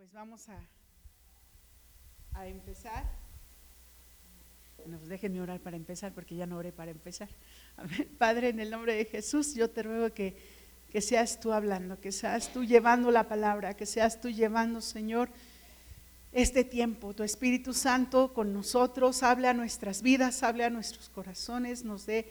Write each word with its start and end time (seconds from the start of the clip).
Pues 0.00 0.14
vamos 0.14 0.48
a, 0.48 0.58
a 2.32 2.46
empezar. 2.46 3.04
Bueno, 4.78 4.96
pues 4.96 5.10
déjenme 5.10 5.42
orar 5.42 5.60
para 5.60 5.76
empezar, 5.76 6.14
porque 6.14 6.34
ya 6.34 6.46
no 6.46 6.56
oré 6.56 6.72
para 6.72 6.90
empezar. 6.90 7.28
Padre, 8.18 8.48
en 8.48 8.60
el 8.60 8.70
nombre 8.70 8.94
de 8.94 9.04
Jesús, 9.04 9.54
yo 9.54 9.68
te 9.68 9.82
ruego 9.82 10.14
que, 10.14 10.38
que 10.90 11.02
seas 11.02 11.38
tú 11.38 11.52
hablando, 11.52 12.00
que 12.00 12.12
seas 12.12 12.50
tú 12.50 12.64
llevando 12.64 13.10
la 13.10 13.28
palabra, 13.28 13.74
que 13.74 13.84
seas 13.84 14.22
tú 14.22 14.30
llevando, 14.30 14.80
Señor, 14.80 15.28
este 16.32 16.64
tiempo. 16.64 17.12
Tu 17.12 17.22
Espíritu 17.22 17.74
Santo 17.74 18.32
con 18.32 18.54
nosotros, 18.54 19.22
hable 19.22 19.48
a 19.48 19.52
nuestras 19.52 20.00
vidas, 20.00 20.42
hable 20.42 20.64
a 20.64 20.70
nuestros 20.70 21.10
corazones, 21.10 21.84
nos 21.84 22.06
dé 22.06 22.26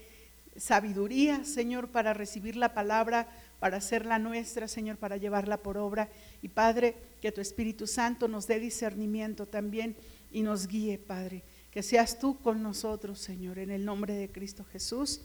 sabiduría, 0.57 1.45
Señor, 1.45 1.89
para 1.89 2.15
recibir 2.15 2.55
la 2.55 2.73
palabra, 2.73 3.27
para 3.59 3.77
hacerla 3.77 4.19
nuestra, 4.19 4.67
Señor, 4.67 4.97
para 4.97 5.17
llevarla 5.17 5.57
por 5.57 5.77
obra. 5.77 6.09
Y 6.41 6.49
Padre, 6.49 6.95
que 7.21 7.31
tu 7.31 7.41
Espíritu 7.41 7.87
Santo 7.87 8.27
nos 8.27 8.47
dé 8.47 8.59
discernimiento 8.59 9.45
también 9.45 9.95
y 10.31 10.41
nos 10.41 10.67
guíe, 10.67 10.97
Padre. 10.97 11.43
Que 11.71 11.83
seas 11.83 12.19
tú 12.19 12.39
con 12.39 12.63
nosotros, 12.63 13.19
Señor, 13.19 13.59
en 13.59 13.71
el 13.71 13.85
nombre 13.85 14.13
de 14.13 14.29
Cristo 14.29 14.65
Jesús. 14.71 15.21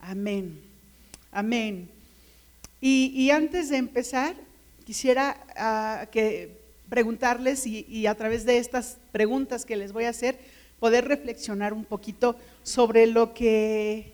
Amén. 0.00 0.60
Amén. 1.30 1.90
Y, 2.80 3.30
antes 3.30 3.68
de 3.68 3.76
empezar, 3.76 4.34
quisiera 4.84 5.36
ah, 5.56 6.06
que 6.10 6.58
preguntarles 6.88 7.66
y, 7.66 7.86
y 7.88 8.06
a 8.06 8.14
través 8.16 8.44
de 8.44 8.58
estas 8.58 8.98
preguntas 9.12 9.64
que 9.64 9.76
les 9.76 9.92
voy 9.92 10.04
a 10.04 10.08
hacer, 10.08 10.38
poder 10.80 11.06
reflexionar 11.06 11.72
un 11.72 11.84
poquito 11.84 12.36
sobre 12.64 13.06
lo 13.06 13.34
que 13.34 14.12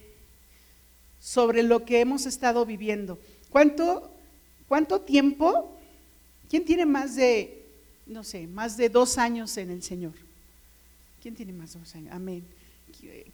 sobre 1.20 1.62
lo 1.62 1.84
que 1.84 2.00
hemos 2.00 2.26
estado 2.26 2.64
viviendo. 2.64 3.18
¿Cuánto, 3.50 4.10
cuánto 4.68 5.00
tiempo 5.00 5.78
¿Quién 6.48 6.64
tiene 6.64 6.86
más 6.86 7.14
de, 7.14 7.62
no 8.06 8.24
sé, 8.24 8.46
más 8.46 8.76
de 8.76 8.88
dos 8.88 9.18
años 9.18 9.56
en 9.58 9.70
el 9.70 9.82
Señor? 9.82 10.12
¿Quién 11.20 11.34
tiene 11.34 11.52
más 11.52 11.74
de 11.74 11.80
dos 11.80 11.94
años? 11.94 12.12
Amén. 12.12 12.44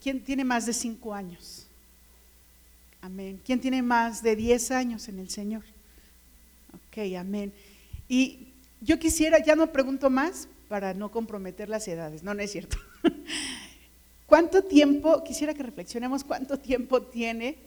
¿Quién 0.03 0.23
tiene 0.23 0.45
más 0.45 0.67
de 0.67 0.73
cinco 0.73 1.15
años? 1.15 1.67
Amén. 3.01 3.41
¿Quién 3.45 3.61
tiene 3.61 3.83
más 3.83 4.23
de 4.23 4.35
diez 4.35 4.71
años 4.73 5.09
en 5.09 5.21
el 5.21 5.31
Señor? 5.31 5.63
Ok, 6.73 7.15
amén. 7.17 7.53
Y 8.09 8.49
yo 8.81 8.99
quisiera, 8.99 9.39
ya 9.39 9.55
no 9.55 9.71
pregunto 9.71 10.11
más 10.11 10.49
para 10.69 10.93
no 10.93 11.11
comprometer 11.11 11.69
las 11.69 11.87
edades, 11.87 12.25
no, 12.25 12.35
no 12.35 12.43
es 12.43 12.51
cierto. 12.51 12.79
¿Cuánto 14.27 14.65
tiempo, 14.65 15.23
quisiera 15.23 15.55
que 15.55 15.63
reflexionemos 15.63 16.25
cuánto 16.25 16.59
tiempo 16.59 17.03
tiene 17.03 17.59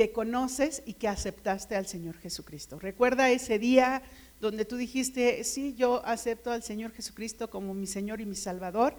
que 0.00 0.12
conoces 0.12 0.82
y 0.86 0.94
que 0.94 1.08
aceptaste 1.08 1.76
al 1.76 1.86
Señor 1.86 2.16
Jesucristo. 2.16 2.78
Recuerda 2.78 3.30
ese 3.30 3.58
día 3.58 4.00
donde 4.40 4.64
tú 4.64 4.78
dijiste, 4.78 5.44
sí, 5.44 5.74
yo 5.76 6.02
acepto 6.06 6.50
al 6.50 6.62
Señor 6.62 6.92
Jesucristo 6.92 7.50
como 7.50 7.74
mi 7.74 7.86
Señor 7.86 8.22
y 8.22 8.24
mi 8.24 8.34
Salvador, 8.34 8.94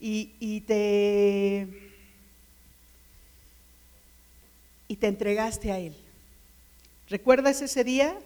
y, 0.00 0.62
te, 0.62 1.68
y 4.88 4.96
te 4.96 5.06
entregaste 5.08 5.72
a 5.72 5.78
Él. 5.78 5.94
¿Recuerdas 7.10 7.60
ese 7.60 7.84
día? 7.84 8.18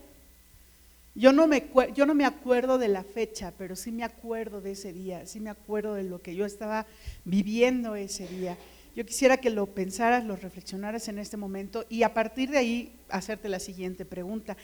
Yo 1.17 1.33
no, 1.33 1.49
me, 1.49 1.69
yo 1.97 2.07
no 2.07 2.15
me 2.15 2.27
acuerdo 2.27 2.79
de 2.79 2.87
la 2.87 3.03
fecha, 3.03 3.53
pero 3.59 3.75
sí 3.75 3.91
me 3.91 4.05
acuerdo 4.05 4.61
de 4.61 4.71
ese 4.71 4.93
día, 4.93 5.27
sí 5.27 5.41
me 5.41 5.51
acuerdo 5.51 5.95
de 5.95 6.05
lo 6.05 6.23
que 6.23 6.37
yo 6.37 6.47
estaba 6.47 6.87
viviendo 7.25 7.97
ese 7.97 8.29
día. 8.29 8.57
Yo 8.97 9.07
quisiera 9.07 9.37
que 9.37 9.51
lo 9.51 9.67
pensaras, 9.67 10.25
lo 10.25 10.37
reflexionaras 10.37 11.09
en 11.09 11.19
este 11.19 11.37
momento 11.37 11.85
y 11.89 12.03
a 12.03 12.13
partir 12.13 12.51
de 12.51 12.59
ahí 12.59 12.93
hacerte 13.09 13.49
la 13.49 13.61
siguiente 13.61 14.05
pregunta. 14.05 14.57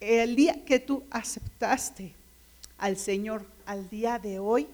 El 0.00 0.36
día 0.36 0.64
que 0.64 0.80
tú 0.80 1.04
aceptaste 1.10 2.12
al 2.76 2.96
Señor, 2.96 3.44
al 3.66 3.88
día 3.88 4.18
de 4.18 4.38
hoy, 4.38 4.66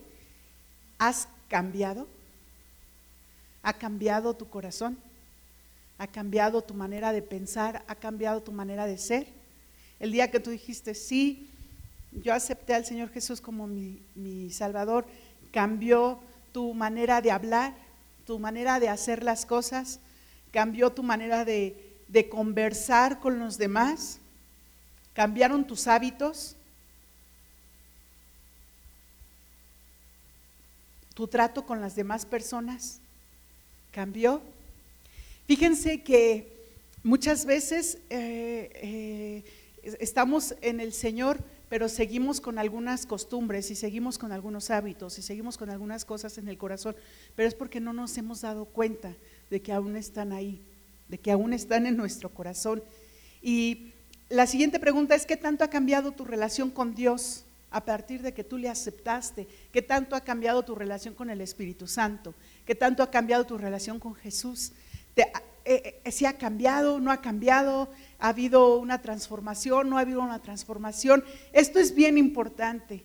¿has 0.99 1.29
cambiado? 1.49 2.07
¿Ha 3.63 3.75
cambiado 3.75 4.35
tu 4.35 4.49
corazón? 4.49 4.97
¿Ha 5.99 6.07
cambiado 6.07 6.63
tu 6.63 6.75
manera 6.75 7.13
de 7.13 7.23
pensar? 7.23 7.85
¿Ha 7.87 7.95
cambiado 7.95 8.43
tu 8.43 8.53
manera 8.53 8.87
de 8.87 8.99
ser? 8.99 9.27
El 10.01 10.13
día 10.13 10.31
que 10.31 10.41
tú 10.41 10.51
dijiste, 10.51 10.95
sí, 10.95 11.49
yo 12.13 12.33
acepté 12.33 12.75
al 12.75 12.85
Señor 12.85 13.11
Jesús 13.11 13.41
como 13.41 13.67
mi, 13.67 14.01
mi 14.15 14.51
Salvador, 14.51 15.07
cambió 15.53 16.21
tu 16.53 16.75
manera 16.75 17.21
de 17.21 17.31
hablar, 17.31 17.75
tu 18.27 18.39
manera 18.39 18.81
de 18.81 18.89
hacer 18.89 19.23
las 19.23 19.47
cosas, 19.47 20.01
cambió 20.51 20.91
tu 20.91 21.03
manera 21.03 21.45
de, 21.45 21.81
conversar 22.31 23.19
con 23.19 23.41
los 23.41 23.59
demás, 23.59 24.19
cambiaron 25.15 25.67
tus 25.67 25.89
hábitos, 25.89 26.55
tu 31.15 31.27
trato 31.27 31.67
con 31.67 31.81
las 31.81 31.97
demás 31.97 32.25
personas 32.25 33.01
cambió. 33.91 34.43
Fíjense 35.47 36.03
que 36.03 36.53
muchas 37.03 37.47
veces 37.47 37.99
eh, 38.11 39.43
eh, 39.83 39.97
estamos 40.01 40.55
en 40.61 40.81
el 40.81 40.93
Señor 40.93 41.39
pero 41.69 41.89
seguimos 41.89 42.41
con 42.41 42.59
algunas 42.59 43.07
costumbres 43.07 43.71
y 43.71 43.75
seguimos 43.75 44.19
con 44.19 44.33
algunos 44.33 44.71
hábitos 44.71 45.19
y 45.19 45.23
seguimos 45.23 45.57
con 45.57 45.71
algunas 45.71 46.05
cosas 46.05 46.39
en 46.39 46.49
el 46.49 46.59
corazón, 46.59 46.95
pero 47.37 47.49
es 47.49 47.55
porque 47.55 47.81
no 47.81 47.93
nos 47.93 48.17
hemos 48.19 48.43
dado 48.43 48.67
cuenta 48.67 49.15
de 49.51 49.63
que 49.63 49.73
aún 49.73 49.97
están 49.97 50.33
ahí, 50.33 50.63
de 51.09 51.19
que 51.19 51.31
aún 51.31 51.53
están 51.53 51.87
en 51.87 51.97
nuestro 51.97 52.31
corazón. 52.31 52.83
Y 53.43 53.93
la 54.29 54.47
siguiente 54.47 54.79
pregunta 54.79 55.15
es, 55.15 55.27
¿qué 55.27 55.37
tanto 55.37 55.65
ha 55.65 55.69
cambiado 55.69 56.13
tu 56.13 56.25
relación 56.25 56.71
con 56.71 56.95
Dios 56.95 57.45
a 57.71 57.85
partir 57.85 58.23
de 58.23 58.33
que 58.33 58.45
tú 58.45 58.57
le 58.57 58.69
aceptaste? 58.69 59.49
¿Qué 59.73 59.83
tanto 59.83 60.17
ha 60.17 60.21
cambiado 60.21 60.65
tu 60.65 60.75
relación 60.75 61.15
con 61.15 61.29
el 61.29 61.41
Espíritu 61.41 61.87
Santo? 61.87 62.35
¿Qué 62.65 62.75
tanto 62.75 63.03
ha 63.03 63.11
cambiado 63.11 63.45
tu 63.45 63.59
relación 63.59 63.99
con 63.99 64.15
Jesús? 64.15 64.73
¿Te, 65.15 65.31
eh, 65.67 66.01
eh, 66.05 66.13
¿Si 66.13 66.27
ha 66.27 66.35
cambiado? 66.35 67.01
¿No 67.01 67.11
ha 67.11 67.23
cambiado? 67.23 67.89
¿Ha 68.19 68.29
habido 68.29 68.77
una 68.79 69.01
transformación? 69.01 69.89
¿No 69.89 69.97
ha 69.97 70.03
habido 70.03 70.21
una 70.21 70.43
transformación? 70.43 71.25
Esto 71.53 71.79
es 71.79 71.95
bien 71.95 72.19
importante. 72.19 73.03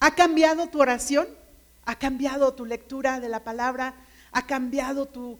¿Ha 0.00 0.14
cambiado 0.14 0.68
tu 0.68 0.80
oración? 0.80 1.26
¿Ha 1.84 1.96
cambiado 1.98 2.54
tu 2.54 2.64
lectura 2.64 3.20
de 3.20 3.28
la 3.28 3.44
palabra? 3.44 3.94
¿Ha 4.32 4.46
cambiado 4.46 5.06
tu, 5.06 5.38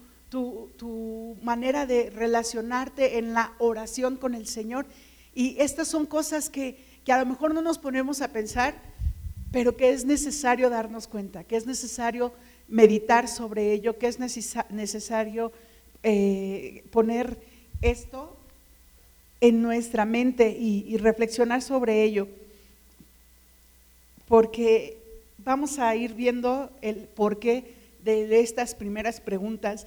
manera 1.41 1.87
de 1.87 2.11
relacionarte 2.11 3.17
en 3.17 3.33
la 3.33 3.53
oración 3.57 4.15
con 4.15 4.35
el 4.35 4.47
Señor? 4.47 4.85
Y 5.33 5.55
estas 5.59 5.87
son 5.87 6.05
cosas 6.05 6.49
que, 6.49 6.85
a 7.07 7.17
lo 7.17 7.25
mejor 7.25 7.53
no 7.53 7.63
nos 7.63 7.79
ponemos 7.79 8.21
a 8.21 8.31
pensar, 8.31 8.75
pero 9.51 9.75
que 9.75 9.89
es 9.89 10.05
necesario 10.05 10.69
darnos 10.69 11.07
cuenta, 11.07 11.43
que 11.43 11.55
es 11.55 11.65
necesario 11.65 12.31
meditar 12.67 13.27
sobre 13.27 13.73
ello, 13.73 13.97
que 13.97 14.07
es 14.07 14.19
necesario 14.19 15.51
eh, 16.09 16.85
poner 16.89 17.37
esto 17.81 18.33
en 19.41 19.61
nuestra 19.61 20.05
mente 20.05 20.49
y, 20.57 20.95
reflexionar 20.95 21.61
sobre 21.61 22.01
ello, 22.01 22.29
porque 24.25 24.97
vamos 25.39 25.79
a 25.79 25.93
ir 25.97 26.13
viendo 26.13 26.71
el 26.81 27.09
porqué 27.09 27.73
de, 28.05 28.39
estas 28.39 28.73
primeras 28.73 29.19
preguntas. 29.19 29.85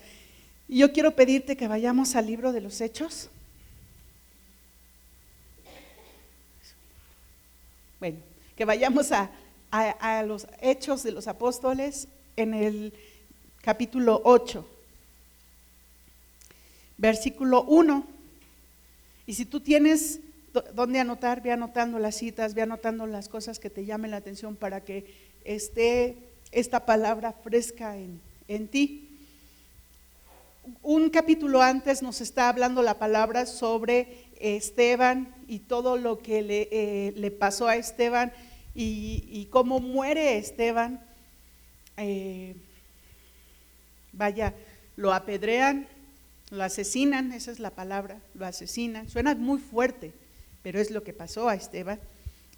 Yo 0.68 0.92
quiero 0.92 1.12
pedirte 1.12 1.56
que 1.56 1.68
vayamos 1.68 2.14
al 2.14 2.26
libro 2.26 2.52
de 2.52 2.60
los 2.60 2.82
Hechos. 2.82 3.30
Bueno, 7.98 8.18
que 8.56 8.66
vayamos 8.66 9.10
a, 9.12 9.30
a 9.70 10.22
los 10.24 10.46
Hechos 10.60 11.02
de 11.02 11.12
los 11.12 11.28
Apóstoles 11.28 12.08
en 12.36 12.52
el 12.52 12.92
capítulo 13.62 14.20
8 14.24 14.79
versículo 17.00 17.64
1. 17.64 18.04
Y 19.26 19.34
si 19.34 19.46
tú 19.46 19.60
tienes 19.60 20.20
dónde 20.74 21.00
anotar, 21.00 21.42
ve 21.42 21.52
anotando 21.52 21.98
las 21.98 22.16
citas, 22.16 22.54
ve 22.54 22.62
anotando 22.62 23.06
las 23.06 23.28
cosas 23.28 23.58
que 23.58 23.70
te 23.70 23.84
llamen 23.84 24.10
la 24.10 24.18
atención 24.18 24.54
para 24.54 24.82
que 24.82 25.06
esté 25.44 26.16
esta 26.52 26.84
palabra 26.84 27.32
fresca 27.32 27.96
en, 27.96 28.20
en 28.48 28.68
ti. 28.68 29.06
Un 30.82 31.08
capítulo 31.08 31.62
antes 31.62 32.02
nos 32.02 32.20
está 32.20 32.48
hablando 32.48 32.82
la 32.82 32.98
palabra 32.98 33.46
sobre 33.46 34.26
Esteban 34.40 35.34
y 35.48 35.60
todo 35.60 35.96
lo 35.96 36.18
que 36.18 36.42
le, 36.42 36.68
eh, 36.70 37.30
pasó 37.38 37.66
a 37.66 37.76
Esteban 37.76 38.32
y, 38.74 39.48
cómo 39.50 39.80
muere 39.80 40.36
Esteban. 40.36 41.00
Eh, 41.96 42.56
vaya, 44.12 44.54
lo 44.96 45.12
apedrean, 45.12 45.86
lo 46.50 46.64
asesinan, 46.64 47.32
esa 47.32 47.50
es 47.50 47.58
la 47.58 47.70
palabra, 47.70 48.20
lo 48.34 48.46
asesinan. 48.46 49.08
Suena 49.08 49.34
muy 49.34 49.60
fuerte, 49.60 50.12
pero 50.62 50.80
es 50.80 50.90
lo 50.90 51.02
que 51.02 51.12
pasó 51.12 51.48
a 51.48 51.54
Esteban. 51.54 52.00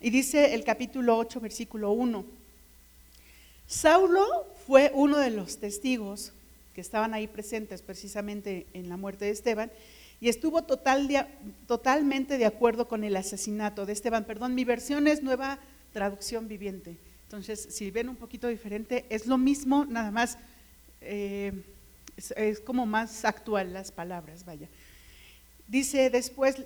Y 0.01 0.11
dice 0.11 0.55
el 0.55 0.65
capítulo 0.65 1.17
8, 1.19 1.41
versículo 1.41 1.93
1. 1.93 2.25
Saulo 3.67 4.27
fue 4.67 4.91
uno 4.95 5.19
de 5.19 5.31
los 5.31 5.59
testigos 5.59 6.33
que 6.75 6.81
estaban 6.81 7.15
ahí 7.15 7.27
presentes 7.27 7.83
precisamente 7.83 8.67
en 8.73 8.89
la 8.89 8.97
muerte 8.97 9.27
de 9.27 9.31
Esteban 9.31 9.71
y 10.21 10.29
estuvo 10.29 10.63
total 10.63 11.09
totalmente 11.67 12.39
de 12.39 12.47
acuerdo 12.47 12.89
con 12.89 13.05
el 13.05 13.17
asesinato 13.17 13.87
de 13.87 13.93
Esteban. 13.93 14.25
Perdón, 14.25 14.55
mi 14.55 14.65
versión 14.65 15.07
es 15.07 15.23
nueva 15.23 15.59
traducción 15.93 16.49
viviente. 16.49 16.97
Entonces, 17.25 17.69
si 17.71 17.91
ven 17.91 18.09
un 18.09 18.17
poquito 18.17 18.49
diferente, 18.49 19.05
es 19.09 19.27
lo 19.27 19.39
mismo, 19.39 19.85
nada 19.85 20.11
más, 20.11 20.39
eh, 21.01 21.53
es, 22.17 22.61
como 22.61 22.87
más 22.87 23.25
actual 23.25 23.73
las 23.73 23.93
palabras, 23.93 24.45
vaya. 24.45 24.69
Dice 25.69 26.11
después, 26.11 26.57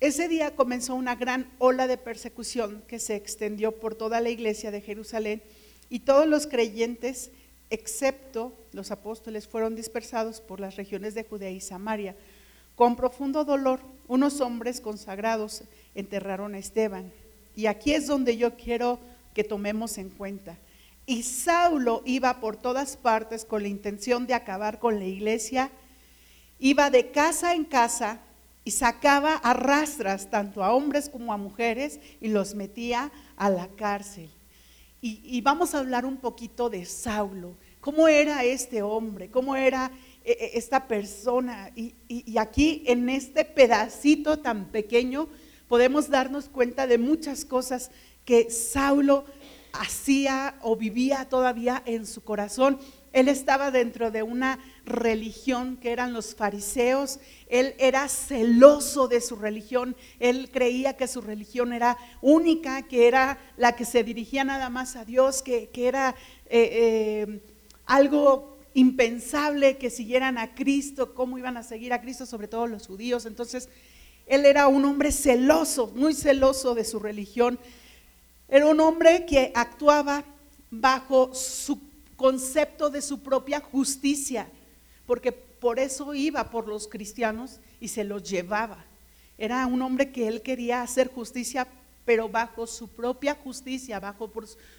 ese 0.00 0.28
día 0.28 0.54
comenzó 0.56 0.94
una 0.94 1.14
gran 1.14 1.50
ola 1.58 1.86
de 1.86 1.96
persecución 1.96 2.82
que 2.88 2.98
se 2.98 3.14
extendió 3.14 3.72
por 3.72 3.94
toda 3.94 4.20
la 4.20 4.30
iglesia 4.30 4.70
de 4.70 4.80
Jerusalén 4.80 5.42
y 5.88 6.00
todos 6.00 6.26
los 6.26 6.46
creyentes, 6.46 7.30
excepto 7.70 8.52
los 8.72 8.90
apóstoles, 8.90 9.46
fueron 9.46 9.76
dispersados 9.76 10.40
por 10.40 10.60
las 10.60 10.76
regiones 10.76 11.14
de 11.14 11.24
Judea 11.24 11.50
y 11.50 11.60
Samaria. 11.60 12.16
Con 12.74 12.96
profundo 12.96 13.44
dolor, 13.44 13.80
unos 14.08 14.40
hombres 14.40 14.80
consagrados 14.80 15.62
enterraron 15.94 16.54
a 16.54 16.58
Esteban. 16.58 17.12
Y 17.54 17.66
aquí 17.66 17.92
es 17.92 18.06
donde 18.06 18.36
yo 18.36 18.56
quiero 18.56 18.98
que 19.34 19.44
tomemos 19.44 19.98
en 19.98 20.08
cuenta. 20.10 20.56
Y 21.06 21.24
Saulo 21.24 22.02
iba 22.04 22.40
por 22.40 22.56
todas 22.56 22.96
partes 22.96 23.44
con 23.44 23.62
la 23.62 23.68
intención 23.68 24.26
de 24.26 24.34
acabar 24.34 24.78
con 24.78 24.98
la 24.98 25.04
iglesia, 25.04 25.70
iba 26.58 26.90
de 26.90 27.10
casa 27.10 27.54
en 27.54 27.64
casa 27.64 28.20
y 28.64 28.70
sacaba 28.70 29.34
a 29.34 29.52
rastras 29.52 30.30
tanto 30.30 30.62
a 30.62 30.72
hombres 30.72 31.08
como 31.08 31.32
a 31.32 31.36
mujeres 31.36 31.98
y 32.20 32.28
los 32.28 32.54
metía 32.54 33.10
a 33.36 33.50
la 33.50 33.68
cárcel. 33.68 34.30
Y, 35.04 35.40
vamos 35.40 35.74
a 35.74 35.80
hablar 35.80 36.06
un 36.06 36.18
poquito 36.18 36.70
de 36.70 36.84
Saulo, 36.84 37.56
cómo 37.80 38.06
era 38.06 38.44
este 38.44 38.82
hombre, 38.82 39.28
cómo 39.32 39.56
era 39.56 39.90
eh, 40.24 40.36
eh, 40.38 40.50
esta 40.54 40.86
persona. 40.86 41.72
y 41.74 42.38
aquí 42.38 42.84
en 42.86 43.08
este 43.08 43.44
pedacito 43.44 44.38
tan 44.38 44.66
pequeño 44.66 45.28
podemos 45.66 46.08
darnos 46.08 46.48
cuenta 46.48 46.86
de 46.86 46.98
muchas 46.98 47.44
cosas 47.44 47.90
que 48.24 48.48
Saulo 48.50 49.24
hacía 49.72 50.56
o 50.60 50.76
vivía 50.76 51.28
todavía 51.28 51.82
en 51.86 52.06
su 52.06 52.22
corazón. 52.22 52.78
Él 53.12 53.28
estaba 53.28 53.70
dentro 53.70 54.10
de 54.10 54.22
una 54.22 54.58
religión 54.86 55.76
que 55.76 55.92
eran 55.92 56.12
los 56.12 56.34
fariseos. 56.34 57.20
Él 57.48 57.74
era 57.78 58.08
celoso 58.08 59.06
de 59.06 59.20
su 59.20 59.36
religión. 59.36 59.96
Él 60.18 60.50
creía 60.50 60.96
que 60.96 61.08
su 61.08 61.20
religión 61.20 61.72
era 61.72 61.98
única, 62.22 62.82
que 62.82 63.06
era 63.06 63.38
la 63.56 63.76
que 63.76 63.84
se 63.84 64.02
dirigía 64.02 64.44
nada 64.44 64.70
más 64.70 64.96
a 64.96 65.04
Dios, 65.04 65.42
que, 65.42 65.70
era 65.74 66.14
eh, 66.46 67.26
eh, 67.28 67.40
algo 67.84 68.58
impensable 68.74 69.76
que 69.76 69.90
siguieran 69.90 70.38
a 70.38 70.54
Cristo, 70.54 71.14
cómo 71.14 71.36
iban 71.36 71.58
a 71.58 71.62
seguir 71.62 71.92
a 71.92 72.00
Cristo, 72.00 72.24
sobre 72.24 72.48
todo 72.48 72.66
los 72.66 72.86
judíos. 72.86 73.26
Entonces, 73.26 73.68
él 74.26 74.46
era 74.46 74.68
un 74.68 74.84
hombre 74.84 75.12
celoso, 75.12 75.88
muy 75.94 76.14
celoso 76.14 76.74
de 76.74 76.84
su 76.84 76.98
religión. 76.98 77.58
Era 78.52 78.66
un 78.66 78.80
hombre 78.80 79.24
que 79.24 79.50
actuaba 79.54 80.22
bajo 80.70 81.34
su 81.34 81.80
concepto 82.16 82.90
de 82.90 83.00
su 83.00 83.20
propia 83.22 83.60
justicia, 83.60 84.46
porque 85.06 85.32
por 85.32 85.78
eso 85.78 86.12
iba 86.12 86.50
por 86.50 86.68
los 86.68 86.86
cristianos 86.86 87.60
y 87.80 87.88
se 87.88 88.04
los 88.04 88.22
llevaba. 88.28 88.84
Era 89.38 89.66
un 89.66 89.80
hombre 89.80 90.12
que 90.12 90.28
él 90.28 90.42
quería 90.42 90.82
hacer 90.82 91.10
justicia, 91.10 91.66
pero 92.04 92.28
bajo 92.28 92.66
su 92.66 92.88
propia 92.88 93.38
justicia, 93.42 93.98
bajo 93.98 94.30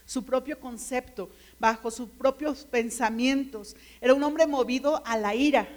su 0.06 0.24
propio 0.24 0.60
concepto, 0.60 1.32
bajo 1.58 1.90
sus 1.90 2.10
propios 2.10 2.66
pensamientos. 2.66 3.76
Era 4.02 4.14
un 4.14 4.22
hombre 4.22 4.46
movido 4.46 5.02
a 5.04 5.18
la 5.18 5.34
ira, 5.34 5.68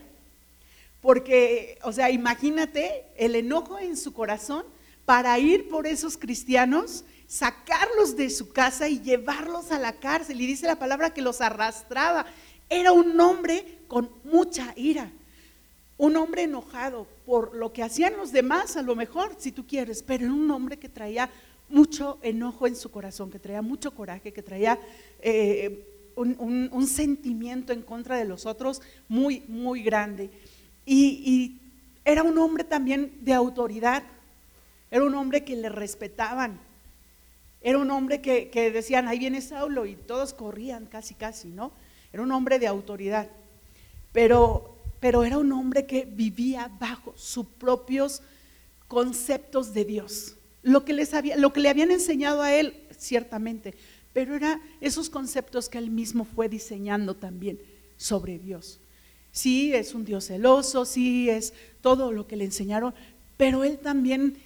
porque, 1.00 1.78
o 1.82 1.92
sea, 1.92 2.10
imagínate 2.10 3.06
el 3.16 3.36
enojo 3.36 3.78
en 3.78 3.96
su 3.96 4.12
corazón 4.12 4.66
para 5.06 5.38
ir 5.38 5.70
por 5.70 5.86
esos 5.86 6.18
cristianos 6.18 7.04
sacarlos 7.26 8.16
de 8.16 8.30
su 8.30 8.52
casa 8.52 8.88
y 8.88 9.00
llevarlos 9.00 9.70
a 9.72 9.78
la 9.78 9.94
cárcel. 9.94 10.40
Y 10.40 10.46
dice 10.46 10.66
la 10.66 10.78
palabra 10.78 11.12
que 11.12 11.22
los 11.22 11.40
arrastraba. 11.40 12.26
Era 12.68 12.92
un 12.92 13.18
hombre 13.20 13.78
con 13.88 14.10
mucha 14.24 14.72
ira, 14.76 15.10
un 15.98 16.16
hombre 16.16 16.42
enojado 16.42 17.06
por 17.24 17.54
lo 17.54 17.72
que 17.72 17.82
hacían 17.82 18.16
los 18.16 18.32
demás, 18.32 18.76
a 18.76 18.82
lo 18.82 18.96
mejor, 18.96 19.36
si 19.38 19.52
tú 19.52 19.66
quieres, 19.66 20.02
pero 20.02 20.24
era 20.24 20.34
un 20.34 20.50
hombre 20.50 20.76
que 20.76 20.88
traía 20.88 21.30
mucho 21.68 22.18
enojo 22.22 22.66
en 22.66 22.74
su 22.74 22.90
corazón, 22.90 23.30
que 23.30 23.38
traía 23.38 23.62
mucho 23.62 23.94
coraje, 23.94 24.32
que 24.32 24.42
traía 24.42 24.80
eh, 25.20 25.86
un, 26.16 26.86
sentimiento 26.88 27.72
en 27.72 27.82
contra 27.82 28.16
de 28.16 28.24
los 28.24 28.46
otros 28.46 28.82
muy, 29.08 29.44
muy 29.48 29.82
grande. 29.82 30.30
y 30.84 31.60
era 32.06 32.22
un 32.22 32.38
hombre 32.38 32.62
también 32.62 33.18
de 33.22 33.32
autoridad, 33.32 34.04
era 34.92 35.04
un 35.04 35.14
hombre 35.16 35.44
que 35.44 35.56
le 35.56 35.68
respetaban, 35.68 36.60
era 37.66 37.78
un 37.78 37.90
hombre 37.90 38.20
que, 38.20 38.70
decían, 38.70 39.08
ahí 39.08 39.18
viene 39.18 39.40
Saulo, 39.40 39.86
y 39.86 39.96
todos 39.96 40.32
corrían 40.32 40.86
casi, 40.86 41.14
casi, 41.14 41.48
¿no? 41.48 41.72
Era 42.12 42.22
un 42.22 42.30
hombre 42.30 42.60
de 42.60 42.68
autoridad, 42.68 43.28
pero, 44.12 44.76
pero 45.00 45.24
era 45.24 45.36
un 45.36 45.50
hombre 45.50 45.84
que 45.84 46.04
vivía 46.04 46.70
bajo 46.78 47.12
sus 47.16 47.44
propios 47.44 48.22
conceptos 48.86 49.74
de 49.74 49.84
Dios. 49.84 50.36
Lo 50.62 50.84
que, 50.84 50.92
les 50.92 51.12
había, 51.12 51.36
lo 51.36 51.52
que 51.52 51.58
le 51.58 51.68
habían 51.68 51.90
enseñado 51.90 52.40
a 52.40 52.54
él, 52.54 52.72
ciertamente, 52.96 53.74
pero 54.12 54.36
eran 54.36 54.62
esos 54.80 55.10
conceptos 55.10 55.68
que 55.68 55.78
él 55.78 55.90
mismo 55.90 56.24
fue 56.24 56.48
diseñando 56.48 57.16
también 57.16 57.58
sobre 57.96 58.38
Dios. 58.38 58.78
Sí, 59.32 59.74
es 59.74 59.92
un 59.92 60.04
Dios 60.04 60.26
celoso, 60.28 60.84
sí, 60.84 61.28
es 61.28 61.52
todo 61.80 62.12
lo 62.12 62.28
que 62.28 62.36
le 62.36 62.44
enseñaron, 62.44 62.94
pero 63.36 63.64
él 63.64 63.78
también 63.78 64.36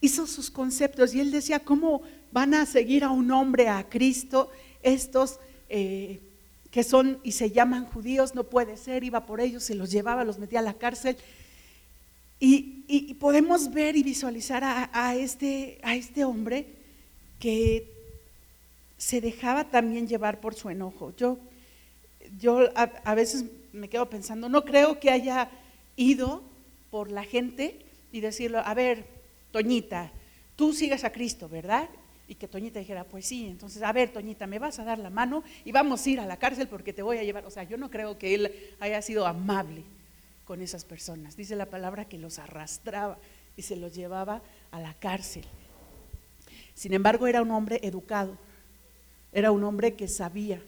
hizo 0.00 0.26
sus 0.26 0.50
conceptos 0.50 1.14
y 1.14 1.20
él 1.20 1.30
decía, 1.30 1.60
¿cómo 1.60 2.00
van 2.34 2.52
a 2.52 2.66
seguir 2.66 3.04
a 3.04 3.10
un 3.10 3.30
hombre, 3.30 3.68
a 3.68 3.88
Cristo, 3.88 4.50
estos 4.82 5.38
eh, 5.68 6.20
que 6.72 6.82
son 6.82 7.20
y 7.22 7.30
se 7.30 7.52
llaman 7.52 7.86
judíos, 7.86 8.34
no 8.34 8.42
puede 8.42 8.76
ser, 8.76 9.04
iba 9.04 9.24
por 9.24 9.40
ellos, 9.40 9.62
se 9.62 9.76
los 9.76 9.92
llevaba, 9.92 10.24
los 10.24 10.40
metía 10.40 10.58
a 10.58 10.62
la 10.62 10.74
cárcel. 10.74 11.16
Y, 12.40 13.14
podemos 13.14 13.72
ver 13.72 13.96
y 13.96 14.02
visualizar 14.02 14.62
a, 14.64 15.14
este, 15.14 15.78
a 15.82 15.94
este 15.94 16.24
hombre 16.24 16.66
que 17.38 17.88
se 18.98 19.20
dejaba 19.20 19.70
también 19.70 20.08
llevar 20.08 20.40
por 20.40 20.54
su 20.54 20.68
enojo. 20.68 21.14
Yo, 21.16 21.38
yo 22.40 22.68
a, 22.74 23.14
veces 23.14 23.44
me 23.72 23.88
quedo 23.88 24.10
pensando, 24.10 24.48
no 24.48 24.64
creo 24.64 24.98
que 24.98 25.10
haya 25.10 25.48
ido 25.96 26.42
por 26.90 27.12
la 27.12 27.22
gente 27.22 27.78
y 28.12 28.20
decirle, 28.20 28.58
a 28.62 28.74
ver, 28.74 29.06
Toñita, 29.52 30.10
tú 30.56 30.72
sigas 30.72 31.04
a 31.04 31.12
Cristo, 31.12 31.48
¿verdad? 31.48 31.88
Y 32.26 32.36
que 32.36 32.48
Toñita 32.48 32.78
dijera, 32.78 33.04
pues 33.04 33.26
sí, 33.26 33.46
entonces, 33.46 33.82
a 33.82 33.92
ver, 33.92 34.10
Toñita, 34.10 34.46
me 34.46 34.58
vas 34.58 34.78
a 34.78 34.84
dar 34.84 34.98
la 34.98 35.10
mano 35.10 35.44
y 35.64 35.72
vamos 35.72 36.04
a 36.04 36.10
ir 36.10 36.20
a 36.20 36.26
la 36.26 36.38
cárcel 36.38 36.68
porque 36.68 36.92
te 36.92 37.02
voy 37.02 37.18
a 37.18 37.22
llevar. 37.22 37.44
O 37.44 37.50
sea, 37.50 37.64
yo 37.64 37.76
no 37.76 37.90
creo 37.90 38.16
que 38.16 38.34
él 38.34 38.52
haya 38.80 39.02
sido 39.02 39.26
amable 39.26 39.82
con 40.46 40.62
esas 40.62 40.84
personas. 40.84 41.36
Dice 41.36 41.56
la 41.56 41.66
palabra 41.66 42.06
que 42.06 42.18
los 42.18 42.38
arrastraba 42.38 43.18
y 43.56 43.62
se 43.62 43.76
los 43.76 43.94
llevaba 43.94 44.42
a 44.70 44.80
la 44.80 44.94
cárcel. 44.94 45.44
Sin 46.74 46.92
embargo, 46.92 47.26
era 47.26 47.42
un 47.42 47.50
hombre 47.50 47.80
educado, 47.82 48.36
era 49.32 49.52
un 49.52 49.62
hombre 49.64 49.94
que 49.94 50.08
sabía 50.08 50.60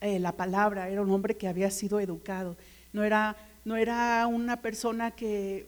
eh, 0.00 0.18
la 0.18 0.32
palabra, 0.32 0.88
era 0.88 1.02
un 1.02 1.10
hombre 1.10 1.36
que 1.36 1.48
había 1.48 1.70
sido 1.70 2.00
educado. 2.00 2.56
No 2.92 3.04
era, 3.04 3.36
no 3.64 3.76
era 3.76 4.26
una 4.26 4.60
persona 4.60 5.12
que, 5.12 5.66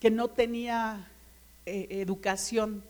que 0.00 0.10
no 0.10 0.28
tenía 0.28 1.08
eh, 1.64 1.86
educación 1.90 2.82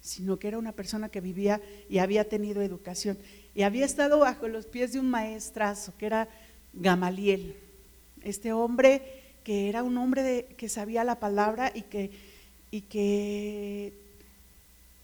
sino 0.00 0.38
que 0.38 0.48
era 0.48 0.58
una 0.58 0.72
persona 0.72 1.08
que 1.08 1.20
vivía 1.20 1.60
y 1.88 1.98
había 1.98 2.28
tenido 2.28 2.62
educación. 2.62 3.18
Y 3.54 3.62
había 3.62 3.84
estado 3.84 4.20
bajo 4.20 4.48
los 4.48 4.66
pies 4.66 4.92
de 4.92 5.00
un 5.00 5.10
maestrazo, 5.10 5.92
que 5.98 6.06
era 6.06 6.28
Gamaliel, 6.72 7.56
este 8.22 8.52
hombre 8.52 9.20
que 9.44 9.68
era 9.68 9.82
un 9.82 9.96
hombre 9.96 10.46
que 10.56 10.68
sabía 10.68 11.04
la 11.04 11.18
palabra 11.18 11.72
y 11.74 11.82
que, 11.82 12.10
y 12.70 12.82
que 12.82 13.92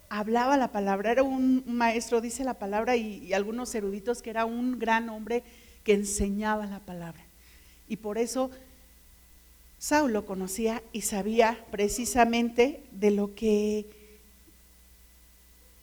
hablaba 0.08 0.56
la 0.56 0.72
palabra, 0.72 1.12
era 1.12 1.22
un 1.22 1.64
maestro, 1.66 2.20
dice 2.20 2.44
la 2.44 2.54
palabra, 2.54 2.96
y, 2.96 3.32
algunos 3.32 3.74
eruditos 3.74 4.22
que 4.22 4.30
era 4.30 4.44
un 4.44 4.78
gran 4.78 5.08
hombre 5.08 5.42
que 5.84 5.94
enseñaba 5.94 6.66
la 6.66 6.80
palabra. 6.80 7.24
Y 7.88 7.96
por 7.96 8.18
eso 8.18 8.50
Saulo 9.78 10.26
conocía 10.26 10.82
y 10.92 11.02
sabía 11.02 11.58
precisamente 11.70 12.82
de 12.92 13.10
lo 13.10 13.34
que 13.34 13.86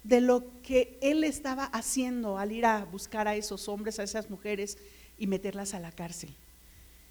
de 0.03 0.22
lo 0.22 0.43
que 0.62 0.98
él 1.01 1.24
estaba 1.24 1.65
haciendo 1.65 2.38
al 2.38 2.51
ir 2.51 2.65
a 2.65 2.86
buscar 2.86 3.27
a 3.27 3.36
esos 3.36 3.67
hombres, 3.67 4.00
a 4.00 4.03
esas 4.03 4.29
mujeres 4.29 4.77
y 5.17 5.27
meterlas 5.27 5.74
a 5.74 5.79
la 5.79 5.91
cárcel, 5.91 6.33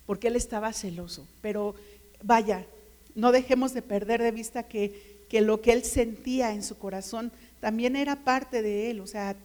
porque 0.07 0.29
él 0.29 0.37
estaba 0.37 0.73
celoso. 0.73 1.27
Pero 1.41 1.75
vaya, 2.23 2.67
no 3.15 3.33
dejemos 3.33 3.73
de 3.73 3.83
perder 3.83 4.23
de 4.23 4.33
vista 4.33 4.65
que, 4.65 5.25
que 5.29 5.41
lo 5.41 5.61
que 5.61 5.73
él 5.73 5.85
sentía 5.85 6.53
en 6.53 6.63
su 6.63 6.79
corazón 6.79 7.33
también 7.61 7.97
era 7.97 8.17
parte 8.17 8.61
de 8.61 8.91
él, 8.91 9.01
o 9.01 9.07
sea, 9.07 9.37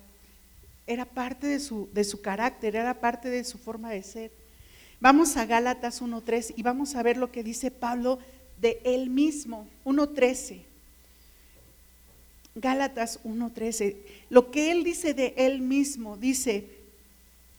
era 0.86 1.06
parte 1.06 1.48
de 1.48 1.60
su, 1.60 1.90
de 1.94 2.04
su 2.04 2.22
carácter, 2.22 2.76
era 2.76 3.00
parte 3.00 3.30
de 3.30 3.44
su 3.44 3.58
forma 3.58 3.92
de 3.92 4.04
ser. 4.04 4.32
Vamos 5.00 5.38
a 5.38 5.46
Gálatas 5.46 6.02
1.3 6.02 6.54
y 6.56 6.64
vamos 6.64 6.96
a 6.96 7.04
ver 7.04 7.18
lo 7.18 7.32
que 7.32 7.44
dice 7.44 7.70
Pablo 7.70 8.20
de 8.60 8.82
él 8.84 9.10
mismo. 9.10 9.68
1.13. 9.86 10.67
Gálatas 12.60 13.20
1.13. 13.24 13.96
Lo 14.30 14.52
que 14.52 14.72
él 14.72 14.84
dice 14.84 15.14
de 15.14 15.34
él 15.38 15.62
mismo, 15.62 16.18
dice, 16.18 16.68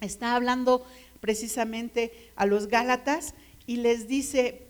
está 0.01 0.35
hablando 0.35 0.85
precisamente 1.21 2.13
a 2.37 2.47
los 2.47 2.67
Gálatas 2.67 3.35
y 3.67 3.77
les 3.77 4.09
dice, 4.09 4.63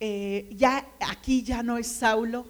eh, 0.00 0.48
ya 0.56 0.88
aquí 1.00 1.42
ya 1.42 1.62
no 1.62 1.76
es 1.76 1.86
Saulo, 1.86 2.46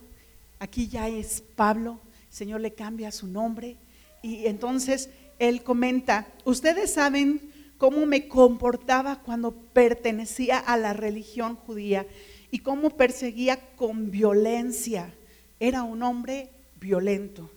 aquí 0.59 0.88
ya 0.88 1.09
es 1.09 1.42
Pablo, 1.56 1.99
el 2.30 2.37
Señor 2.37 2.61
le 2.61 2.73
cambia 2.73 3.11
su 3.11 3.26
nombre. 3.26 3.76
Y 4.23 4.47
entonces 4.47 5.11
él 5.38 5.64
comenta, 5.64 6.28
ustedes 6.44 6.92
saben 6.92 7.40
cómo 7.78 8.06
me 8.06 8.28
comportaba 8.28 9.21
cuando 9.23 9.50
pertenecía 9.50 10.59
a 10.59 10.76
la 10.76 10.92
religión 10.92 11.56
judía 11.56 12.06
y 12.52 12.61
cómo 12.61 12.90
perseguía 12.90 13.59
con 13.75 14.12
violencia. 14.12 15.12
Era 15.59 15.82
un 15.82 16.02
hombre 16.04 16.49
violento 16.82 17.50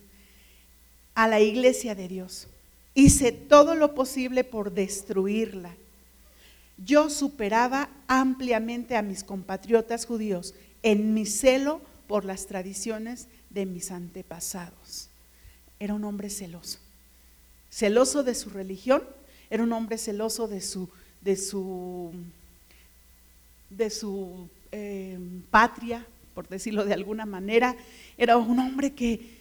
a 1.16 1.28
la 1.28 1.40
iglesia 1.40 1.96
de 1.96 2.08
Dios. 2.08 2.48
Hice 2.94 3.32
todo 3.32 3.76
lo 3.76 3.96
posible 3.96 4.44
por 4.44 4.72
destruirla. 4.72 5.76
Yo 6.78 7.10
superaba 7.10 7.90
ampliamente 8.08 8.96
a 8.96 9.02
mis 9.02 9.24
compatriotas 9.24 10.06
judíos 10.06 10.54
en 10.84 11.14
mi 11.14 11.26
celo 11.26 11.82
por 12.08 12.26
las 12.26 12.48
tradiciones 12.48 13.28
de 13.50 13.66
mis 13.66 13.92
antepasados. 13.92 15.10
Era 15.80 15.94
un 15.94 16.04
hombre 16.04 16.30
celoso. 16.30 16.80
Celoso 17.70 18.24
de 18.24 18.36
su 18.36 18.50
religión, 18.50 19.04
era 19.50 19.64
un 19.64 19.74
hombre 19.74 19.98
celoso 19.98 20.48
de 20.48 20.62
su, 20.62 20.90
de 21.22 21.36
su, 21.36 22.14
de 23.70 23.90
su 23.90 24.50
eh, 24.72 25.18
patria, 25.50 26.06
por 26.36 26.50
decirlo 26.50 26.86
de 26.86 26.94
alguna 26.94 27.26
manera. 27.26 27.76
Era 28.18 28.38
un 28.38 28.60
hombre 28.60 28.94
que, 28.94 29.32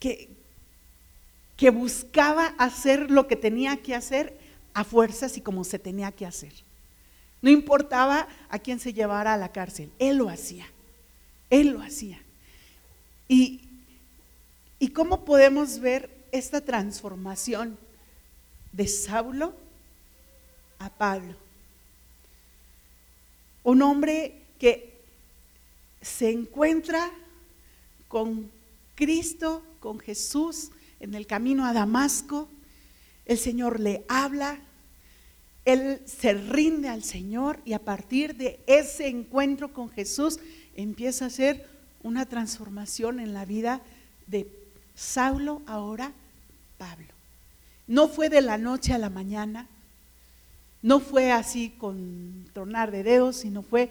que, 0.00 1.70
buscaba 1.70 2.46
hacer 2.58 3.10
lo 3.10 3.28
que 3.28 3.36
tenía 3.36 3.76
que 3.76 3.94
hacer 3.94 4.36
a 4.72 4.82
fuerzas 4.82 5.36
y 5.36 5.42
como 5.42 5.62
se 5.62 5.78
tenía 5.78 6.10
que 6.10 6.26
hacer. 6.26 6.52
No 7.42 7.50
importaba 7.50 8.26
a 8.48 8.58
quién 8.58 8.80
se 8.80 8.94
llevara 8.94 9.34
a 9.34 9.36
la 9.36 9.52
cárcel, 9.52 9.92
él 9.98 10.16
lo 10.16 10.28
hacía, 10.30 10.66
él 11.50 11.68
lo 11.68 11.82
hacía. 11.82 12.20
Y, 13.28 13.60
y 14.78 14.88
cómo 14.88 15.24
podemos 15.24 15.78
ver 15.78 16.10
esta 16.32 16.62
transformación 16.62 17.78
de 18.72 18.88
Saulo 18.88 19.54
a 20.78 20.88
Pablo. 20.88 21.34
Un 23.62 23.82
hombre 23.82 24.40
que 24.58 24.89
se 26.00 26.30
encuentra 26.30 27.10
con 28.08 28.50
Cristo, 28.94 29.62
con 29.80 29.98
Jesús 29.98 30.70
en 30.98 31.14
el 31.14 31.26
camino 31.26 31.66
a 31.66 31.72
Damasco. 31.72 32.48
El 33.26 33.38
Señor 33.38 33.80
le 33.80 34.04
habla, 34.08 34.58
él 35.64 36.00
se 36.06 36.34
rinde 36.34 36.88
al 36.88 37.04
Señor 37.04 37.60
y 37.64 37.72
a 37.74 37.78
partir 37.78 38.36
de 38.36 38.60
ese 38.66 39.08
encuentro 39.08 39.72
con 39.72 39.90
Jesús 39.90 40.38
empieza 40.74 41.24
a 41.24 41.28
hacer 41.28 41.66
una 42.02 42.26
transformación 42.26 43.20
en 43.20 43.34
la 43.34 43.44
vida 43.44 43.80
de 44.26 44.50
Saulo, 44.94 45.62
ahora 45.66 46.12
Pablo. 46.78 47.08
No 47.86 48.08
fue 48.08 48.28
de 48.28 48.40
la 48.40 48.58
noche 48.58 48.92
a 48.92 48.98
la 48.98 49.10
mañana, 49.10 49.66
no 50.82 51.00
fue 51.00 51.32
así 51.32 51.70
con 51.78 52.48
tornar 52.54 52.90
de 52.90 53.02
dedos, 53.02 53.36
sino 53.36 53.62
fue 53.62 53.90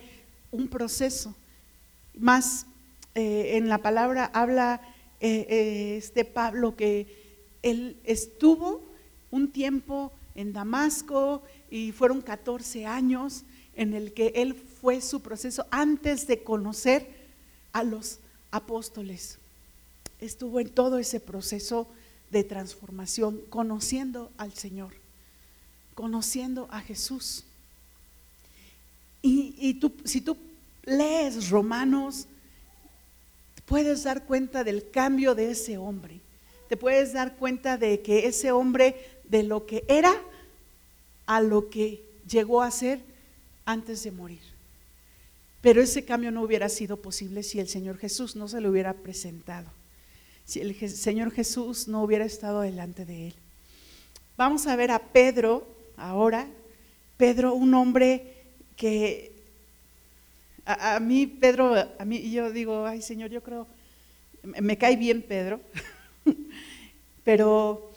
un 0.51 0.67
proceso. 0.67 1.35
Más 2.19 2.65
eh, 3.15 3.57
en 3.57 3.69
la 3.69 3.77
palabra 3.77 4.29
habla 4.33 4.81
eh, 5.21 5.47
eh, 5.49 5.97
este 5.97 6.25
Pablo 6.25 6.75
que 6.75 7.07
él 7.63 7.97
estuvo 8.03 8.83
un 9.31 9.51
tiempo 9.51 10.11
en 10.35 10.51
Damasco 10.51 11.41
y 11.71 11.93
fueron 11.93 12.21
14 12.21 12.85
años 12.85 13.43
en 13.75 13.93
el 13.93 14.13
que 14.13 14.33
él 14.35 14.53
fue 14.53 14.99
su 14.99 15.21
proceso 15.21 15.65
antes 15.71 16.27
de 16.27 16.43
conocer 16.43 17.07
a 17.71 17.83
los 17.83 18.19
apóstoles. 18.51 19.37
Estuvo 20.19 20.59
en 20.59 20.69
todo 20.69 20.99
ese 20.99 21.21
proceso 21.21 21.87
de 22.31 22.43
transformación, 22.43 23.39
conociendo 23.49 24.29
al 24.37 24.53
Señor, 24.53 24.93
conociendo 25.95 26.67
a 26.69 26.81
Jesús. 26.81 27.45
Y, 29.21 29.73
tú, 29.75 29.93
si 30.05 30.21
tú 30.21 30.37
lees 30.83 31.49
Romanos, 31.49 32.27
puedes 33.65 34.03
dar 34.03 34.25
cuenta 34.25 34.63
del 34.63 34.89
cambio 34.89 35.35
de 35.35 35.51
ese 35.51 35.77
hombre. 35.77 36.19
Te 36.67 36.77
puedes 36.77 37.13
dar 37.13 37.35
cuenta 37.35 37.77
de 37.77 38.01
que 38.01 38.27
ese 38.27 38.51
hombre, 38.51 38.95
de 39.23 39.43
lo 39.43 39.65
que 39.65 39.83
era 39.87 40.13
a 41.25 41.41
lo 41.41 41.69
que 41.69 42.03
llegó 42.27 42.61
a 42.61 42.71
ser 42.71 42.99
antes 43.65 44.03
de 44.03 44.11
morir. 44.11 44.41
Pero 45.61 45.81
ese 45.81 46.05
cambio 46.05 46.31
no 46.31 46.41
hubiera 46.41 46.69
sido 46.69 46.97
posible 46.97 47.43
si 47.43 47.59
el 47.59 47.67
Señor 47.67 47.97
Jesús 47.97 48.35
no 48.35 48.47
se 48.47 48.61
lo 48.61 48.69
hubiera 48.69 48.93
presentado 48.93 49.69
si 50.49 50.61
el 50.61 50.75
Señor 50.89 51.31
Jesús 51.31 51.87
no 51.87 52.01
hubiera 52.01 52.25
estado 52.25 52.61
delante 52.61 53.05
de 53.05 53.27
él. 53.27 53.35
Vamos 54.35 54.65
a 54.65 54.75
ver 54.75 54.89
a 54.89 54.97
Pedro 54.97 55.67
ahora. 55.95 56.47
Pedro, 57.17 57.53
un 57.53 57.75
hombre 57.75 58.33
que 58.75 59.38
a, 60.73 60.99
mí, 60.99 61.27
Pedro, 61.27 61.75
a 61.97 62.05
mí 62.05 62.29
yo 62.31 62.51
digo, 62.51 62.85
ay 62.85 63.01
Señor, 63.01 63.29
yo 63.29 63.41
creo, 63.41 63.67
me 64.43 64.77
cae 64.77 64.95
bien 64.95 65.21
Pedro, 65.21 65.61
pero 67.23 67.91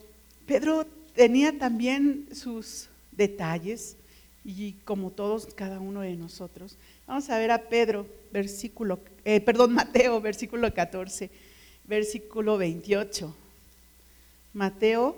Pedro 0.46 0.86
tenía 1.14 1.58
también 1.58 2.28
sus 2.32 2.88
detalles 3.12 3.96
y 4.44 4.72
como 4.84 5.10
todos, 5.10 5.46
cada 5.54 5.78
uno 5.80 6.00
de 6.00 6.16
nosotros. 6.16 6.76
Vamos 7.06 7.28
a 7.30 7.38
ver 7.38 7.50
a 7.50 7.62
Pedro, 7.62 8.06
versículo, 8.32 9.00
eh, 9.24 9.40
perdón, 9.40 9.72
Mateo, 9.74 10.20
versículo 10.20 10.72
14 10.72 11.30
versículo 11.84 12.58
28. 12.58 13.34
Mateo 14.54 15.16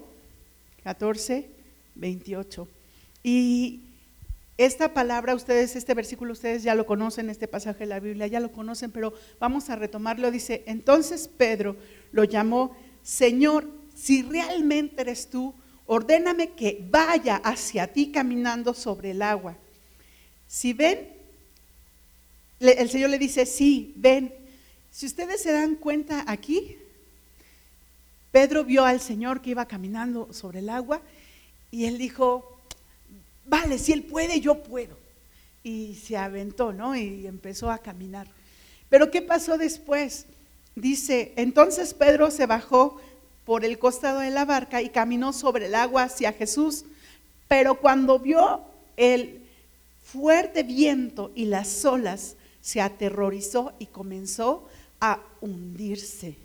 14, 0.83 1.47
28. 1.95 2.69
Y 3.23 3.81
esta 4.57 4.95
palabra, 4.95 5.35
ustedes, 5.35 5.75
este 5.75 5.95
versículo, 5.95 6.33
ustedes 6.33 6.63
ya 6.63 6.77
lo 6.77 6.87
conocen, 6.87 7.29
este 7.29 7.49
pasaje 7.49 7.81
de 7.81 7.87
la 7.87 7.99
Biblia, 7.99 8.29
ya 8.29 8.39
lo 8.39 8.53
conocen, 8.53 8.93
pero 8.93 9.13
vamos 9.41 9.69
a 9.69 9.77
retomarlo. 9.77 10.31
Dice, 10.31 10.63
entonces 10.67 11.29
Pedro 11.29 11.77
lo 12.13 12.23
llamó, 12.23 12.77
Señor, 13.03 13.69
si 13.95 14.23
realmente 14.23 15.03
eres 15.03 15.29
tú, 15.29 15.55
ordéname 15.87 16.53
que 16.53 16.87
vaya 16.89 17.37
hacia 17.37 17.93
ti 17.93 18.13
caminando 18.13 18.75
sobre 18.75 19.11
el 19.11 19.23
agua. 19.23 19.57
Si 20.47 20.73
ven, 20.73 21.09
el 22.61 22.89
Señor 22.89 23.11
le 23.11 23.19
dice, 23.19 23.47
sí, 23.47 23.93
ven. 23.97 24.33
Si 24.93 25.07
ustedes 25.07 25.43
se 25.43 25.51
dan 25.51 25.75
cuenta 25.75 26.25
aquí, 26.29 26.79
Pedro 28.31 28.65
vio 28.65 28.85
al 28.85 29.01
Señor 29.01 29.43
que 29.43 29.51
iba 29.51 29.67
caminando 29.67 30.33
sobre 30.33 30.61
el 30.61 30.69
agua 30.69 31.03
y 31.73 31.87
él 31.87 31.99
dijo, 31.99 32.54
vale, 33.47 33.79
si 33.79 33.93
él 33.93 34.03
puede, 34.03 34.41
yo 34.41 34.63
puedo. 34.63 34.97
Y 35.63 35.95
se 35.95 36.17
aventó, 36.17 36.73
¿no? 36.73 36.95
Y 36.97 37.27
empezó 37.27 37.71
a 37.71 37.79
caminar. 37.79 38.27
Pero 38.89 39.11
¿qué 39.11 39.23
pasó 39.23 39.57
después? 39.59 40.27
Dice, 40.77 41.33
entonces 41.37 41.95
Pedro 41.95 42.31
se 42.31 42.47
bajó 42.47 43.01
por 43.45 43.65
el 43.65 43.79
costado 43.79 44.21
de 44.21 44.31
la 44.31 44.45
barca 44.45 44.83
y 44.83 44.89
caminó 44.89 45.33
sobre 45.33 45.67
el 45.67 45.75
agua 45.75 46.05
hacia 46.05 46.33
Jesús. 46.33 46.85
Pero 47.49 47.81
cuando 47.81 48.19
vio 48.19 48.61
el 48.97 49.43
fuerte 50.03 50.63
viento 50.63 51.31
y 51.35 51.47
las 51.47 51.85
olas, 51.85 52.37
se 52.61 52.81
aterrorizó 52.81 53.73
y 53.79 53.87
comenzó 53.87 54.67
a 55.01 55.21
hundirse. 55.41 56.37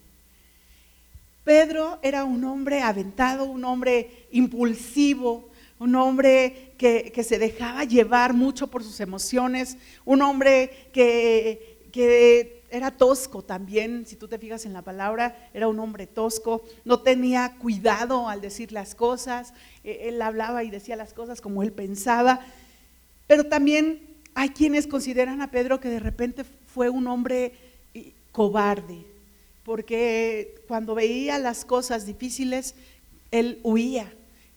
Pedro 1.43 1.97
era 2.01 2.25
un 2.25 2.43
hombre 2.43 2.81
aventado, 2.81 3.45
un 3.45 3.63
hombre 3.63 4.27
impulsivo, 4.31 5.49
un 5.79 5.95
hombre 5.95 6.68
que, 6.79 7.23
se 7.25 7.37
dejaba 7.37 7.83
llevar 7.83 8.33
mucho 8.33 8.67
por 8.67 8.85
sus 8.85 9.01
emociones, 9.01 9.77
un 10.05 10.21
hombre 10.21 10.87
que, 10.93 11.77
que 11.91 12.63
era 12.71 12.91
tosco 12.91 13.43
también, 13.43 14.05
si 14.07 14.15
tú 14.15 14.29
te 14.29 14.39
fijas 14.39 14.65
en 14.65 14.71
la 14.71 14.81
palabra, 14.81 15.49
era 15.53 15.67
un 15.67 15.77
hombre 15.79 16.07
tosco, 16.07 16.63
no 16.85 17.01
tenía 17.01 17.57
cuidado 17.59 18.29
al 18.29 18.39
decir 18.39 18.71
las 18.71 18.95
cosas, 18.95 19.53
e, 19.83 20.07
él 20.07 20.21
hablaba 20.21 20.63
y 20.63 20.69
decía 20.69 20.95
las 20.95 21.13
cosas 21.13 21.41
como 21.41 21.63
él 21.63 21.73
pensaba, 21.73 22.39
pero 23.27 23.43
también 23.43 23.99
hay 24.33 24.49
quienes 24.49 24.87
consideran 24.87 25.41
a 25.41 25.51
Pedro 25.51 25.81
que 25.81 25.89
de 25.89 25.99
repente 25.99 26.45
fue 26.45 26.89
un 26.89 27.07
hombre 27.07 27.51
cobarde, 28.31 29.03
porque 29.65 30.61
cuando 30.65 30.95
veía 30.95 31.39
las 31.39 31.65
cosas 31.65 32.05
difíciles, 32.05 32.73
él 33.31 33.59
huía. 33.63 34.13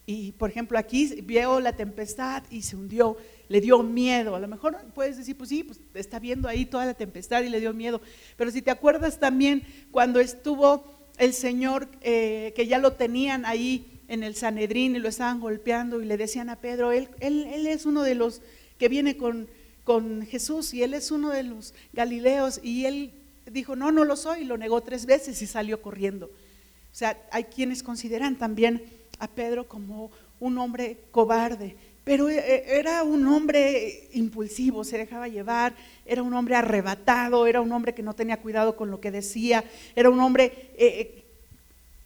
Y 0.06 0.32
por 0.32 0.50
ejemplo, 0.50 0.78
aquí 0.78 1.06
vio 1.22 1.60
la 1.60 1.74
tempestad 1.74 2.42
y 2.50 2.62
se 2.62 2.76
hundió. 2.76 3.16
le 3.48 3.60
dio 3.60 3.82
miedo. 3.82 4.34
A 4.34 4.40
lo 4.40 4.48
mejor 4.48 4.76
puedes 4.94 5.16
decir, 5.16 5.36
pues 5.36 5.50
sí, 5.50 5.62
pues 5.62 5.78
está 5.94 6.18
viendo 6.18 6.48
ahí 6.48 6.66
toda 6.66 6.86
la 6.86 6.94
tempestad 6.94 7.42
y 7.42 7.48
le 7.48 7.60
dio 7.60 7.72
miedo. 7.72 8.00
Pero 8.36 8.50
si 8.50 8.62
te 8.62 8.70
acuerdas 8.70 9.20
también 9.20 9.62
cuando 9.90 10.20
estuvo 10.20 10.84
el 11.18 11.32
Señor, 11.34 11.88
eh, 12.00 12.52
que 12.56 12.66
ya 12.66 12.78
lo 12.78 12.94
tenían 12.94 13.44
ahí 13.44 14.00
en 14.08 14.22
el 14.22 14.34
Sanedrín 14.34 14.96
y 14.96 14.98
lo 14.98 15.08
estaban 15.08 15.40
golpeando 15.40 16.00
y 16.00 16.06
le 16.06 16.16
decían 16.16 16.48
a 16.50 16.56
Pedro, 16.56 16.92
él, 16.92 17.08
él, 17.20 17.46
él 17.52 17.66
es 17.66 17.86
uno 17.86 18.02
de 18.02 18.14
los 18.14 18.42
que 18.78 18.88
viene 18.88 19.16
con, 19.16 19.48
con 19.84 20.26
Jesús 20.26 20.74
y 20.74 20.82
él 20.82 20.94
es 20.94 21.10
uno 21.10 21.30
de 21.30 21.44
los 21.44 21.74
Galileos 21.92 22.60
y 22.62 22.86
él 22.86 23.12
dijo, 23.50 23.76
no, 23.76 23.92
no 23.92 24.04
lo 24.04 24.16
soy, 24.16 24.42
y 24.42 24.44
lo 24.44 24.56
negó 24.56 24.80
tres 24.80 25.06
veces 25.06 25.40
y 25.42 25.46
salió 25.46 25.82
corriendo. 25.82 26.26
O 26.26 26.94
sea, 26.94 27.20
hay 27.30 27.44
quienes 27.44 27.82
consideran 27.82 28.36
también 28.36 28.82
a 29.22 29.28
Pedro 29.28 29.68
como 29.68 30.10
un 30.40 30.58
hombre 30.58 30.98
cobarde, 31.12 31.76
pero 32.02 32.28
e, 32.28 32.36
e, 32.36 32.80
era 32.80 33.04
un 33.04 33.24
hombre 33.28 34.08
impulsivo, 34.14 34.82
se 34.82 34.98
dejaba 34.98 35.28
llevar, 35.28 35.76
era 36.04 36.24
un 36.24 36.34
hombre 36.34 36.56
arrebatado, 36.56 37.46
era 37.46 37.60
un 37.60 37.70
hombre 37.70 37.94
que 37.94 38.02
no 38.02 38.14
tenía 38.14 38.38
cuidado 38.38 38.74
con 38.74 38.90
lo 38.90 39.00
que 39.00 39.12
decía, 39.12 39.62
era 39.94 40.10
un 40.10 40.18
hombre 40.18 40.72
eh, 40.76 40.76
eh, 40.76 41.24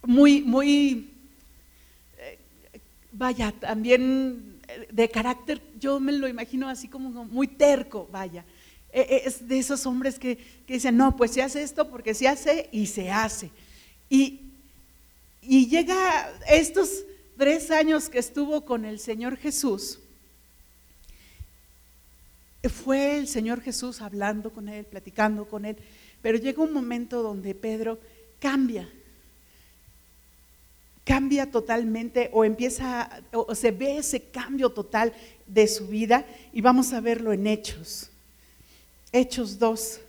muy, 0.04 0.42
muy, 0.42 1.08
eh, 2.18 2.38
vaya, 3.12 3.50
también 3.52 4.60
de 4.92 5.08
carácter, 5.08 5.62
yo 5.80 5.98
me 5.98 6.12
lo 6.12 6.28
imagino 6.28 6.68
así 6.68 6.86
como 6.86 7.24
muy 7.24 7.46
terco, 7.48 8.06
vaya. 8.12 8.44
Es 8.92 9.46
de 9.46 9.58
esos 9.58 9.84
hombres 9.86 10.18
que, 10.18 10.36
que 10.66 10.74
dicen, 10.74 10.96
no, 10.96 11.16
pues 11.16 11.30
se 11.30 11.42
hace 11.42 11.62
esto 11.62 11.88
porque 11.90 12.14
se 12.14 12.28
hace 12.28 12.68
y 12.72 12.86
se 12.86 13.10
hace. 13.10 13.50
Y, 14.08 14.45
y 15.46 15.68
llega 15.68 16.32
estos 16.48 17.04
tres 17.36 17.70
años 17.70 18.08
que 18.08 18.18
estuvo 18.18 18.64
con 18.64 18.84
el 18.84 18.98
Señor 18.98 19.36
Jesús, 19.36 20.00
fue 22.68 23.16
el 23.18 23.28
Señor 23.28 23.60
Jesús 23.60 24.00
hablando 24.00 24.52
con 24.52 24.68
él, 24.68 24.84
platicando 24.84 25.44
con 25.46 25.64
él, 25.64 25.76
pero 26.22 26.38
llega 26.38 26.62
un 26.62 26.72
momento 26.72 27.22
donde 27.22 27.54
Pedro 27.54 27.98
cambia, 28.40 28.88
cambia 31.04 31.50
totalmente 31.50 32.30
o 32.32 32.44
empieza, 32.44 33.22
o 33.32 33.54
se 33.54 33.70
ve 33.70 33.98
ese 33.98 34.20
cambio 34.20 34.70
total 34.70 35.12
de 35.46 35.68
su 35.68 35.86
vida 35.86 36.26
y 36.52 36.60
vamos 36.60 36.92
a 36.92 37.00
verlo 37.00 37.32
en 37.32 37.46
Hechos. 37.46 38.10
Hechos 39.12 39.58
2. 39.58 40.00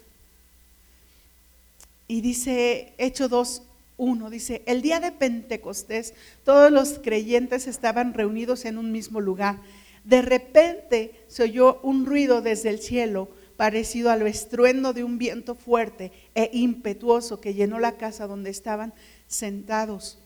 Y 2.07 2.21
dice, 2.21 2.93
Hechos 2.97 3.29
2, 3.29 3.61
1 3.97 4.29
dice, 4.29 4.63
el 4.65 4.81
día 4.81 4.99
de 4.99 5.11
Pentecostés 5.11 6.13
todos 6.43 6.71
los 6.71 6.99
creyentes 6.99 7.67
estaban 7.67 8.13
reunidos 8.13 8.65
en 8.65 8.77
un 8.77 8.91
mismo 8.91 9.19
lugar. 9.19 9.59
De 10.03 10.21
repente 10.21 11.25
se 11.27 11.43
oyó 11.43 11.79
un 11.81 12.05
ruido 12.05 12.41
desde 12.41 12.69
el 12.69 12.79
cielo 12.79 13.29
parecido 13.57 14.11
al 14.11 14.25
estruendo 14.25 14.93
de 14.93 15.03
un 15.03 15.17
viento 15.17 15.55
fuerte 15.55 16.11
e 16.35 16.49
impetuoso 16.53 17.41
que 17.41 17.55
llenó 17.55 17.79
la 17.79 17.97
casa 17.97 18.27
donde 18.27 18.51
estaban 18.51 18.93
sentados. 19.25 20.19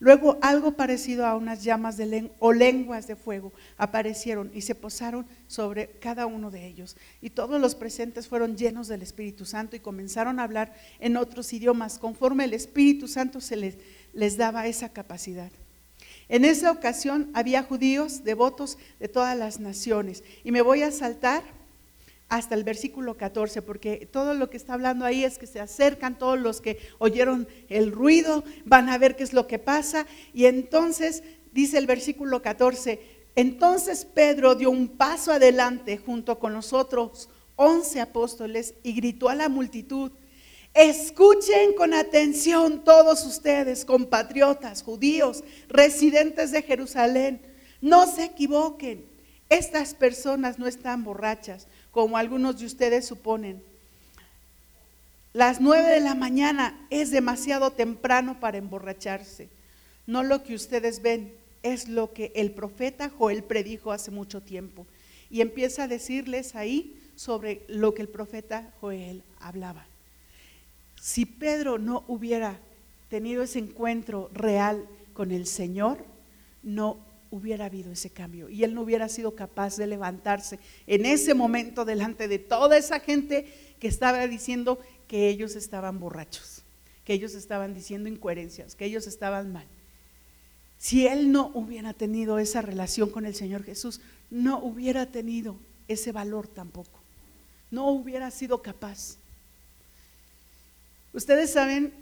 Luego 0.00 0.38
algo 0.40 0.72
parecido 0.72 1.26
a 1.26 1.36
unas 1.36 1.62
llamas 1.62 1.98
de 1.98 2.30
o 2.38 2.54
lenguas 2.54 3.06
de 3.06 3.16
fuego 3.16 3.52
aparecieron 3.76 4.50
y 4.54 4.62
se 4.62 4.74
posaron 4.74 5.26
sobre 5.46 5.90
cada 6.00 6.24
uno 6.24 6.50
de 6.50 6.66
ellos. 6.66 6.96
Y 7.20 7.30
todos 7.30 7.60
los 7.60 7.74
presentes 7.74 8.26
fueron 8.26 8.56
llenos 8.56 8.88
del 8.88 9.02
Espíritu 9.02 9.44
Santo 9.44 9.76
y 9.76 9.80
comenzaron 9.80 10.40
a 10.40 10.44
hablar 10.44 10.74
en 11.00 11.18
otros 11.18 11.52
idiomas 11.52 11.98
conforme 11.98 12.44
el 12.44 12.54
Espíritu 12.54 13.08
Santo 13.08 13.42
se 13.42 13.56
les, 13.56 13.76
les 14.14 14.38
daba 14.38 14.66
esa 14.66 14.88
capacidad. 14.88 15.50
En 16.30 16.46
esa 16.46 16.70
ocasión 16.70 17.30
había 17.34 17.62
judíos 17.62 18.24
devotos 18.24 18.78
de 19.00 19.08
todas 19.08 19.36
las 19.36 19.60
naciones. 19.60 20.24
Y 20.44 20.50
me 20.50 20.62
voy 20.62 20.82
a 20.82 20.92
saltar 20.92 21.42
hasta 22.30 22.54
el 22.54 22.62
versículo 22.62 23.16
14, 23.16 23.60
porque 23.60 24.08
todo 24.10 24.34
lo 24.34 24.48
que 24.48 24.56
está 24.56 24.74
hablando 24.74 25.04
ahí 25.04 25.24
es 25.24 25.36
que 25.36 25.48
se 25.48 25.58
acercan 25.58 26.16
todos 26.16 26.38
los 26.38 26.60
que 26.60 26.78
oyeron 26.98 27.48
el 27.68 27.90
ruido, 27.90 28.44
van 28.64 28.88
a 28.88 28.98
ver 28.98 29.16
qué 29.16 29.24
es 29.24 29.32
lo 29.32 29.48
que 29.48 29.58
pasa, 29.58 30.06
y 30.32 30.46
entonces 30.46 31.24
dice 31.52 31.76
el 31.76 31.88
versículo 31.88 32.40
14, 32.40 33.00
entonces 33.34 34.04
Pedro 34.04 34.54
dio 34.54 34.70
un 34.70 34.88
paso 34.88 35.32
adelante 35.32 35.98
junto 35.98 36.38
con 36.38 36.54
los 36.54 36.72
otros 36.72 37.28
once 37.56 38.00
apóstoles 38.00 38.74
y 38.84 38.92
gritó 38.92 39.28
a 39.28 39.34
la 39.34 39.48
multitud, 39.48 40.12
escuchen 40.72 41.74
con 41.76 41.94
atención 41.94 42.84
todos 42.84 43.26
ustedes, 43.26 43.84
compatriotas, 43.84 44.84
judíos, 44.84 45.42
residentes 45.68 46.52
de 46.52 46.62
Jerusalén, 46.62 47.42
no 47.80 48.06
se 48.06 48.26
equivoquen, 48.26 49.10
estas 49.48 49.94
personas 49.94 50.60
no 50.60 50.68
están 50.68 51.02
borrachas 51.02 51.66
como 51.90 52.16
algunos 52.16 52.58
de 52.58 52.66
ustedes 52.66 53.06
suponen. 53.06 53.62
Las 55.32 55.60
nueve 55.60 55.88
de 55.88 56.00
la 56.00 56.14
mañana 56.14 56.78
es 56.90 57.10
demasiado 57.10 57.70
temprano 57.70 58.40
para 58.40 58.58
emborracharse. 58.58 59.48
No 60.06 60.22
lo 60.22 60.42
que 60.42 60.54
ustedes 60.54 61.02
ven, 61.02 61.32
es 61.62 61.88
lo 61.88 62.12
que 62.12 62.32
el 62.34 62.50
profeta 62.50 63.10
Joel 63.10 63.44
predijo 63.44 63.92
hace 63.92 64.10
mucho 64.10 64.40
tiempo. 64.40 64.86
Y 65.30 65.40
empieza 65.40 65.84
a 65.84 65.88
decirles 65.88 66.56
ahí 66.56 66.96
sobre 67.14 67.62
lo 67.68 67.94
que 67.94 68.02
el 68.02 68.08
profeta 68.08 68.72
Joel 68.80 69.22
hablaba. 69.40 69.86
Si 71.00 71.26
Pedro 71.26 71.78
no 71.78 72.02
hubiera 72.08 72.58
tenido 73.08 73.42
ese 73.42 73.58
encuentro 73.58 74.30
real 74.32 74.86
con 75.12 75.30
el 75.30 75.46
Señor, 75.46 76.04
no 76.62 76.98
hubiera 77.30 77.66
habido 77.66 77.92
ese 77.92 78.10
cambio 78.10 78.48
y 78.48 78.64
él 78.64 78.74
no 78.74 78.82
hubiera 78.82 79.08
sido 79.08 79.34
capaz 79.34 79.76
de 79.76 79.86
levantarse 79.86 80.58
en 80.86 81.06
ese 81.06 81.34
momento 81.34 81.84
delante 81.84 82.28
de 82.28 82.38
toda 82.38 82.76
esa 82.76 83.00
gente 83.00 83.46
que 83.78 83.88
estaba 83.88 84.26
diciendo 84.26 84.78
que 85.06 85.28
ellos 85.28 85.56
estaban 85.56 86.00
borrachos, 86.00 86.62
que 87.04 87.12
ellos 87.12 87.34
estaban 87.34 87.74
diciendo 87.74 88.08
incoherencias, 88.08 88.74
que 88.74 88.84
ellos 88.84 89.06
estaban 89.06 89.52
mal. 89.52 89.66
Si 90.78 91.06
él 91.06 91.30
no 91.30 91.50
hubiera 91.54 91.92
tenido 91.92 92.38
esa 92.38 92.62
relación 92.62 93.10
con 93.10 93.26
el 93.26 93.34
Señor 93.34 93.64
Jesús, 93.64 94.00
no 94.30 94.58
hubiera 94.58 95.06
tenido 95.06 95.56
ese 95.88 96.10
valor 96.10 96.48
tampoco. 96.48 97.00
No 97.70 97.88
hubiera 97.90 98.30
sido 98.30 98.62
capaz. 98.62 99.16
Ustedes 101.12 101.52
saben 101.52 101.92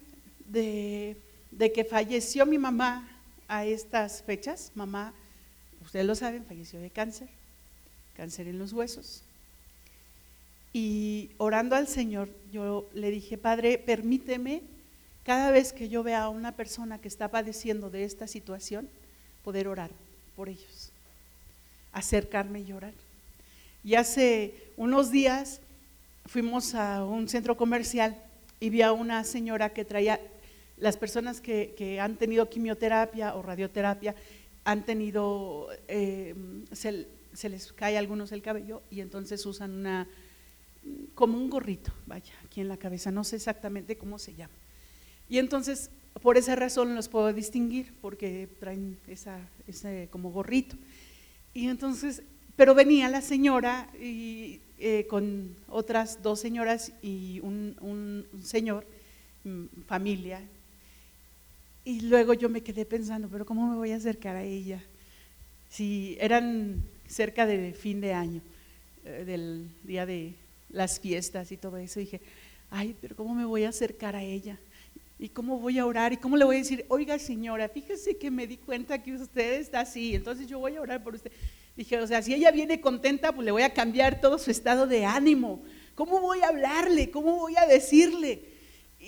de, 0.46 1.16
de 1.50 1.72
que 1.72 1.84
falleció 1.84 2.46
mi 2.46 2.58
mamá 2.58 3.17
a 3.48 3.64
estas 3.64 4.22
fechas, 4.22 4.70
mamá, 4.74 5.14
ustedes 5.82 6.06
lo 6.06 6.14
saben, 6.14 6.44
falleció 6.44 6.80
de 6.80 6.90
cáncer, 6.90 7.28
cáncer 8.14 8.46
en 8.46 8.58
los 8.58 8.72
huesos. 8.72 9.22
Y 10.72 11.30
orando 11.38 11.74
al 11.74 11.88
Señor, 11.88 12.28
yo 12.52 12.88
le 12.92 13.10
dije, 13.10 13.38
Padre, 13.38 13.78
permíteme 13.78 14.62
cada 15.24 15.50
vez 15.50 15.72
que 15.72 15.88
yo 15.88 16.02
vea 16.02 16.24
a 16.24 16.28
una 16.28 16.52
persona 16.52 17.00
que 17.00 17.08
está 17.08 17.30
padeciendo 17.30 17.90
de 17.90 18.04
esta 18.04 18.26
situación, 18.26 18.88
poder 19.44 19.66
orar 19.66 19.90
por 20.36 20.48
ellos, 20.48 20.90
acercarme 21.92 22.60
y 22.60 22.72
orar. 22.72 22.92
Y 23.82 23.94
hace 23.94 24.54
unos 24.76 25.10
días 25.10 25.60
fuimos 26.26 26.74
a 26.74 27.04
un 27.04 27.28
centro 27.28 27.56
comercial 27.56 28.16
y 28.60 28.70
vi 28.70 28.82
a 28.82 28.92
una 28.92 29.24
señora 29.24 29.70
que 29.70 29.84
traía 29.84 30.20
las 30.80 30.96
personas 30.96 31.40
que, 31.40 31.98
han 32.00 32.16
tenido 32.16 32.48
quimioterapia 32.48 33.34
o 33.34 33.42
radioterapia 33.42 34.14
han 34.64 34.84
tenido, 34.84 35.68
eh, 35.88 36.34
se, 36.72 37.48
les 37.48 37.72
cae 37.72 37.96
a 37.96 37.98
algunos 37.98 38.32
el 38.32 38.42
cabello 38.42 38.82
y 38.90 39.00
entonces 39.00 39.44
usan 39.46 39.72
una, 39.72 40.06
como 41.14 41.38
un 41.38 41.50
gorrito, 41.50 41.92
vaya, 42.06 42.32
aquí 42.44 42.60
en 42.60 42.68
la 42.68 42.76
cabeza, 42.76 43.10
no 43.10 43.24
sé 43.24 43.36
exactamente 43.36 43.96
cómo 43.96 44.18
se 44.18 44.34
llama. 44.34 44.54
Y 45.28 45.38
entonces, 45.38 45.90
por 46.22 46.36
esa 46.36 46.56
razón 46.56 46.94
los 46.94 47.08
puedo 47.08 47.32
distinguir, 47.32 47.94
porque 48.00 48.48
traen 48.60 48.98
esa, 49.06 49.40
ese 49.66 50.08
como 50.10 50.30
gorrito. 50.30 50.76
Y 51.54 51.68
entonces, 51.68 52.22
pero 52.56 52.74
venía 52.74 53.08
la 53.08 53.20
señora 53.20 53.90
y, 54.00 54.60
eh, 54.78 55.06
con 55.08 55.56
otras 55.68 56.22
dos 56.22 56.40
señoras 56.40 56.92
y 57.02 57.40
un, 57.40 57.76
un 57.80 58.26
señor, 58.42 58.86
mm, 59.44 59.64
familia, 59.86 60.42
y 61.88 62.02
luego 62.02 62.34
yo 62.34 62.50
me 62.50 62.60
quedé 62.60 62.84
pensando, 62.84 63.30
pero 63.30 63.46
¿cómo 63.46 63.66
me 63.66 63.76
voy 63.76 63.92
a 63.92 63.96
acercar 63.96 64.36
a 64.36 64.44
ella? 64.44 64.84
Si 65.70 66.18
eran 66.20 66.82
cerca 67.06 67.46
de 67.46 67.72
fin 67.72 68.02
de 68.02 68.12
año, 68.12 68.42
eh, 69.06 69.24
del 69.24 69.70
día 69.84 70.04
de 70.04 70.34
las 70.68 71.00
fiestas 71.00 71.50
y 71.50 71.56
todo 71.56 71.78
eso, 71.78 71.98
dije, 71.98 72.20
ay, 72.70 72.94
pero 73.00 73.16
¿cómo 73.16 73.34
me 73.34 73.46
voy 73.46 73.64
a 73.64 73.70
acercar 73.70 74.16
a 74.16 74.22
ella? 74.22 74.58
¿Y 75.18 75.30
cómo 75.30 75.60
voy 75.60 75.78
a 75.78 75.86
orar? 75.86 76.12
¿Y 76.12 76.18
cómo 76.18 76.36
le 76.36 76.44
voy 76.44 76.56
a 76.56 76.58
decir, 76.58 76.84
oiga 76.88 77.18
señora, 77.18 77.70
fíjese 77.70 78.18
que 78.18 78.30
me 78.30 78.46
di 78.46 78.58
cuenta 78.58 79.02
que 79.02 79.14
usted 79.14 79.54
está 79.54 79.80
así, 79.80 80.14
entonces 80.14 80.46
yo 80.46 80.58
voy 80.58 80.76
a 80.76 80.82
orar 80.82 81.02
por 81.02 81.14
usted? 81.14 81.32
Dije, 81.74 81.98
o 81.98 82.06
sea, 82.06 82.20
si 82.20 82.34
ella 82.34 82.50
viene 82.50 82.82
contenta, 82.82 83.32
pues 83.32 83.46
le 83.46 83.50
voy 83.50 83.62
a 83.62 83.72
cambiar 83.72 84.20
todo 84.20 84.36
su 84.36 84.50
estado 84.50 84.86
de 84.86 85.06
ánimo. 85.06 85.62
¿Cómo 85.94 86.20
voy 86.20 86.42
a 86.42 86.48
hablarle? 86.48 87.10
¿Cómo 87.10 87.36
voy 87.36 87.54
a 87.56 87.66
decirle? 87.66 88.57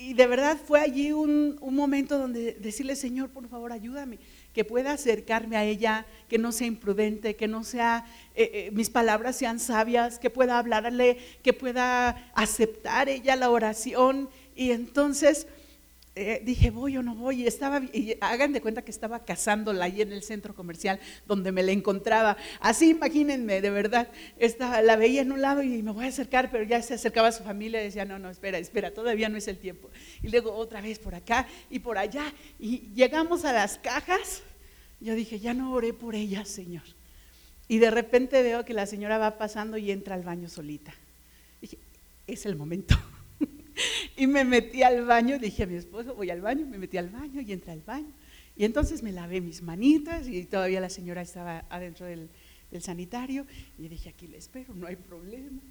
Y 0.01 0.13
de 0.13 0.25
verdad 0.25 0.57
fue 0.57 0.79
allí 0.79 1.11
un, 1.11 1.59
momento 1.61 2.17
donde 2.17 2.53
decirle, 2.53 2.95
Señor, 2.95 3.29
por 3.29 3.47
favor, 3.47 3.71
ayúdame, 3.71 4.17
que 4.51 4.65
pueda 4.65 4.93
acercarme 4.93 5.57
a 5.57 5.63
ella, 5.63 6.07
que 6.27 6.39
no 6.39 6.51
sea 6.51 6.67
imprudente, 6.67 7.35
que 7.35 7.47
no 7.47 7.63
sea, 7.63 8.05
eh, 8.35 8.49
eh, 8.53 8.71
mis 8.73 8.89
palabras 8.89 9.35
sean 9.35 9.59
sabias, 9.59 10.17
que 10.17 10.31
pueda 10.31 10.57
hablarle, 10.57 11.17
que 11.43 11.53
pueda 11.53 12.31
aceptar 12.33 13.09
ella 13.09 13.35
la 13.35 13.51
oración. 13.51 14.29
Y 14.55 14.71
entonces 14.71 15.47
eh, 16.13 16.41
dije, 16.43 16.71
voy 16.71 16.97
o 16.97 17.03
no 17.03 17.15
voy, 17.15 17.43
y 17.43 17.47
estaba, 17.47 17.81
y 17.93 18.17
hagan 18.19 18.51
de 18.51 18.59
cuenta 18.59 18.81
que 18.81 18.91
estaba 18.91 19.23
cazándola 19.23 19.85
ahí 19.85 20.01
en 20.01 20.11
el 20.11 20.23
centro 20.23 20.53
comercial 20.53 20.99
donde 21.25 21.53
me 21.53 21.63
la 21.63 21.71
encontraba. 21.71 22.35
Así 22.59 22.89
imagínense, 22.89 23.61
de 23.61 23.69
verdad, 23.69 24.09
estaba, 24.37 24.81
la 24.81 24.97
veía 24.97 25.21
en 25.21 25.31
un 25.31 25.41
lado 25.41 25.63
y 25.63 25.81
me 25.81 25.91
voy 25.91 26.05
a 26.05 26.09
acercar, 26.09 26.51
pero 26.51 26.65
ya 26.65 26.81
se 26.81 26.95
acercaba 26.95 27.29
a 27.29 27.31
su 27.31 27.43
familia 27.43 27.81
y 27.81 27.85
decía, 27.85 28.03
no, 28.03 28.19
no, 28.19 28.29
espera, 28.29 28.57
espera, 28.57 28.93
todavía 28.93 29.29
no 29.29 29.37
es 29.37 29.47
el 29.47 29.57
tiempo. 29.57 29.89
Y 30.21 30.27
luego 30.27 30.53
otra 30.53 30.81
vez 30.81 30.99
por 30.99 31.15
acá 31.15 31.47
y 31.69 31.79
por 31.79 31.97
allá, 31.97 32.33
y 32.59 32.89
llegamos 32.93 33.45
a 33.45 33.53
las 33.53 33.77
cajas, 33.77 34.43
yo 34.99 35.15
dije, 35.15 35.39
ya 35.39 35.53
no 35.53 35.71
oré 35.71 35.93
por 35.93 36.15
ella, 36.15 36.43
Señor. 36.43 36.83
Y 37.69 37.79
de 37.79 37.89
repente 37.89 38.43
veo 38.43 38.65
que 38.65 38.73
la 38.73 38.85
señora 38.85 39.17
va 39.17 39.37
pasando 39.37 39.77
y 39.77 39.91
entra 39.91 40.15
al 40.15 40.23
baño 40.23 40.49
solita. 40.49 40.93
Dije, 41.61 41.77
es 42.27 42.45
el 42.45 42.57
momento. 42.57 42.99
Y 44.15 44.27
me 44.27 44.43
metí 44.43 44.83
al 44.83 45.05
baño, 45.05 45.39
dije 45.39 45.63
a 45.63 45.67
mi 45.67 45.75
esposo, 45.75 46.15
voy 46.15 46.29
al 46.29 46.41
baño, 46.41 46.65
me 46.65 46.77
metí 46.77 46.97
al 46.97 47.09
baño 47.09 47.41
y 47.41 47.51
entré 47.51 47.71
al 47.71 47.81
baño. 47.81 48.11
Y 48.55 48.65
entonces 48.65 49.01
me 49.01 49.11
lavé 49.11 49.41
mis 49.41 49.61
manitas 49.61 50.27
y 50.27 50.45
todavía 50.45 50.81
la 50.81 50.89
señora 50.89 51.21
estaba 51.21 51.65
adentro 51.69 52.05
del, 52.05 52.29
sanitario. 52.79 53.45
Y 53.77 53.87
dije, 53.87 54.09
aquí 54.09 54.27
le 54.27 54.37
espero, 54.37 54.73
no 54.73 54.87
hay 54.87 54.95
problema. 54.95 55.61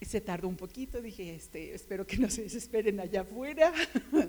Se 0.00 0.20
tardó 0.20 0.48
un 0.48 0.56
poquito, 0.56 1.00
dije, 1.00 1.34
este, 1.34 1.74
espero 1.74 2.06
que 2.06 2.16
no 2.16 2.28
se 2.28 2.42
desesperen 2.42 3.00
allá 3.00 3.22
afuera. 3.22 3.72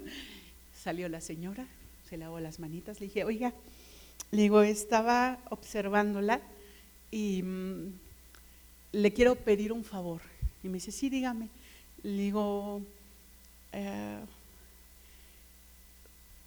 Salió 0.83 1.09
la 1.09 1.21
señora, 1.21 1.67
se 2.09 2.17
lavó 2.17 2.39
las 2.39 2.59
manitas, 2.59 2.99
le 2.99 3.07
dije, 3.07 3.23
oiga, 3.23 3.53
le 4.31 4.43
digo, 4.43 4.61
estaba 4.61 5.39
observándola 5.49 6.41
y 7.11 7.43
mm, 7.43 7.93
le 8.93 9.13
quiero 9.13 9.35
pedir 9.35 9.71
un 9.71 9.83
favor. 9.83 10.21
Y 10.63 10.67
me 10.69 10.75
dice, 10.75 10.91
sí, 10.91 11.09
dígame. 11.09 11.49
Le 12.03 12.23
digo, 12.23 12.81
eh, 13.73 14.19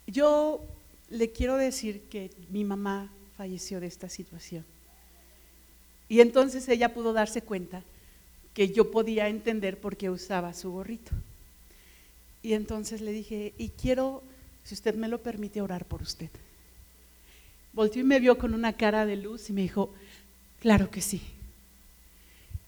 yo 0.07 0.65
le 1.11 1.31
quiero 1.31 1.57
decir 1.57 2.03
que 2.09 2.31
mi 2.51 2.65
mamá 2.65 3.11
falleció 3.37 3.81
de 3.81 3.87
esta 3.87 4.09
situación. 4.09 4.65
Y 6.09 6.21
entonces 6.21 6.69
ella 6.69 6.95
pudo 6.95 7.13
darse 7.13 7.43
cuenta 7.43 7.83
que 8.55 8.73
yo 8.73 8.91
podía 8.91 9.29
entender 9.29 9.79
por 9.79 9.97
qué 9.97 10.09
usaba 10.09 10.55
su 10.55 10.71
gorrito. 10.71 11.13
Y 12.43 12.55
entonces 12.55 13.01
le 13.01 13.11
dije, 13.11 13.53
y 13.59 13.71
quiero, 13.71 14.23
si 14.65 14.75
usted 14.75 14.95
me 14.95 15.09
lo 15.09 15.21
permite, 15.21 15.61
orar 15.61 15.85
por 15.85 16.03
usted. 16.03 16.31
Volteó 17.73 18.01
y 18.01 18.05
me 18.05 18.21
vio 18.21 18.39
con 18.39 18.55
una 18.55 18.73
cara 18.75 19.05
de 19.05 19.17
luz 19.17 19.51
y 19.51 19.53
me 19.53 19.63
dijo, 19.63 19.93
claro 20.61 20.91
que 20.91 21.01
sí. 21.01 21.21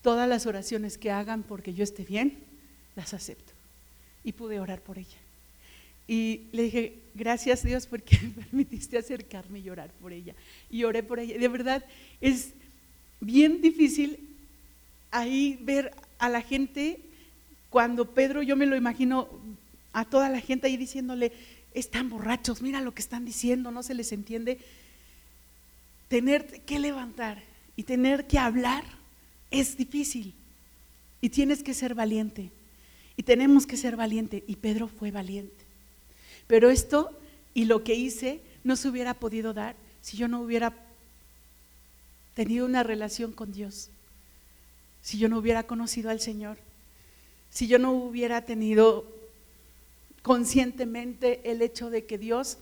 Todas 0.03 0.29
las 0.29 0.47
oraciones 0.47 0.99
que 0.99 1.13
hagan 1.13 1.45
porque 1.45 1.73
yo 1.73 1.85
esté 1.85 2.05
bien, 2.05 2.39
las 2.97 3.15
acepto 3.15 3.58
y 4.25 4.33
pude 4.33 4.61
orar 4.61 4.81
por 4.81 4.99
ella. 4.99 5.17
Y 6.07 6.43
le 6.53 6.63
dije, 6.63 6.99
gracias 7.15 7.63
Dios 7.63 7.87
porque 7.87 8.19
me 8.23 8.31
permitiste 8.31 8.99
acercarme 8.99 9.61
y 9.61 9.71
orar 9.71 9.91
por 10.01 10.13
ella. 10.13 10.35
Y 10.71 10.85
oré 10.85 11.03
por 11.03 11.19
ella. 11.19 11.39
De 11.39 11.49
verdad, 11.49 11.85
es 12.21 12.55
bien 13.21 13.61
difícil 13.61 14.19
ahí 15.11 15.59
ver 15.63 15.93
a 16.19 16.29
la 16.29 16.41
gente 16.41 17.01
cuando 17.71 18.15
Pedro, 18.15 18.43
yo 18.43 18.57
me 18.57 18.67
lo 18.67 18.77
imagino 18.77 19.29
a 19.93 20.05
toda 20.05 20.29
la 20.31 20.41
gente 20.41 20.67
ahí 20.67 20.77
diciéndole, 20.77 21.33
están 21.75 22.09
borrachos, 22.09 22.63
mira 22.63 22.81
lo 22.81 22.95
que 22.95 23.03
están 23.03 23.25
diciendo, 23.25 23.71
no 23.71 23.83
se 23.83 23.95
les 23.95 24.13
entiende. 24.13 24.59
Tener 26.09 26.63
que 26.63 26.79
levantar 26.79 27.43
y 27.77 27.83
tener 27.83 28.27
que 28.27 28.39
hablar 28.39 28.85
es 29.51 29.77
difícil 29.77 30.35
y 31.21 31.29
tienes 31.29 31.63
que 31.63 31.75
ser 31.75 31.95
valiente. 31.95 32.51
Y 33.19 33.25
tenemos 33.25 33.67
que 33.67 33.77
ser 33.77 33.97
valientes. 33.97 34.45
Y 34.47 34.57
Pedro 34.57 34.87
fue 34.87 35.11
valiente. 35.11 35.65
Pero 36.47 36.71
esto 36.71 37.11
y 37.53 37.65
lo 37.65 37.83
que 37.83 37.95
hice 37.95 38.41
no 38.63 38.77
se 38.77 38.89
hubiera 38.89 39.13
podido 39.13 39.53
dar 39.53 39.75
si 40.01 40.17
yo 40.17 40.29
no 40.29 40.41
hubiera 40.41 40.73
tenido 42.35 42.65
una 42.65 42.85
relación 42.85 43.33
con 43.33 43.53
Dios. 43.53 43.91
Si 45.03 45.19
yo 45.19 45.29
no 45.29 45.39
hubiera 45.39 45.65
conocido 45.65 46.11
al 46.11 46.21
Señor. 46.21 46.59
Si 47.51 47.67
yo 47.67 47.81
no 47.81 47.93
hubiera 47.93 48.45
tenido 48.45 49.05
conscientemente 50.23 51.41
el 51.51 51.61
hecho 51.61 51.91
de 51.91 52.05
que 52.05 52.19
Dios 52.19 52.59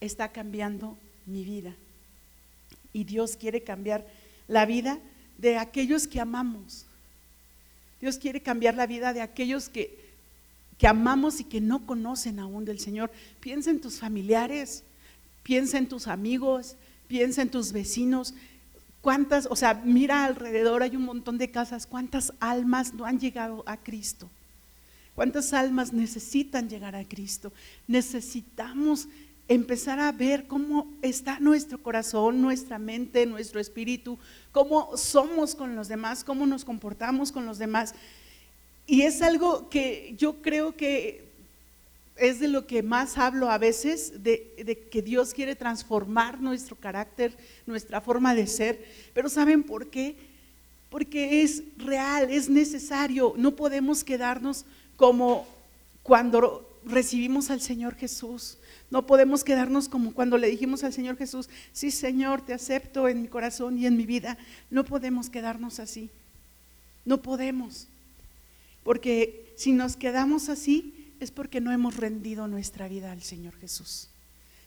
está 0.00 0.32
cambiando 0.32 0.98
mi 1.24 1.44
vida. 1.44 1.72
Y 2.92 3.04
Dios 3.04 3.36
quiere 3.36 3.62
cambiar 3.62 4.04
la 4.48 4.66
vida 4.66 4.98
de 5.38 5.56
aquellos 5.56 6.08
que 6.08 6.20
amamos. 6.20 6.83
Dios 8.04 8.18
quiere 8.18 8.42
cambiar 8.42 8.74
la 8.74 8.86
vida 8.86 9.14
de 9.14 9.22
aquellos 9.22 9.70
que, 9.70 9.98
que 10.76 10.86
amamos 10.86 11.40
y 11.40 11.44
que 11.44 11.62
no 11.62 11.86
conocen 11.86 12.38
aún 12.38 12.66
del 12.66 12.78
Señor. 12.78 13.10
Piensa 13.40 13.70
en 13.70 13.80
tus 13.80 13.98
familiares, 13.98 14.82
piensa 15.42 15.78
en 15.78 15.88
tus 15.88 16.06
amigos, 16.06 16.76
piensa 17.08 17.40
en 17.40 17.48
tus 17.48 17.72
vecinos. 17.72 18.34
¿Cuántas, 19.00 19.46
o 19.46 19.56
sea, 19.56 19.80
mira 19.86 20.26
alrededor, 20.26 20.82
hay 20.82 20.96
un 20.96 21.04
montón 21.06 21.38
de 21.38 21.50
casas, 21.50 21.86
cuántas 21.86 22.34
almas 22.40 22.92
no 22.92 23.06
han 23.06 23.18
llegado 23.18 23.64
a 23.66 23.78
Cristo? 23.78 24.28
¿Cuántas 25.14 25.54
almas 25.54 25.94
necesitan 25.94 26.68
llegar 26.68 26.94
a 26.94 27.08
Cristo? 27.08 27.54
Necesitamos 27.88 29.08
empezar 29.48 30.00
a 30.00 30.12
ver 30.12 30.46
cómo 30.46 30.86
está 31.02 31.38
nuestro 31.38 31.82
corazón, 31.82 32.40
nuestra 32.40 32.78
mente, 32.78 33.26
nuestro 33.26 33.60
espíritu, 33.60 34.18
cómo 34.52 34.96
somos 34.96 35.54
con 35.54 35.76
los 35.76 35.88
demás, 35.88 36.24
cómo 36.24 36.46
nos 36.46 36.64
comportamos 36.64 37.30
con 37.30 37.44
los 37.46 37.58
demás. 37.58 37.94
Y 38.86 39.02
es 39.02 39.22
algo 39.22 39.68
que 39.68 40.14
yo 40.18 40.42
creo 40.42 40.76
que 40.76 41.24
es 42.16 42.38
de 42.38 42.48
lo 42.48 42.66
que 42.66 42.82
más 42.82 43.18
hablo 43.18 43.50
a 43.50 43.58
veces, 43.58 44.22
de, 44.22 44.88
que 44.90 45.02
Dios 45.02 45.34
quiere 45.34 45.56
transformar 45.56 46.40
nuestro 46.40 46.76
carácter, 46.76 47.36
nuestra 47.66 48.00
forma 48.00 48.34
de 48.34 48.46
ser. 48.46 48.84
Pero 49.12 49.28
¿saben 49.28 49.62
por 49.62 49.88
qué? 49.88 50.16
Porque 50.90 51.42
es 51.42 51.62
real, 51.76 52.30
es 52.30 52.48
necesario. 52.48 53.34
No 53.36 53.56
podemos 53.56 54.04
quedarnos 54.04 54.64
como 54.96 55.46
cuando 56.02 56.78
recibimos 56.84 57.50
al 57.50 57.60
Señor 57.60 57.96
Jesús. 57.96 58.58
No 58.90 59.06
podemos 59.06 59.44
quedarnos 59.44 59.88
como 59.88 60.14
cuando 60.14 60.38
le 60.38 60.48
dijimos 60.48 60.84
al 60.84 60.92
Señor 60.92 61.16
Jesús, 61.16 61.48
sí 61.72 61.90
Señor, 61.90 62.42
te 62.42 62.54
acepto 62.54 63.08
en 63.08 63.22
mi 63.22 63.28
corazón 63.28 63.78
y 63.78 63.86
en 63.86 63.96
mi 63.96 64.06
vida. 64.06 64.38
No 64.70 64.84
podemos 64.84 65.30
quedarnos 65.30 65.80
así. 65.80 66.10
No 67.04 67.22
podemos. 67.22 67.88
Porque 68.82 69.52
si 69.56 69.72
nos 69.72 69.96
quedamos 69.96 70.48
así 70.48 71.12
es 71.20 71.30
porque 71.30 71.60
no 71.60 71.72
hemos 71.72 71.96
rendido 71.96 72.46
nuestra 72.48 72.88
vida 72.88 73.12
al 73.12 73.22
Señor 73.22 73.54
Jesús. 73.56 74.08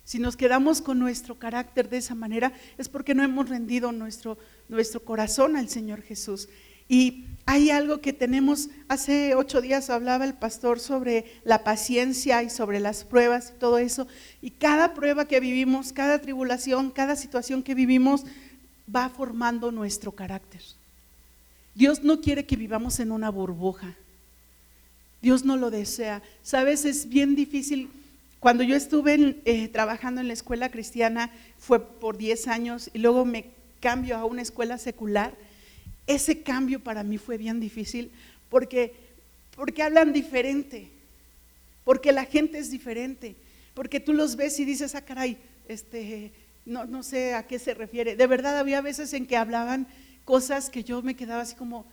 Si 0.04 0.20
nos 0.20 0.38
quedamos 0.38 0.82
con 0.82 1.00
nuestro 1.00 1.36
carácter 1.36 1.90
de 1.90 1.98
esa 1.98 2.16
manera 2.16 2.54
es 2.78 2.88
porque 2.88 3.14
no 3.14 3.24
hemos 3.24 3.50
rendido 3.50 3.92
nuestro, 3.92 4.38
nuestro 4.70 5.02
corazón 5.02 5.58
al 5.58 5.70
Señor 5.70 6.02
Jesús. 6.02 6.48
Y 6.88 7.26
hay 7.46 7.70
algo 7.70 8.02
que 8.02 8.12
tenemos, 8.12 8.70
hace 8.90 9.34
ocho 9.34 9.62
días 9.62 9.90
hablaba 9.90 10.26
el 10.26 10.34
pastor 10.34 10.82
sobre 10.82 11.26
la 11.46 11.64
paciencia 11.64 12.44
y 12.44 12.50
sobre 12.50 12.82
las 12.82 13.06
pruebas 13.06 13.54
y 13.56 13.60
todo 13.60 13.78
eso. 13.78 14.06
Y 14.42 14.52
cada 14.52 14.94
prueba 14.94 15.26
que 15.26 15.40
vivimos, 15.40 15.94
cada 15.94 16.20
tribulación, 16.20 16.92
cada 16.92 17.16
situación 17.16 17.64
que 17.64 17.74
vivimos 17.74 18.26
va 18.94 19.10
formando 19.10 19.72
nuestro 19.72 20.12
carácter. 20.12 20.62
Dios 21.74 22.04
no 22.04 22.20
quiere 22.20 22.46
que 22.46 22.58
vivamos 22.58 23.00
en 23.00 23.14
una 23.14 23.30
burbuja. 23.30 23.96
Dios 25.22 25.46
no 25.46 25.56
lo 25.56 25.72
desea. 25.72 26.22
Sabes, 26.42 26.84
es 26.84 27.08
bien 27.08 27.34
difícil. 27.34 27.90
Cuando 28.42 28.64
yo 28.64 28.76
estuve 28.76 29.38
eh, 29.46 29.68
trabajando 29.70 30.20
en 30.20 30.28
la 30.28 30.34
escuela 30.34 30.70
cristiana 30.70 31.32
fue 31.58 31.80
por 31.80 32.18
10 32.18 32.48
años 32.50 32.90
y 32.94 33.00
luego 33.00 33.24
me 33.24 33.46
cambio 33.80 34.18
a 34.18 34.26
una 34.26 34.42
escuela 34.42 34.78
secular 34.78 35.34
ese 36.08 36.42
cambio 36.42 36.80
para 36.80 37.04
mí 37.04 37.18
fue 37.18 37.38
bien 37.38 37.60
difícil 37.60 38.12
porque, 38.50 38.94
porque 39.56 39.84
hablan 39.84 40.14
diferente, 40.14 40.90
porque 41.84 42.12
la 42.12 42.26
gente 42.26 42.58
es 42.58 42.72
diferente, 42.72 43.36
porque 43.74 44.00
tú 44.00 44.14
los 44.14 44.36
ves 44.36 44.60
y 44.60 44.66
dices, 44.66 44.96
ah, 44.96 45.02
caray, 45.02 45.38
este, 45.68 46.32
no, 46.66 46.86
no 46.86 47.04
sé 47.04 47.34
a 47.34 47.46
qué 47.46 47.60
se 47.60 47.74
refiere. 47.74 48.16
De 48.16 48.28
verdad 48.28 48.58
había 48.58 48.82
veces 48.82 49.14
en 49.14 49.28
que 49.28 49.38
hablaban 49.38 49.88
cosas 50.26 50.70
que 50.70 50.84
yo 50.84 51.02
me 51.02 51.16
quedaba 51.16 51.42
así 51.42 51.56
como, 51.56 51.86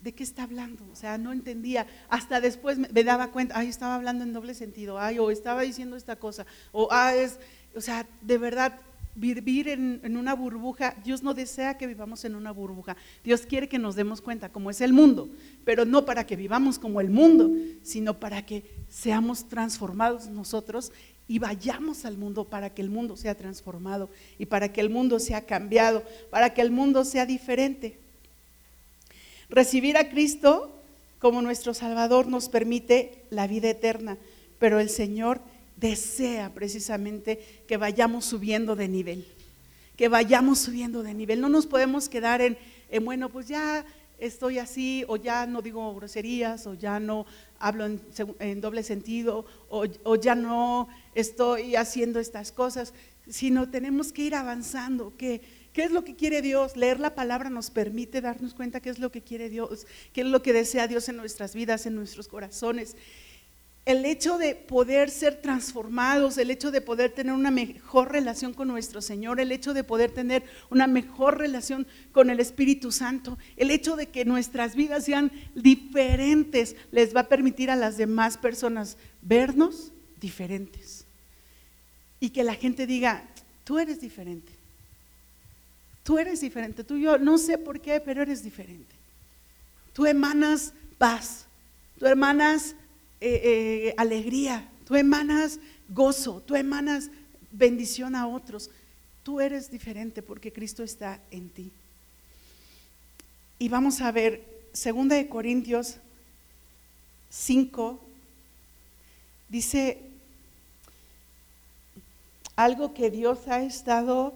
¿de 0.00 0.12
qué 0.12 0.22
está 0.22 0.42
hablando? 0.42 0.84
O 0.92 0.96
sea, 0.96 1.16
no 1.16 1.32
entendía. 1.32 1.86
Hasta 2.08 2.40
después 2.40 2.78
me, 2.78 3.04
daba 3.04 3.28
cuenta, 3.28 3.58
ay, 3.58 3.68
estaba 3.68 3.94
hablando 3.94 4.22
en 4.22 4.32
doble 4.32 4.54
sentido, 4.54 4.98
ay, 4.98 5.18
o 5.18 5.30
estaba 5.30 5.62
diciendo 5.62 5.96
esta 5.96 6.16
cosa, 6.16 6.44
o 6.72 6.88
ah, 6.90 7.14
es, 7.14 7.38
o 7.74 7.80
sea, 7.80 8.06
de 8.20 8.38
verdad 8.38 8.78
vivir 9.14 9.68
en, 9.68 10.16
una 10.16 10.34
burbuja. 10.34 10.94
Dios 11.04 11.22
no 11.22 11.34
desea 11.34 11.76
que 11.76 11.86
vivamos 11.86 12.24
en 12.24 12.34
una 12.34 12.52
burbuja. 12.52 12.96
Dios 13.22 13.42
quiere 13.46 13.68
que 13.68 13.78
nos 13.78 13.94
demos 13.94 14.20
cuenta 14.20 14.50
cómo 14.50 14.70
es 14.70 14.80
el 14.80 14.92
mundo, 14.92 15.28
pero 15.64 15.84
no 15.84 16.04
para 16.04 16.26
que 16.26 16.36
vivamos 16.36 16.78
como 16.78 17.00
el 17.00 17.10
mundo, 17.10 17.50
sino 17.82 18.18
para 18.18 18.44
que 18.44 18.64
seamos 18.88 19.48
transformados 19.48 20.28
nosotros 20.28 20.92
y 21.26 21.38
vayamos 21.38 22.04
al 22.04 22.18
mundo 22.18 22.44
para 22.44 22.70
que 22.70 22.82
el 22.82 22.90
mundo 22.90 23.16
sea 23.16 23.34
transformado 23.34 24.10
y 24.38 24.46
para 24.46 24.72
que 24.72 24.80
el 24.80 24.90
mundo 24.90 25.18
sea 25.18 25.46
cambiado, 25.46 26.02
para 26.30 26.52
que 26.52 26.60
el 26.60 26.70
mundo 26.70 27.04
sea 27.04 27.24
diferente. 27.24 27.98
Recibir 29.48 29.96
a 29.96 30.10
Cristo 30.10 30.70
como 31.18 31.40
nuestro 31.40 31.72
Salvador 31.72 32.26
nos 32.26 32.48
permite 32.48 33.24
la 33.30 33.46
vida 33.46 33.70
eterna, 33.70 34.18
pero 34.58 34.80
el 34.80 34.90
Señor 34.90 35.40
desea 35.76 36.52
precisamente 36.54 37.62
que 37.66 37.76
vayamos 37.76 38.24
subiendo 38.24 38.76
de 38.76 38.88
nivel, 38.88 39.26
que 39.96 40.08
vayamos 40.08 40.58
subiendo 40.58 41.02
de 41.02 41.14
nivel. 41.14 41.40
No 41.40 41.48
nos 41.48 41.66
podemos 41.66 42.08
quedar 42.08 42.40
en, 42.40 42.56
bueno, 43.04 43.28
pues 43.28 43.48
ya 43.48 43.84
estoy 44.18 44.58
así, 44.58 45.04
o 45.08 45.16
ya 45.16 45.46
no 45.46 45.62
digo 45.62 45.94
groserías, 45.94 46.66
o 46.66 46.74
ya 46.74 47.00
no 47.00 47.26
hablo 47.58 47.86
en, 47.86 48.60
doble 48.60 48.82
sentido, 48.82 49.44
o, 49.68 50.16
ya 50.16 50.34
no 50.34 50.88
estoy 51.14 51.76
haciendo 51.76 52.20
estas 52.20 52.52
cosas, 52.52 52.94
sino 53.28 53.68
tenemos 53.68 54.12
que 54.12 54.22
ir 54.22 54.34
avanzando, 54.34 55.12
¿Qué 55.74 55.82
es 55.82 55.90
lo 55.90 56.04
que 56.04 56.14
quiere 56.14 56.40
Dios? 56.40 56.76
Leer 56.76 57.00
la 57.00 57.16
palabra 57.16 57.50
nos 57.50 57.72
permite 57.72 58.20
darnos 58.20 58.54
cuenta 58.54 58.78
qué 58.78 58.90
es 58.90 59.00
lo 59.00 59.10
que 59.10 59.22
quiere 59.22 59.48
Dios, 59.48 59.88
qué 60.12 60.20
es 60.20 60.26
lo 60.28 60.40
que 60.40 60.52
desea 60.52 60.86
Dios 60.86 61.08
en 61.08 61.16
nuestras 61.16 61.52
vidas, 61.52 61.84
en 61.84 61.96
nuestros 61.96 62.28
corazones. 62.28 62.94
El 63.84 64.06
hecho 64.06 64.38
de 64.38 64.54
poder 64.54 65.10
ser 65.10 65.42
transformados, 65.42 66.38
el 66.38 66.50
hecho 66.50 66.70
de 66.70 66.80
poder 66.80 67.12
tener 67.12 67.34
una 67.34 67.50
mejor 67.50 68.12
relación 68.12 68.54
con 68.54 68.68
nuestro 68.68 69.02
Señor, 69.02 69.40
el 69.40 69.52
hecho 69.52 69.74
de 69.74 69.84
poder 69.84 70.10
tener 70.10 70.42
una 70.70 70.86
mejor 70.86 71.38
relación 71.38 71.86
con 72.12 72.30
el 72.30 72.40
Espíritu 72.40 72.92
Santo, 72.92 73.36
el 73.56 73.70
hecho 73.70 73.96
de 73.96 74.06
que 74.06 74.24
nuestras 74.24 74.74
vidas 74.74 75.04
sean 75.04 75.30
diferentes, 75.54 76.76
les 76.92 77.14
va 77.14 77.20
a 77.20 77.28
permitir 77.28 77.70
a 77.70 77.76
las 77.76 77.98
demás 77.98 78.38
personas 78.38 78.96
vernos 79.20 79.92
diferentes. 80.18 81.04
Y 82.20 82.30
que 82.30 82.42
la 82.42 82.54
gente 82.54 82.86
diga, 82.86 83.28
tú 83.64 83.78
eres 83.78 84.00
diferente 84.00 84.64
Tú 86.04 86.18
eres 86.18 86.42
diferente, 86.42 86.84
tú 86.84 86.96
y 86.96 87.02
yo, 87.02 87.18
no 87.18 87.38
sé 87.38 87.56
por 87.56 87.80
qué, 87.80 87.98
pero 87.98 88.20
eres 88.22 88.44
diferente. 88.44 88.94
Tú 89.94 90.04
emanas 90.04 90.74
paz, 90.98 91.46
tú 91.98 92.06
emanas 92.06 92.76
eh, 93.24 93.88
eh, 93.88 93.94
alegría, 93.96 94.68
tú 94.86 94.96
emanas 94.96 95.58
gozo, 95.88 96.42
tú 96.46 96.54
emanas 96.56 97.10
bendición 97.50 98.14
a 98.14 98.26
otros. 98.26 98.70
Tú 99.22 99.40
eres 99.40 99.70
diferente 99.70 100.22
porque 100.22 100.52
Cristo 100.52 100.82
está 100.82 101.20
en 101.30 101.48
ti. 101.48 101.70
Y 103.58 103.68
vamos 103.68 104.00
a 104.00 104.12
ver, 104.12 104.44
2 104.72 105.08
de 105.08 105.28
Corintios 105.28 105.96
5, 107.30 108.00
dice 109.48 109.98
algo 112.56 112.92
que 112.92 113.10
Dios 113.10 113.48
ha 113.48 113.62
estado 113.62 114.34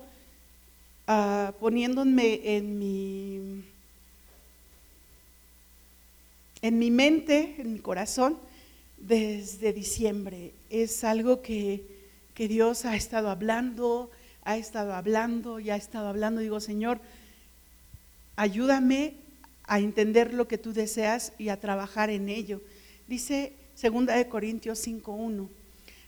Ah, 1.10 1.54
poniéndome 1.58 2.38
en 2.44 2.78
mi, 2.78 3.64
en 6.60 6.78
mi 6.78 6.90
mente, 6.90 7.54
en 7.56 7.72
mi 7.72 7.78
corazón, 7.78 8.36
desde 9.00 9.72
diciembre. 9.72 10.52
Es 10.70 11.04
algo 11.04 11.42
que, 11.42 11.82
que 12.34 12.48
Dios 12.48 12.84
ha 12.84 12.96
estado 12.96 13.30
hablando, 13.30 14.10
ha 14.44 14.56
estado 14.56 14.94
hablando 14.94 15.60
y 15.60 15.70
ha 15.70 15.76
estado 15.76 16.08
hablando. 16.08 16.40
Digo, 16.40 16.60
Señor, 16.60 17.00
ayúdame 18.36 19.14
a 19.64 19.80
entender 19.80 20.32
lo 20.32 20.48
que 20.48 20.58
tú 20.58 20.72
deseas 20.72 21.32
y 21.38 21.50
a 21.50 21.60
trabajar 21.60 22.10
en 22.10 22.28
ello. 22.28 22.60
Dice 23.06 23.52
2 23.80 24.06
de 24.06 24.28
Corintios 24.28 24.86
5.1, 24.86 25.48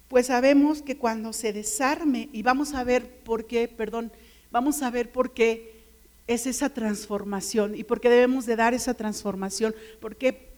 pues 0.09 0.26
sabemos 0.26 0.83
que 0.83 0.96
cuando 0.96 1.33
se 1.33 1.53
desarme, 1.53 2.29
y 2.33 2.42
vamos 2.42 2.74
a 2.74 2.83
ver 2.83 3.09
por 3.22 3.46
qué, 3.46 3.68
perdón, 3.68 4.11
vamos 4.50 4.83
a 4.83 4.90
ver 4.90 5.12
por 5.12 5.33
qué 5.33 5.81
es 6.26 6.46
esa 6.46 6.70
transformación 6.70 7.74
y 7.74 7.85
por 7.85 8.00
qué 8.00 8.09
debemos 8.09 8.46
de 8.46 8.57
dar 8.57 8.74
esa 8.74 8.94
transformación, 8.94 9.74
por 10.00 10.16
qué 10.16 10.49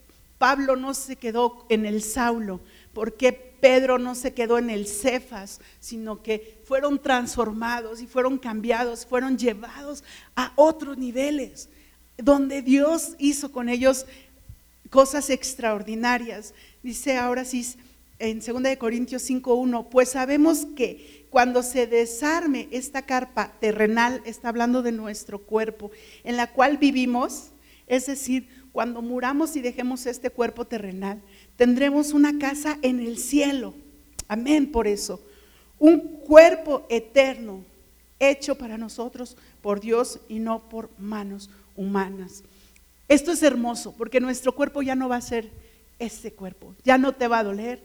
Pablo 0.43 0.75
no 0.75 0.93
se 0.93 1.15
quedó 1.15 1.67
en 1.69 1.87
el 1.87 2.03
Saulo, 2.03 2.59
por 2.93 3.17
qué 3.17 3.33
Pedro 3.33 4.01
no 4.01 4.17
se 4.17 4.35
quedó 4.35 4.59
en 4.59 4.71
el 4.71 4.89
Cefas, 4.89 5.61
sino 5.79 6.21
que 6.21 6.61
fueron 6.65 7.01
transformados 7.01 8.01
y 8.01 8.09
fueron 8.09 8.39
cambiados, 8.39 9.07
fueron 9.07 9.39
llevados 9.39 10.03
a 10.35 10.53
otros 10.57 10.99
niveles, 10.99 11.69
donde 12.17 12.61
Dios 12.61 13.15
hizo 13.21 13.53
con 13.53 13.69
ellos 13.69 14.05
cosas 14.91 15.31
extraordinarias. 15.31 16.55
Dice 16.83 17.17
ahora 17.19 17.45
sí 17.45 17.77
en 18.19 18.41
2 18.41 18.77
Corintios 18.79 19.31
5.1, 19.31 19.91
pues 19.91 20.09
sabemos 20.09 20.67
que 20.75 21.29
cuando 21.31 21.63
se 21.63 21.87
desarme 21.87 22.67
esta 22.73 23.03
carpa 23.03 23.53
terrenal, 23.61 24.21
está 24.25 24.49
hablando 24.49 24.83
de 24.83 24.91
nuestro 24.91 25.39
cuerpo, 25.39 25.93
en 26.25 26.37
la 26.37 26.49
cual 26.49 26.79
vivimos, 26.79 27.53
es 27.87 28.07
decir, 28.07 28.62
cuando 28.73 29.03
muramos 29.03 29.55
y 29.57 29.61
dejemos 29.61 30.07
este 30.07 30.31
cuerpo 30.31 30.65
terrenal, 30.65 31.21
tendremos 31.57 32.13
una 32.13 32.39
casa 32.39 32.79
en 32.83 33.01
el 33.01 33.19
cielo. 33.19 33.75
Amén 34.29 34.73
por 34.73 34.87
eso. 34.87 35.21
Un 35.79 36.01
cuerpo 36.01 36.87
eterno, 36.89 37.65
hecho 38.19 38.57
para 38.57 38.79
nosotros 38.79 39.37
por 39.61 39.81
Dios 39.81 40.21
y 40.29 40.39
no 40.39 40.69
por 40.69 40.91
manos 40.99 41.51
humanas. 41.77 42.43
Esto 43.09 43.33
es 43.33 43.43
hermoso 43.43 43.95
porque 43.97 44.21
nuestro 44.21 44.55
cuerpo 44.55 44.81
ya 44.81 44.95
no 44.95 45.09
va 45.09 45.17
a 45.17 45.21
ser 45.21 45.51
ese 45.99 46.33
cuerpo, 46.33 46.75
ya 46.85 46.99
no 46.99 47.13
te 47.13 47.29
va 47.29 47.41
a 47.41 47.45
doler, 47.45 47.81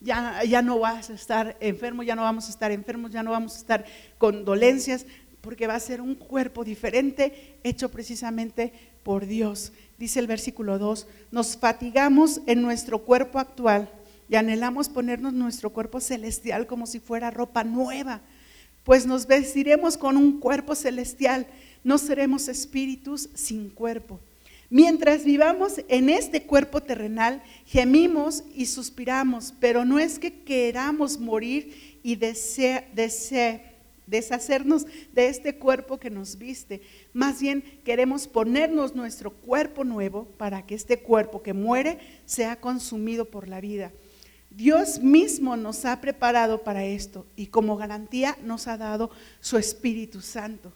ya, 0.00 0.62
no 0.62 0.80
vas 0.80 1.10
a 1.10 1.14
estar 1.14 1.56
enfermo, 1.60 2.02
ya 2.02 2.16
no 2.16 2.22
vamos 2.22 2.46
a 2.48 2.50
estar 2.50 2.72
enfermos, 2.72 3.12
ya 3.12 3.22
no 3.22 3.30
vamos 3.30 3.54
a 3.54 3.58
estar 3.58 3.84
con 4.18 4.44
dolencias, 4.44 5.06
porque 5.42 5.66
va 5.66 5.74
a 5.74 5.80
ser 5.80 6.00
un 6.00 6.14
cuerpo 6.14 6.64
diferente 6.64 7.56
hecho 7.64 7.90
precisamente 7.90 8.72
por 9.02 9.26
Dios. 9.26 9.72
Dice 9.98 10.20
el 10.20 10.26
versículo 10.26 10.78
2, 10.78 11.06
nos 11.30 11.56
fatigamos 11.56 12.40
en 12.46 12.62
nuestro 12.62 13.00
cuerpo 13.00 13.38
actual 13.38 13.90
y 14.28 14.36
anhelamos 14.36 14.88
ponernos 14.88 15.32
nuestro 15.32 15.70
cuerpo 15.70 16.00
celestial 16.00 16.66
como 16.66 16.86
si 16.86 17.00
fuera 17.00 17.30
ropa 17.30 17.64
nueva, 17.64 18.22
pues 18.84 19.04
nos 19.04 19.26
vestiremos 19.26 19.98
con 19.98 20.16
un 20.16 20.40
cuerpo 20.40 20.74
celestial, 20.74 21.46
no 21.84 21.98
seremos 21.98 22.48
espíritus 22.48 23.28
sin 23.34 23.68
cuerpo. 23.68 24.20
Mientras 24.70 25.24
vivamos 25.24 25.82
en 25.88 26.08
este 26.08 26.44
cuerpo 26.44 26.82
terrenal, 26.82 27.42
gemimos 27.66 28.42
y 28.54 28.64
suspiramos, 28.66 29.52
pero 29.60 29.84
no 29.84 29.98
es 29.98 30.18
que 30.18 30.44
queramos 30.44 31.20
morir 31.20 31.98
y 32.02 32.16
deshacernos 34.06 34.86
de 35.12 35.28
este 35.28 35.56
cuerpo 35.56 35.98
que 35.98 36.10
nos 36.10 36.38
viste. 36.38 36.82
Más 37.12 37.40
bien 37.40 37.62
queremos 37.84 38.28
ponernos 38.28 38.94
nuestro 38.94 39.30
cuerpo 39.30 39.84
nuevo 39.84 40.26
para 40.36 40.66
que 40.66 40.74
este 40.74 40.98
cuerpo 40.98 41.42
que 41.42 41.52
muere 41.52 41.98
sea 42.26 42.56
consumido 42.56 43.26
por 43.26 43.48
la 43.48 43.60
vida. 43.60 43.92
Dios 44.50 45.00
mismo 45.00 45.56
nos 45.56 45.84
ha 45.84 46.00
preparado 46.00 46.62
para 46.62 46.84
esto 46.84 47.26
y 47.36 47.46
como 47.46 47.76
garantía 47.76 48.36
nos 48.44 48.68
ha 48.68 48.76
dado 48.76 49.10
su 49.40 49.56
Espíritu 49.56 50.20
Santo. 50.20 50.72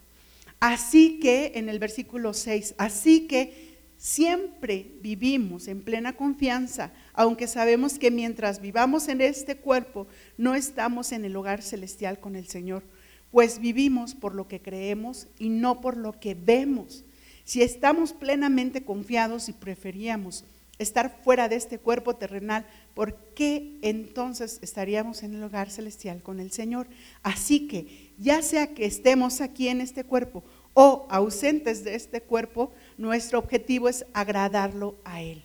Así 0.59 1.19
que, 1.19 1.51
en 1.53 1.69
el 1.69 1.77
versículo 1.77 2.33
6, 2.33 2.73
así 2.79 3.27
que 3.27 3.67
Siempre 3.97 4.91
vivimos 5.01 5.67
en 5.67 5.81
plena 5.81 6.15
confianza, 6.15 6.91
aunque 7.13 7.47
sabemos 7.47 7.97
que 7.97 8.11
mientras 8.11 8.61
vivamos 8.61 9.07
en 9.07 9.21
este 9.21 9.57
cuerpo, 9.57 10.05
no 10.37 10.53
estamos 10.53 11.11
en 11.11 11.25
el 11.25 11.35
hogar 11.35 11.63
celestial 11.63 12.19
con 12.19 12.35
el 12.35 12.47
Señor, 12.47 12.83
pues 13.31 13.59
vivimos 13.59 14.15
por 14.15 14.35
lo 14.35 14.47
que 14.47 14.61
creemos 14.61 15.27
y 15.37 15.49
no 15.49 15.81
por 15.81 15.97
lo 15.97 16.19
que 16.19 16.35
vemos. 16.35 17.03
Si 17.43 17.61
estamos 17.61 18.13
plenamente 18.13 18.83
confiados 18.83 19.49
y 19.49 19.53
preferíamos 19.53 20.43
estar 20.79 21.21
fuera 21.23 21.49
de 21.49 21.55
este 21.55 21.79
cuerpo 21.79 22.15
terrenal, 22.15 22.65
¿por 22.93 23.15
qué 23.35 23.77
entonces 23.81 24.59
estaríamos 24.61 25.23
en 25.23 25.35
el 25.35 25.43
hogar 25.43 25.71
celestial 25.71 26.21
con 26.21 26.39
el 26.39 26.51
Señor? 26.51 26.87
Así 27.23 27.67
que, 27.67 28.11
ya 28.17 28.41
sea 28.41 28.73
que 28.73 28.85
estemos 28.85 29.41
aquí 29.41 29.69
en 29.69 29.81
este 29.81 30.03
cuerpo 30.03 30.43
o 30.73 31.07
ausentes 31.09 31.83
de 31.83 31.95
este 31.95 32.21
cuerpo, 32.21 32.71
nuestro 32.97 33.39
objetivo 33.39 33.89
es 33.89 34.05
agradarlo 34.13 34.95
a 35.03 35.21
Él. 35.21 35.43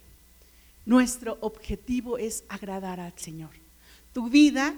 Nuestro 0.85 1.39
objetivo 1.41 2.19
es 2.19 2.45
agradar 2.49 3.01
al 3.01 3.15
Señor. 3.17 3.51
Tu 4.13 4.29
vida 4.29 4.75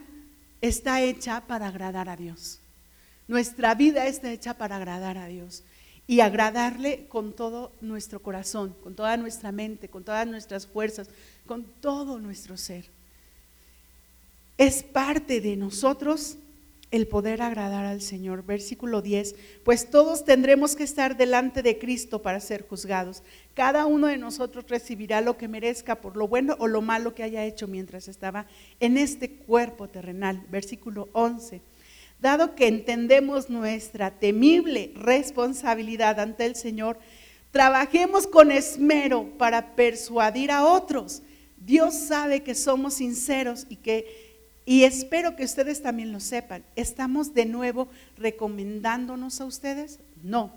está 0.60 1.02
hecha 1.02 1.40
para 1.46 1.68
agradar 1.68 2.08
a 2.08 2.16
Dios. 2.16 2.60
Nuestra 3.28 3.74
vida 3.74 4.06
está 4.06 4.30
hecha 4.32 4.54
para 4.54 4.76
agradar 4.76 5.18
a 5.18 5.26
Dios 5.26 5.62
y 6.06 6.20
agradarle 6.20 7.06
con 7.08 7.32
todo 7.32 7.72
nuestro 7.80 8.20
corazón, 8.20 8.74
con 8.82 8.94
toda 8.94 9.16
nuestra 9.16 9.52
mente, 9.52 9.88
con 9.88 10.04
todas 10.04 10.26
nuestras 10.26 10.66
fuerzas, 10.66 11.08
con 11.46 11.64
todo 11.80 12.18
nuestro 12.18 12.56
ser. 12.56 12.84
Es 14.58 14.82
parte 14.82 15.40
de 15.40 15.56
nosotros 15.56 16.36
el 16.90 17.08
poder 17.08 17.42
agradar 17.42 17.86
al 17.86 18.00
Señor. 18.00 18.44
Versículo 18.44 19.02
10, 19.02 19.34
pues 19.64 19.90
todos 19.90 20.24
tendremos 20.24 20.76
que 20.76 20.84
estar 20.84 21.16
delante 21.16 21.62
de 21.62 21.78
Cristo 21.78 22.22
para 22.22 22.38
ser 22.38 22.68
juzgados. 22.68 23.24
Cada 23.54 23.86
uno 23.86 24.06
de 24.06 24.16
nosotros 24.16 24.66
recibirá 24.68 25.20
lo 25.20 25.36
que 25.36 25.48
merezca 25.48 25.96
por 25.96 26.16
lo 26.16 26.28
bueno 26.28 26.54
o 26.60 26.68
lo 26.68 26.82
malo 26.82 27.14
que 27.14 27.24
haya 27.24 27.44
hecho 27.44 27.66
mientras 27.66 28.06
estaba 28.06 28.46
en 28.78 28.96
este 28.96 29.28
cuerpo 29.30 29.88
terrenal. 29.88 30.44
Versículo 30.50 31.08
11. 31.14 31.62
Dado 32.24 32.54
que 32.54 32.68
entendemos 32.68 33.50
nuestra 33.50 34.10
temible 34.10 34.92
responsabilidad 34.94 36.18
ante 36.18 36.46
el 36.46 36.56
Señor, 36.56 36.98
trabajemos 37.50 38.26
con 38.26 38.50
esmero 38.50 39.28
para 39.36 39.76
persuadir 39.76 40.50
a 40.50 40.64
otros. 40.64 41.20
Dios 41.58 41.92
sabe 41.92 42.42
que 42.42 42.54
somos 42.54 42.94
sinceros 42.94 43.66
y 43.68 43.76
que 43.76 44.32
y 44.64 44.84
espero 44.84 45.36
que 45.36 45.44
ustedes 45.44 45.82
también 45.82 46.12
lo 46.12 46.20
sepan. 46.20 46.64
¿Estamos 46.76 47.34
de 47.34 47.44
nuevo 47.44 47.88
recomendándonos 48.16 49.42
a 49.42 49.44
ustedes? 49.44 49.98
No. 50.22 50.50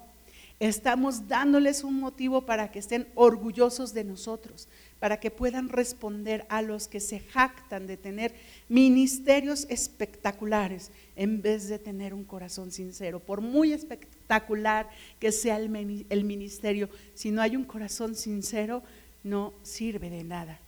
Estamos 0.61 1.27
dándoles 1.27 1.83
un 1.83 1.99
motivo 1.99 2.45
para 2.45 2.71
que 2.71 2.79
estén 2.79 3.09
orgullosos 3.13 3.93
de 3.93 4.05
nosotros, 4.05 4.69
para 4.99 5.19
que 5.19 5.31
puedan 5.31 5.69
responder 5.69 6.45
a 6.49 6.61
los 6.61 6.87
que 6.87 6.99
se 6.99 7.19
jactan 7.19 7.87
de 7.87 7.97
tener 7.97 8.33
ministerios 8.69 9.67
espectaculares 9.69 10.91
en 11.15 11.41
vez 11.41 11.67
de 11.67 11.79
tener 11.79 12.13
un 12.13 12.23
corazón 12.23 12.71
sincero. 12.71 13.19
Por 13.19 13.41
muy 13.41 13.73
espectacular 13.73 14.89
que 15.19 15.31
sea 15.31 15.57
el, 15.57 16.23
ministerio, 16.23 16.89
si 17.13 17.31
no 17.31 17.41
hay 17.41 17.55
un 17.55 17.65
corazón 17.65 18.15
sincero, 18.15 18.83
no 19.23 19.53
sirve 19.63 20.09
de 20.09 20.23
nada. 20.23 20.59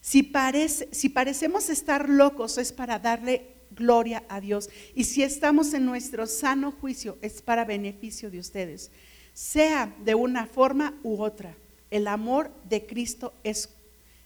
Si 0.00 0.22
parecemos 0.22 1.68
estar 1.68 2.08
locos 2.08 2.58
es 2.58 2.72
para 2.72 2.98
darle 2.98 3.52
gloria 3.74 4.24
a 4.28 4.40
Dios. 4.40 4.68
Y 4.94 5.04
si 5.04 5.22
estamos 5.22 5.74
en 5.74 5.86
nuestro 5.86 6.26
sano 6.26 6.72
juicio 6.72 7.18
es 7.22 7.42
para 7.42 7.64
beneficio 7.64 8.30
de 8.30 8.38
ustedes. 8.38 8.90
Sea 9.34 9.94
de 10.04 10.14
una 10.14 10.46
forma 10.46 10.98
u 11.02 11.22
otra, 11.22 11.56
el 11.92 12.08
amor 12.08 12.50
de 12.70 12.86
Cristo 12.86 13.34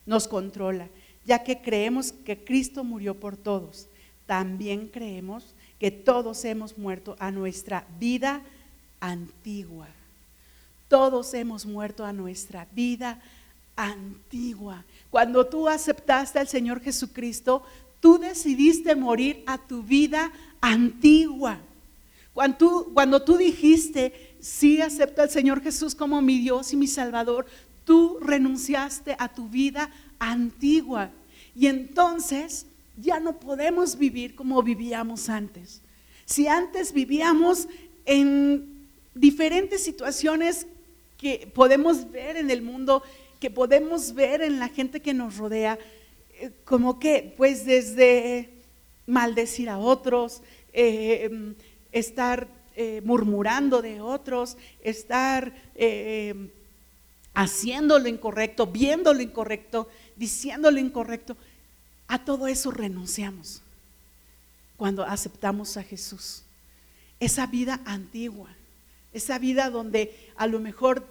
nos 0.07 0.29
controla, 0.29 0.89
ya 1.25 1.43
que 1.43 1.61
creemos 1.61 2.13
que 2.13 2.39
Cristo 2.39 2.85
murió 2.85 3.19
por 3.19 3.37
todos. 3.37 3.89
También 4.25 4.87
creemos 4.87 5.45
que 5.81 5.91
todos 5.91 6.45
hemos 6.45 6.79
muerto 6.79 7.17
a 7.19 7.33
nuestra 7.33 7.85
vida 7.99 8.41
antigua. 9.01 9.89
Todos 10.89 11.35
hemos 11.35 11.67
muerto 11.67 12.05
a 12.05 12.13
nuestra 12.13 12.69
vida 12.71 13.21
antigua. 13.75 14.85
Cuando 15.11 15.45
tú 15.45 15.69
aceptaste 15.69 16.39
al 16.39 16.47
Señor 16.47 16.81
Jesucristo, 16.81 17.65
tú 18.01 18.17
decidiste 18.19 18.95
morir 18.95 19.43
a 19.45 19.59
tu 19.59 19.83
vida 19.83 20.31
antigua. 20.61 21.59
Cuando 22.33 22.57
tú, 22.57 22.91
cuando 22.95 23.23
tú 23.25 23.37
dijiste, 23.37 24.36
sí 24.47 24.81
acepto 24.81 25.23
al 25.23 25.31
Señor 25.31 25.61
Jesús 25.61 25.97
como 25.97 26.23
mi 26.23 26.39
Dios 26.39 26.73
y 26.73 26.77
mi 26.77 26.87
Salvador, 26.87 27.47
tú 27.85 28.19
renunciaste 28.21 29.17
a 29.19 29.29
tu 29.29 29.49
vida 29.49 29.91
antigua. 30.21 31.11
Y 31.57 31.67
entonces 31.67 32.67
ya 32.97 33.19
no 33.19 33.41
podemos 33.41 33.99
vivir 33.99 34.37
como 34.37 34.63
vivíamos 34.63 35.29
antes. 35.29 35.83
Si 36.27 36.47
antes 36.47 36.93
vivíamos 36.93 37.67
en 38.05 38.87
diferentes 39.17 39.83
situaciones 39.83 40.69
que 41.19 41.51
podemos 41.53 42.11
ver 42.13 42.37
en 42.37 42.51
el 42.51 42.63
mundo 42.63 43.03
que 43.41 43.51
podemos 43.51 44.15
ver 44.15 44.43
en 44.43 44.61
la 44.61 44.69
gente 44.69 45.03
que 45.03 45.13
nos 45.13 45.39
rodea, 45.39 45.77
eh, 46.39 46.53
como 46.65 47.01
que, 47.01 47.35
pues 47.37 47.67
desde 47.67 48.49
maldecir 49.07 49.69
a 49.69 49.79
otros, 49.79 50.43
eh, 50.73 51.55
estar 51.93 52.49
eh, 52.77 53.01
murmurando 53.05 53.83
de 53.83 54.01
otros, 54.01 54.57
estar 54.83 55.53
haciendo 57.35 57.99
lo 57.99 58.09
incorrecto, 58.09 58.67
viendo 58.67 59.13
lo 59.13 59.23
incorrecto, 59.23 59.89
diciendo 60.15 60.71
lo 60.71 60.79
incorrecto, 60.79 61.37
a 62.09 62.25
todo 62.25 62.47
eso 62.47 62.71
renunciamos 62.71 63.63
cuando 64.77 65.05
aceptamos 65.05 65.77
a 65.77 65.83
Jesús. 65.83 66.43
Esa 67.19 67.47
vida 67.47 67.81
antigua, 67.85 68.51
esa 69.13 69.39
vida 69.39 69.71
donde 69.71 70.15
a 70.37 70.47
lo 70.47 70.61
mejor, 70.61 71.07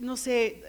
no 0.00 0.16
sé, 0.16 0.62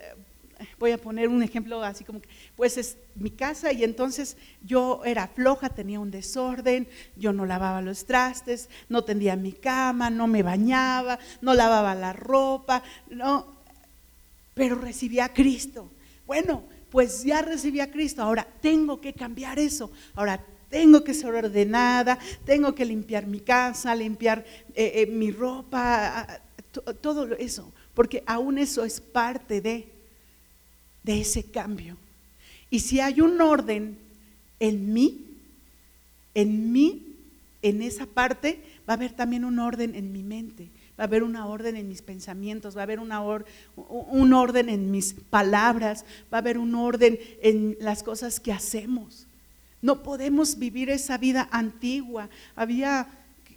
voy 0.79 0.91
a 0.91 0.97
poner 0.97 1.29
un 1.29 1.43
ejemplo 1.43 1.81
así 1.83 2.03
como 2.03 2.21
que, 2.21 2.29
pues 2.55 2.77
es 2.77 2.97
mi 3.15 3.31
casa 3.31 3.71
y 3.71 3.83
entonces 3.83 4.37
yo 4.63 5.01
era 5.05 5.27
floja, 5.27 5.69
tenía 5.69 5.99
un 5.99 6.11
desorden, 6.11 6.87
yo 7.15 7.33
no 7.33 7.45
lavaba 7.45 7.81
los 7.81 8.05
trastes, 8.05 8.69
no 8.89 9.03
tendía 9.03 9.35
mi 9.35 9.51
cama, 9.51 10.09
no 10.09 10.27
me 10.27 10.43
bañaba, 10.43 11.19
no 11.41 11.53
lavaba 11.53 11.95
la 11.95 12.13
ropa, 12.13 12.83
no, 13.09 13.47
pero 14.53 14.75
recibí 14.75 15.19
a 15.19 15.33
Cristo. 15.33 15.91
Bueno, 16.25 16.63
pues 16.89 17.23
ya 17.23 17.41
recibí 17.41 17.79
a 17.79 17.91
Cristo, 17.91 18.21
ahora 18.21 18.47
tengo 18.61 19.01
que 19.01 19.13
cambiar 19.13 19.59
eso, 19.59 19.91
ahora 20.13 20.43
tengo 20.69 21.03
que 21.03 21.13
ser 21.13 21.33
ordenada, 21.33 22.17
tengo 22.45 22.73
que 22.73 22.85
limpiar 22.85 23.27
mi 23.27 23.39
casa, 23.39 23.95
limpiar 23.95 24.43
eh, 24.73 24.91
eh, 24.95 25.05
mi 25.05 25.31
ropa, 25.31 26.41
todo 27.01 27.35
eso, 27.35 27.71
porque 27.93 28.23
aún 28.25 28.57
eso 28.57 28.83
es 28.83 28.99
parte 28.99 29.61
de 29.61 29.92
de 31.03 31.21
ese 31.21 31.43
cambio. 31.43 31.97
Y 32.69 32.79
si 32.79 32.99
hay 32.99 33.21
un 33.21 33.39
orden 33.39 33.97
en 34.59 34.93
mí, 34.93 35.25
en 36.33 36.71
mí, 36.71 37.15
en 37.61 37.81
esa 37.81 38.05
parte, 38.05 38.61
va 38.87 38.93
a 38.93 38.97
haber 38.97 39.13
también 39.13 39.45
un 39.45 39.59
orden 39.59 39.95
en 39.95 40.11
mi 40.11 40.23
mente, 40.23 40.69
va 40.99 41.03
a 41.03 41.07
haber 41.07 41.23
una 41.23 41.45
orden 41.45 41.75
en 41.75 41.87
mis 41.87 42.01
pensamientos, 42.01 42.75
va 42.75 42.81
a 42.81 42.83
haber 42.83 42.99
una 42.99 43.21
un 43.75 44.33
orden 44.33 44.69
en 44.69 44.91
mis 44.91 45.13
palabras, 45.13 46.05
va 46.33 46.37
a 46.37 46.41
haber 46.41 46.57
un 46.57 46.75
orden 46.75 47.19
en 47.41 47.77
las 47.79 48.03
cosas 48.03 48.39
que 48.39 48.51
hacemos. 48.51 49.27
No 49.81 50.01
podemos 50.01 50.57
vivir 50.57 50.89
esa 50.89 51.17
vida 51.17 51.47
antigua. 51.51 52.29
Había, 52.55 53.07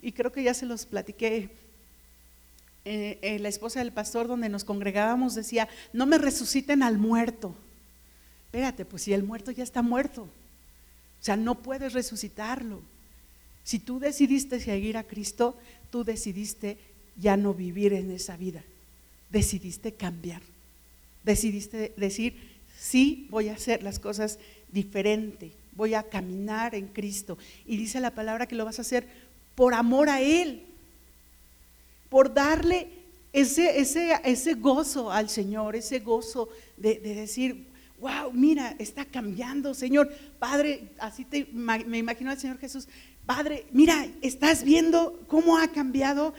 y 0.01 0.11
creo 0.11 0.31
que 0.31 0.43
ya 0.43 0.53
se 0.53 0.65
los 0.65 0.85
platiqué 0.85 1.49
eh, 2.89 3.19
eh, 3.21 3.37
la 3.39 3.49
esposa 3.49 3.79
del 3.79 3.91
pastor 3.91 4.29
donde 4.29 4.47
nos 4.47 4.63
congregábamos 4.63 5.35
decía, 5.35 5.67
no 5.91 6.05
me 6.05 6.17
resuciten 6.17 6.81
al 6.81 6.97
muerto. 6.97 7.53
Espérate, 8.45 8.85
pues 8.85 9.01
si 9.01 9.11
el 9.11 9.23
muerto 9.23 9.51
ya 9.51 9.65
está 9.65 9.81
muerto. 9.81 10.21
O 10.21 11.23
sea, 11.23 11.35
no 11.35 11.55
puedes 11.55 11.91
resucitarlo. 11.91 12.81
Si 13.65 13.79
tú 13.79 13.99
decidiste 13.99 14.61
seguir 14.61 14.95
a 14.95 15.03
Cristo, 15.03 15.57
tú 15.91 16.05
decidiste 16.05 16.77
ya 17.17 17.35
no 17.35 17.53
vivir 17.53 17.91
en 17.91 18.09
esa 18.09 18.37
vida. 18.37 18.63
Decidiste 19.31 19.91
cambiar. 19.91 20.41
Decidiste 21.25 21.93
decir, 21.97 22.37
sí, 22.79 23.27
voy 23.29 23.49
a 23.49 23.55
hacer 23.55 23.83
las 23.83 23.99
cosas 23.99 24.39
diferente. 24.71 25.51
Voy 25.73 25.93
a 25.93 26.03
caminar 26.03 26.73
en 26.73 26.87
Cristo. 26.87 27.37
Y 27.65 27.75
dice 27.75 27.99
la 27.99 28.11
palabra 28.11 28.47
que 28.47 28.55
lo 28.55 28.63
vas 28.63 28.79
a 28.79 28.83
hacer 28.83 29.05
por 29.55 29.73
amor 29.73 30.07
a 30.07 30.21
Él 30.21 30.66
por 32.09 32.33
darle 32.33 32.89
ese, 33.33 33.79
ese, 33.79 34.19
ese 34.23 34.53
gozo 34.53 35.11
al 35.11 35.29
Señor, 35.29 35.75
ese 35.75 35.99
gozo 35.99 36.49
de, 36.77 36.99
decir, 36.99 37.67
wow, 37.99 38.31
mira, 38.31 38.75
está 38.79 39.05
cambiando, 39.05 39.73
Señor. 39.73 40.09
Padre, 40.39 40.91
así 40.99 41.25
me 41.51 41.97
imagino 41.97 42.31
al 42.31 42.39
Señor 42.39 42.57
Jesús, 42.57 42.87
Padre, 43.27 43.65
mira, 43.73 44.07
estás 44.21 44.63
viendo 44.63 45.21
cómo 45.27 45.57
ha 45.57 45.67
cambiado. 45.67 46.33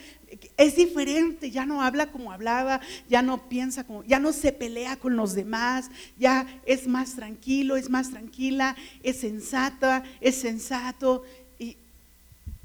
Es 0.56 0.76
diferente, 0.76 1.50
ya 1.50 1.66
no 1.66 1.82
habla 1.82 2.10
como 2.10 2.32
hablaba, 2.32 2.80
ya 3.10 3.20
no 3.20 3.46
piensa 3.50 3.84
como, 3.84 4.04
ya 4.04 4.18
no 4.18 4.32
se 4.32 4.52
pelea 4.52 4.96
con 4.96 5.14
los 5.14 5.34
demás, 5.34 5.90
ya 6.18 6.46
es 6.64 6.86
más 6.86 7.14
tranquilo, 7.14 7.76
es 7.76 7.90
más 7.90 8.10
tranquila, 8.10 8.74
es 9.02 9.20
sensata, 9.20 10.02
es 10.22 10.36
sensato, 10.36 11.24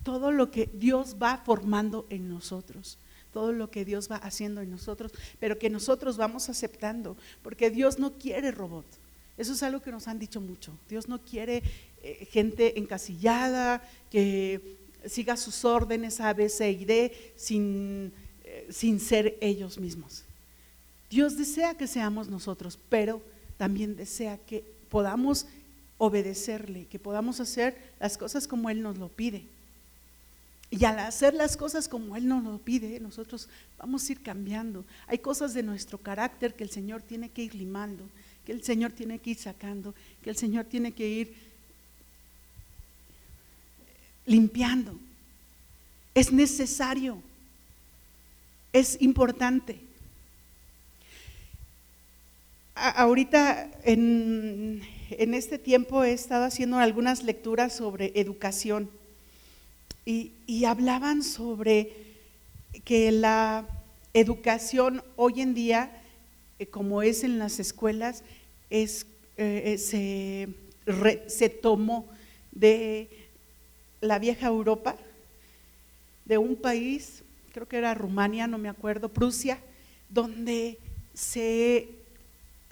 todo 0.04 0.32
lo 0.32 0.52
que 0.52 0.70
Dios 0.74 1.18
va 1.22 1.42
formando 1.46 2.06
en 2.10 2.30
nosotros, 2.30 2.98
todo 3.32 3.52
lo 3.52 3.72
que 3.72 3.86
Dios 3.86 4.10
va 4.12 4.18
haciendo 4.18 4.62
en 4.62 4.70
nosotros, 4.70 5.12
pero 5.40 5.58
que 5.58 5.70
nosotros 5.70 6.18
vamos 6.18 6.50
aceptando, 6.50 7.18
porque 7.42 7.70
Dios 7.72 8.00
no 8.00 8.14
quiere 8.14 8.52
robot. 8.52 8.86
Eso 9.38 9.54
es 9.54 9.64
algo 9.64 9.82
que 9.82 9.92
nos 9.92 10.08
han 10.08 10.20
dicho 10.20 10.40
mucho. 10.40 10.78
Dios 10.88 11.08
no 11.08 11.20
quiere 11.20 11.64
eh, 12.04 12.28
gente 12.32 12.78
encasillada, 12.78 13.82
que 14.12 14.78
siga 15.06 15.38
sus 15.38 15.66
órdenes 15.66 16.20
A, 16.20 16.34
B, 16.34 16.50
C 16.50 16.72
y 16.72 16.86
D 16.86 17.34
sin, 17.36 18.14
eh, 18.44 18.68
sin 18.70 19.00
ser 19.00 19.38
ellos 19.42 19.80
mismos. 19.80 20.24
Dios 21.10 21.38
desea 21.38 21.76
que 21.76 21.88
seamos 21.88 22.28
nosotros, 22.28 22.78
pero 22.90 23.22
también 23.58 23.96
desea 23.96 24.38
que 24.38 24.64
podamos 24.90 25.48
obedecerle, 25.98 26.86
que 26.86 27.00
podamos 27.00 27.40
hacer 27.40 27.76
las 28.00 28.18
cosas 28.18 28.48
como 28.48 28.70
Él 28.70 28.82
nos 28.82 28.98
lo 28.98 29.10
pide. 29.10 29.46
Y 30.74 30.86
al 30.86 30.98
hacer 30.98 31.36
las 31.36 31.56
cosas 31.56 31.88
como 31.88 32.16
Él 32.16 32.28
nos 32.28 32.44
lo 32.44 32.58
pide, 32.58 33.00
nosotros 33.00 33.48
vamos 33.78 34.10
a 34.10 34.12
ir 34.12 34.24
cambiando. 34.24 34.84
Hay 35.06 35.20
cosas 35.20 35.54
de 35.54 35.62
nuestro 35.62 36.00
carácter 36.00 36.56
que 36.56 36.64
el 36.64 36.72
Señor 36.72 37.04
tiene 37.04 37.30
que 37.30 37.44
ir 37.44 37.54
limando, 37.54 38.10
que 38.44 38.54
el 38.54 38.64
Señor 38.64 38.92
tiene 38.92 39.20
que 39.20 39.30
ir 39.30 39.38
sacando, 39.38 39.94
que 40.24 40.32
el 40.32 40.36
Señor 40.36 40.66
tiene 40.66 40.92
que 40.92 41.08
ir 41.08 41.36
limpiando. 44.26 45.00
Es 46.16 46.32
necesario. 46.32 47.22
Es 48.72 49.00
importante. 49.00 49.80
ahorita 52.74 53.70
en, 53.84 54.82
este 55.20 55.60
tiempo 55.60 56.04
he 56.04 56.14
estado 56.14 56.46
haciendo 56.46 56.80
algunas 56.80 57.22
lecturas 57.22 57.76
sobre 57.76 58.12
educación 58.16 58.90
y, 60.06 60.66
hablaban 60.66 61.24
sobre 61.24 61.94
que 62.86 63.12
la 63.12 63.66
educación 64.14 65.04
hoy 65.16 65.42
en 65.42 65.54
día, 65.54 66.02
eh, 66.60 66.68
como 66.68 67.02
es 67.02 67.24
en 67.24 67.40
las 67.40 67.60
escuelas, 67.60 68.24
es, 68.70 69.06
eh, 69.38 69.78
eh, 69.94 71.24
se 71.28 71.50
tomó 71.50 72.08
de 72.52 73.10
la 74.02 74.20
vieja 74.20 74.48
Europa, 74.48 74.96
de 76.26 76.38
un 76.38 76.56
país, 76.56 77.24
creo 77.54 77.68
que 77.68 77.78
era 77.78 77.94
Rumania, 77.94 78.48
no 78.48 78.58
me 78.58 78.70
acuerdo, 78.70 79.10
Prusia, 79.10 79.60
donde 80.10 80.78
se 81.14 82.04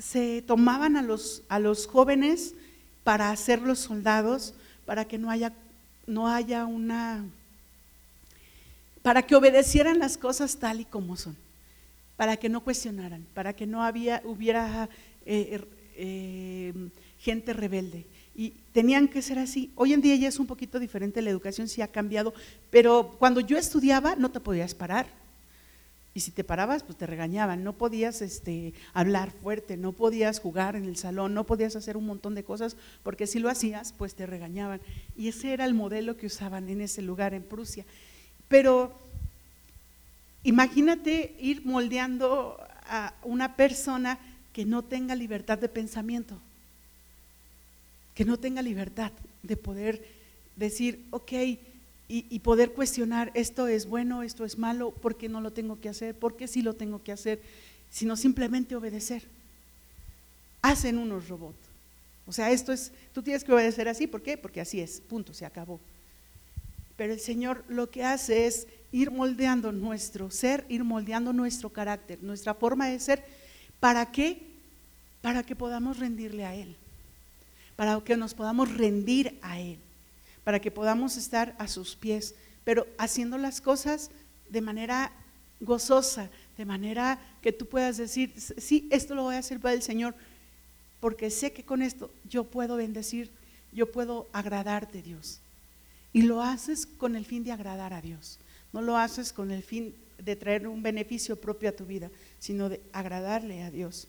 se 0.01 0.41
tomaban 0.41 0.97
a 0.97 1.01
los, 1.01 1.43
a 1.47 1.59
los 1.59 1.86
jóvenes 1.86 2.55
para 3.03 3.29
hacerlos 3.29 3.79
soldados, 3.79 4.55
para 4.86 5.05
que 5.05 5.17
no 5.17 5.29
haya, 5.29 5.53
no 6.08 6.28
haya 6.28 6.66
una, 6.66 7.24
para 9.02 9.22
que 9.24 9.36
obedecieran 9.36 9.99
las 9.99 10.18
cosas 10.18 10.58
tal 10.58 10.82
y 10.82 10.86
como 10.86 11.16
son, 11.18 11.36
para 12.18 12.38
que 12.38 12.49
no 12.49 12.62
cuestionaran, 12.62 13.26
para 13.34 13.54
que 13.54 13.66
no 13.66 13.84
había, 13.84 14.22
hubiera 14.26 14.89
eh, 15.26 15.62
eh, 15.95 16.74
gente 17.20 17.54
rebelde. 17.54 18.06
Y 18.34 18.52
tenían 18.72 19.08
que 19.08 19.22
ser 19.22 19.39
así. 19.39 19.72
Hoy 19.76 19.93
en 19.93 20.02
día 20.02 20.16
ya 20.16 20.30
es 20.30 20.39
un 20.39 20.47
poquito 20.47 20.80
diferente, 20.80 21.22
la 21.22 21.30
educación 21.30 21.68
sí 21.68 21.82
ha 21.82 21.88
cambiado, 21.88 22.34
pero 22.70 23.16
cuando 23.20 23.41
yo 23.41 23.58
estudiaba 23.58 24.16
no 24.16 24.32
te 24.32 24.39
podías 24.39 24.74
parar 24.74 25.20
y 26.14 26.20
si 26.20 26.32
te 26.32 26.43
parabas, 26.43 26.84
pues 26.84 26.97
te 26.97 27.07
regañaban, 27.07 27.64
no 27.64 27.74
podías 27.74 28.22
este, 28.22 28.74
hablar 28.93 29.32
fuerte, 29.32 29.78
no 29.78 29.93
podías 29.93 30.39
jugar 30.39 30.76
en 30.76 30.84
el 30.84 30.97
salón, 30.97 31.34
no 31.34 31.45
podías 31.45 31.76
hacer 31.78 31.95
un 31.95 32.05
montón 32.05 32.36
de 32.36 32.43
cosas, 32.43 32.76
porque 33.01 33.28
si 33.28 33.39
lo 33.39 33.49
hacías, 33.49 33.93
pues 33.93 34.14
te 34.14 34.26
regañaban. 34.26 34.82
Y 35.16 35.30
ese 35.30 35.53
era 35.53 35.64
el 35.64 35.74
modelo 35.74 36.18
que 36.18 36.26
usaban 36.26 36.68
en 36.68 36.82
ese 36.82 37.01
lugar, 37.01 37.34
en 37.34 37.43
Prusia. 37.43 37.86
Pero 38.49 38.93
imagínate 40.43 41.34
ir 41.39 41.66
moldeando 41.66 42.57
a 42.88 43.14
una 43.24 43.55
persona 43.55 44.20
que 44.51 44.66
no 44.66 44.84
tenga 44.84 45.16
libertad 45.16 45.59
de 45.59 45.70
pensamiento, 45.70 46.38
que 48.16 48.26
no 48.26 48.38
tenga 48.38 48.62
libertad 48.62 49.14
de 49.43 49.55
poder 49.55 50.05
decir, 50.57 51.05
ok, 51.12 51.32
y, 52.14 52.39
poder 52.39 52.74
cuestionar 52.74 53.32
esto 53.36 53.68
es 53.68 53.86
bueno, 53.86 54.22
esto 54.22 54.43
es 54.43 54.57
malo, 54.57 54.91
por 54.91 55.16
qué 55.16 55.30
no 55.30 55.39
lo 55.39 55.53
tengo 55.53 55.80
que 55.80 55.88
hacer, 55.88 56.14
por 56.14 56.36
qué 56.36 56.45
sí 56.45 56.62
lo 56.62 56.74
tengo 56.74 57.01
que 57.01 57.14
hacer, 57.14 57.41
sino 57.89 58.18
simplemente 58.18 58.76
obedecer. 58.76 59.24
Hacen 60.62 60.97
unos 60.97 61.30
robots. 61.30 61.55
O 62.28 62.34
sea, 62.34 62.51
esto 62.51 62.74
es, 62.74 62.91
tú 63.14 63.24
tienes 63.24 63.45
que 63.45 63.53
obedecer 63.53 63.88
así, 63.88 64.07
¿por 64.07 64.22
qué? 64.22 64.38
Porque 64.38 64.59
así 64.59 64.82
es, 64.82 64.99
punto, 64.99 65.34
se 65.34 65.45
acabó. 65.45 65.80
Pero 66.97 67.14
el 67.14 67.22
Señor 67.22 67.64
lo 67.70 67.89
que 67.89 68.03
hace 68.03 68.45
es 68.45 68.68
ir 68.91 69.09
moldeando 69.09 69.72
nuestro 69.72 70.30
ser, 70.32 70.66
ir 70.68 70.84
moldeando 70.84 71.32
nuestro 71.32 71.70
carácter, 71.70 72.22
nuestra 72.22 72.53
forma 72.53 72.89
de 72.89 72.99
ser. 72.99 73.24
¿Para 73.80 74.12
qué? 74.12 74.41
Para 75.22 75.43
que 75.43 75.55
podamos 75.55 75.97
rendirle 75.97 76.43
a 76.43 76.55
Él, 76.55 76.76
para 77.78 78.01
que 78.01 78.18
nos 78.18 78.34
podamos 78.34 78.76
rendir 78.76 79.39
a 79.41 79.62
Él 79.62 79.80
para 80.44 80.60
que 80.60 80.72
podamos 80.72 81.18
estar 81.18 81.56
a 81.60 81.68
sus 81.68 81.96
pies, 81.96 82.36
pero 82.64 82.88
haciendo 82.98 83.38
las 83.38 83.62
cosas 83.62 84.12
de 84.50 84.62
manera 84.62 85.12
gozosa, 85.60 86.30
de 86.58 86.66
manera 86.66 87.20
que 87.42 87.52
tú 87.52 87.66
puedas 87.68 87.98
decir, 87.98 88.34
sí, 88.38 88.88
esto 88.92 89.16
lo 89.16 89.24
voy 89.24 89.36
a 89.36 89.39
hacer 89.39 89.60
para 89.60 89.74
el 89.74 89.82
Señor, 89.82 90.16
porque 91.00 91.30
sé 91.30 91.54
que 91.54 91.64
con 91.64 91.82
esto 91.82 92.12
yo 92.30 92.44
puedo 92.44 92.76
bendecir, 92.76 93.30
yo 93.72 93.92
puedo 93.92 94.28
agradarte, 94.34 95.02
Dios. 95.02 95.39
Y 96.14 96.24
lo 96.24 96.42
haces 96.42 96.86
con 96.86 97.16
el 97.16 97.26
fin 97.26 97.44
de 97.44 97.52
agradar 97.52 97.94
a 97.94 98.02
Dios, 98.02 98.38
no 98.74 98.82
lo 98.82 98.98
haces 98.98 99.32
con 99.32 99.52
el 99.52 99.64
fin 99.64 99.96
de 100.18 100.36
traer 100.36 100.68
un 100.68 100.84
beneficio 100.84 101.39
propio 101.39 101.70
a 101.70 101.74
tu 101.74 101.86
vida, 101.86 102.12
sino 102.39 102.70
de 102.70 102.82
agradarle 102.92 103.64
a 103.64 103.72
Dios. 103.72 104.08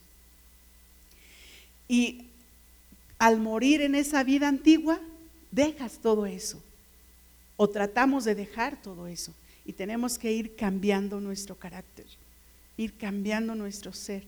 Y 1.88 2.26
al 3.18 3.40
morir 3.40 3.82
en 3.82 3.94
esa 3.94 4.24
vida 4.24 4.48
antigua, 4.48 5.00
dejas 5.52 5.98
todo 5.98 6.26
eso 6.26 6.60
o 7.56 7.68
tratamos 7.68 8.24
de 8.24 8.34
dejar 8.34 8.82
todo 8.82 9.06
eso 9.06 9.32
y 9.64 9.74
tenemos 9.74 10.18
que 10.18 10.32
ir 10.32 10.56
cambiando 10.56 11.20
nuestro 11.20 11.54
carácter, 11.54 12.06
ir 12.76 12.94
cambiando 12.94 13.54
nuestro 13.54 13.92
ser. 13.92 14.24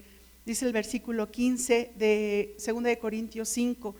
Dice 0.46 0.66
el 0.66 0.72
versículo 0.72 1.32
15 1.32 1.92
de 1.96 2.56
2 2.64 2.82
de 2.84 2.98
Corintios 2.98 3.48
5, 3.48 3.96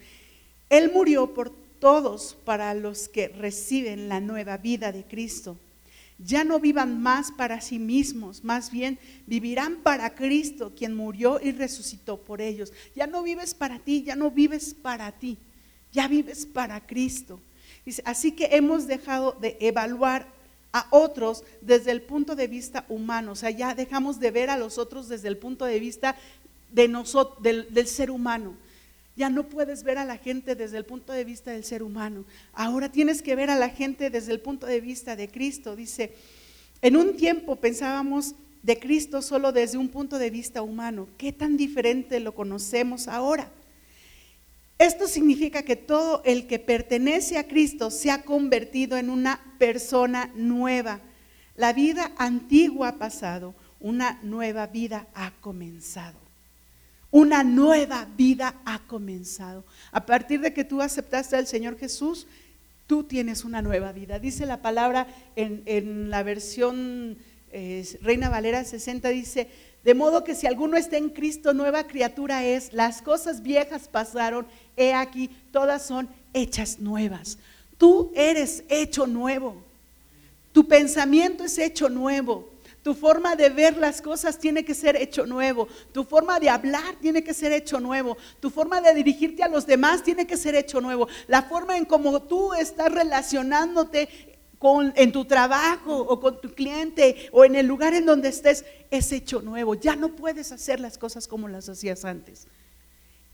Él 0.69 0.93
murió 0.93 1.35
por 1.35 1.51
todos 1.81 2.37
para 2.45 2.75
los 2.75 3.09
que 3.09 3.29
reciben 3.29 4.09
la 4.09 4.21
nueva 4.21 4.59
vida 4.59 4.93
de 4.93 5.03
Cristo. 5.03 5.57
Ya 6.19 6.45
no 6.45 6.61
vivan 6.61 7.03
más 7.03 7.33
para 7.33 7.61
sí 7.61 7.81
mismos, 7.81 8.45
más 8.45 8.71
bien 8.71 9.01
vivirán 9.27 9.79
para 9.83 10.15
Cristo, 10.15 10.73
quien 10.77 10.95
murió 10.95 11.41
y 11.43 11.51
resucitó 11.51 12.19
por 12.19 12.41
ellos. 12.41 12.73
Ya 12.95 13.09
no 13.09 13.23
vives 13.23 13.55
para 13.55 13.81
ti, 13.81 14.05
ya 14.05 14.15
no 14.15 14.31
vives 14.31 14.75
para 14.75 15.11
ti 15.11 15.39
ya 15.95 16.09
vives 16.09 16.45
para 16.45 16.87
Cristo. 16.87 17.41
así 18.05 18.33
que 18.33 18.47
hemos 18.53 18.87
dejado 18.87 19.33
de 19.41 19.57
evaluar 19.61 20.27
a 20.73 20.87
otros 20.91 21.45
desde 21.61 21.93
el 21.93 22.03
punto 22.03 22.35
de 22.35 22.49
vista 22.49 22.85
humano, 22.89 23.33
o 23.33 23.37
sea, 23.37 23.51
ya 23.51 23.75
dejamos 23.75 24.19
de 24.19 24.33
ver 24.33 24.51
a 24.51 24.59
los 24.59 24.77
otros 24.77 25.09
desde 25.09 25.29
el 25.29 25.39
punto 25.39 25.65
de 25.65 25.79
vista 25.79 26.17
de 26.73 26.89
nosotros, 26.89 27.41
del, 27.43 27.73
del 27.73 27.87
ser 27.87 28.11
humano. 28.11 28.57
Ya 29.17 29.31
no 29.31 29.45
puedes 29.45 29.85
ver 29.85 29.99
a 29.99 30.05
la 30.05 30.19
gente 30.19 30.57
desde 30.57 30.77
el 30.77 30.85
punto 30.85 31.13
de 31.13 31.25
vista 31.25 31.53
del 31.53 31.63
ser 31.63 31.85
humano. 31.85 32.25
Ahora 32.53 32.91
tienes 32.91 33.23
que 33.23 33.37
ver 33.37 33.49
a 33.49 33.55
la 33.55 33.69
gente 33.69 34.11
desde 34.11 34.33
el 34.33 34.41
punto 34.41 34.67
de 34.67 34.81
vista 34.81 35.15
de 35.15 35.29
Cristo. 35.29 35.77
Dice, 35.77 36.13
en 36.83 36.97
un 36.97 37.17
tiempo 37.17 37.55
pensábamos 37.55 38.35
de 38.65 38.81
Cristo 38.81 39.23
solo 39.23 39.53
desde 39.53 39.79
un 39.79 39.89
punto 39.89 40.19
de 40.19 40.31
vista 40.31 40.63
humano. 40.63 41.07
¿Qué 41.17 41.33
tan 41.33 41.57
diferente 41.57 42.19
lo 42.19 42.35
conocemos 42.35 43.07
ahora? 43.07 43.49
Esto 44.79 45.07
significa 45.07 45.63
que 45.63 45.77
todo 45.77 46.23
el 46.25 46.47
que 46.47 46.59
pertenece 46.59 47.39
a 47.39 47.47
Cristo 47.47 47.91
se 47.91 48.11
ha 48.11 48.23
convertido 48.23 48.97
en 48.97 49.09
una 49.09 49.41
persona 49.59 50.31
nueva. 50.35 51.01
La 51.57 51.73
vida 51.73 52.13
antigua 52.19 52.89
ha 52.89 52.99
pasado, 52.99 53.55
una 53.79 54.19
nueva 54.23 54.67
vida 54.67 55.07
ha 55.15 55.33
comenzado. 55.41 56.19
Una 57.13 57.45
nueva 57.45 58.09
vida 58.17 58.61
ha 58.65 58.81
comenzado. 58.81 59.65
A 59.93 60.05
partir 60.05 60.41
de 60.41 60.53
que 60.53 60.65
tú 60.65 60.83
aceptaste 60.83 61.37
al 61.37 61.47
Señor 61.47 61.79
Jesús, 61.79 62.27
tú 62.89 63.05
tienes 63.05 63.45
una 63.45 63.63
nueva 63.63 63.93
vida. 63.93 64.19
Dice 64.19 64.47
la 64.47 64.63
palabra 64.63 65.07
en, 65.37 66.11
la 66.11 66.25
versión 66.25 67.17
eh, 67.53 67.87
Reina 68.03 68.29
Valera 68.29 68.65
60, 68.65 69.09
dice, 69.11 69.49
de 69.85 69.95
modo 69.95 70.25
que 70.25 70.35
si 70.35 70.47
alguno 70.47 70.77
está 70.77 70.97
en 70.97 71.11
Cristo, 71.11 71.53
nueva 71.53 71.87
criatura 71.87 72.45
es, 72.45 72.73
las 72.73 73.03
cosas 73.03 73.43
viejas 73.43 73.87
pasaron 73.87 74.47
he 74.77 74.95
aquí, 74.95 75.29
todas 75.53 75.87
son 75.87 76.09
hechas 76.33 76.79
nuevas. 76.81 77.39
Tú 77.77 78.11
eres 78.15 78.65
hecho 78.69 79.07
nuevo. 79.07 79.57
Tu 80.53 80.67
pensamiento 80.67 81.45
es 81.45 81.59
hecho 81.59 81.89
nuevo. 81.89 82.49
Tu 82.83 82.95
forma 82.95 83.35
de 83.35 83.49
ver 83.49 83.77
las 83.77 84.01
cosas 84.01 84.39
tiene 84.39 84.65
que 84.65 84.75
ser 84.75 84.97
hecho 84.97 85.27
nuevo. 85.27 85.69
Tu 85.93 86.05
forma 86.05 86.39
de 86.39 86.51
hablar 86.51 86.97
tiene 87.01 87.25
que 87.25 87.35
ser 87.35 87.53
hecho 87.53 87.81
nuevo. 87.81 88.17
Tu 88.41 88.51
forma 88.51 88.81
de 88.81 88.95
dirigirte 88.95 89.43
a 89.43 89.49
los 89.49 89.67
demás 89.67 90.03
tiene 90.03 90.27
que 90.27 90.37
ser 90.37 90.55
hecho 90.55 90.81
nuevo. 90.81 91.09
La 91.27 91.43
forma 91.43 91.77
en 91.77 91.87
cómo 91.87 92.23
tú 92.23 92.53
estás 92.55 92.93
relacionándote 92.93 94.34
en 94.97 95.13
tu 95.13 95.25
trabajo 95.25 95.97
o 95.97 96.21
con 96.21 96.41
tu 96.41 96.55
cliente 96.55 97.29
o 97.33 97.45
en 97.45 97.55
el 97.55 97.67
lugar 97.67 97.95
en 97.95 98.07
donde 98.07 98.29
estés 98.29 98.65
es 98.91 99.13
hecho 99.13 99.43
nuevo. 99.43 99.75
Ya 99.75 99.97
no 99.97 100.17
puedes 100.17 100.53
hacer 100.53 100.81
las 100.81 100.99
cosas 100.99 101.29
como 101.29 101.49
las 101.49 101.69
hacías 101.69 102.05
antes. 102.05 102.47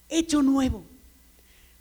Hecho 0.09 0.43
nuevo. 0.43 0.85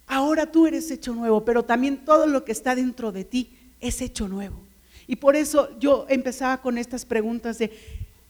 Ahora 0.08 0.52
tú 0.52 0.68
eres 0.68 0.90
hecho 0.92 1.14
nuevo, 1.14 1.46
pero 1.46 1.64
también 1.64 2.04
todo 2.06 2.28
lo 2.28 2.44
que 2.44 2.52
está 2.52 2.76
dentro 2.76 3.12
de 3.12 3.24
ti 3.24 3.56
es 3.80 4.02
hecho 4.02 4.28
nuevo. 4.28 4.60
Y 5.08 5.16
por 5.16 5.36
eso 5.36 5.70
yo 5.80 6.06
empezaba 6.10 6.62
con 6.62 6.78
estas 6.78 7.06
preguntas 7.06 7.58
de, 7.58 7.72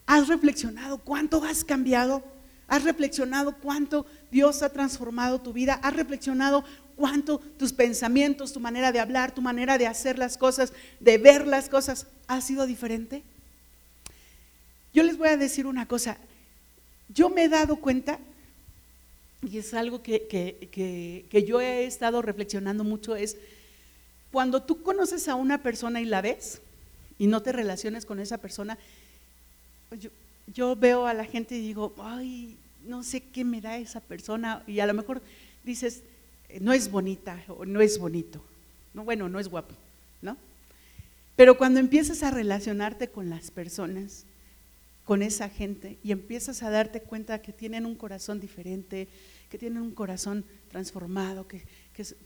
¿has 0.05 0.28
reflexionado 0.28 0.99
cuánto 0.99 1.43
has 1.43 1.64
cambiado? 1.64 2.24
¿Has 2.68 2.84
reflexionado 2.84 3.55
cuánto 3.57 4.05
Dios 4.32 4.62
ha 4.62 4.70
transformado 4.70 5.41
tu 5.41 5.53
vida? 5.53 5.80
¿Has 5.84 5.95
reflexionado 5.95 6.64
cuánto 6.99 7.39
tus 7.57 7.71
pensamientos, 7.71 8.51
tu 8.51 8.59
manera 8.59 8.91
de 8.91 8.99
hablar, 8.99 9.33
tu 9.33 9.41
manera 9.41 9.77
de 9.77 9.87
hacer 9.87 10.19
las 10.19 10.37
cosas, 10.37 10.73
de 10.99 11.17
ver 11.17 11.47
las 11.47 11.69
cosas, 11.69 12.07
ha 12.27 12.41
sido 12.41 12.67
diferente? 12.67 13.23
Yo 14.93 15.03
les 15.03 15.17
voy 15.17 15.29
a 15.29 15.37
decir 15.37 15.65
una 15.65 15.87
cosa. 15.87 16.17
Yo 17.07 17.29
me 17.29 17.45
he 17.45 17.49
dado 17.49 17.77
cuenta 17.77 18.19
y 19.41 19.59
es 19.59 19.73
algo 19.73 20.03
que, 20.03 21.29
yo 21.47 21.61
he 21.61 21.85
estado 21.85 22.21
reflexionando 22.21 22.83
mucho, 22.83 23.15
es 23.15 23.37
cuando 24.29 24.61
tú 24.61 24.83
conoces 24.83 25.29
a 25.29 25.35
una 25.35 25.63
persona 25.63 26.01
y 26.01 26.05
la 26.05 26.21
ves, 26.21 26.59
y 27.17 27.27
no 27.27 27.41
te 27.41 27.53
relaciones 27.53 28.05
con 28.05 28.19
esa 28.19 28.39
persona, 28.39 28.77
yo, 29.97 30.09
yo 30.53 30.75
veo 30.75 31.05
a 31.05 31.13
la 31.13 31.23
gente 31.23 31.55
y 31.55 31.61
digo, 31.61 31.95
ay, 31.97 32.57
no 32.85 33.03
sé 33.03 33.21
qué 33.21 33.45
me 33.45 33.61
da 33.61 33.77
esa 33.77 34.01
persona, 34.01 34.63
y 34.67 34.81
a 34.81 34.85
lo 34.87 34.93
mejor 34.93 35.21
dices, 35.63 36.03
no 36.59 36.73
es 36.73 36.89
bonita 36.89 37.43
o 37.47 37.65
no 37.65 37.81
es 37.81 37.99
bonito, 37.99 38.41
no, 38.93 39.03
bueno, 39.03 39.29
no 39.29 39.39
es 39.39 39.47
guapo, 39.47 39.73
¿no? 40.21 40.37
Pero 41.35 41.57
cuando 41.57 41.79
empiezas 41.79 42.23
a 42.23 42.31
relacionarte 42.31 43.07
con 43.07 43.29
las 43.29 43.51
personas, 43.51 44.25
con 45.05 45.21
esa 45.21 45.49
gente, 45.49 45.97
y 46.03 46.11
empiezas 46.11 46.61
a 46.63 46.69
darte 46.69 47.01
cuenta 47.01 47.41
que 47.41 47.53
tienen 47.53 47.85
un 47.85 47.95
corazón 47.95 48.39
diferente, 48.39 49.07
que 49.49 49.57
tienen 49.57 49.81
un 49.81 49.91
corazón 49.91 50.43
transformado, 50.69 51.47
que, 51.47 51.63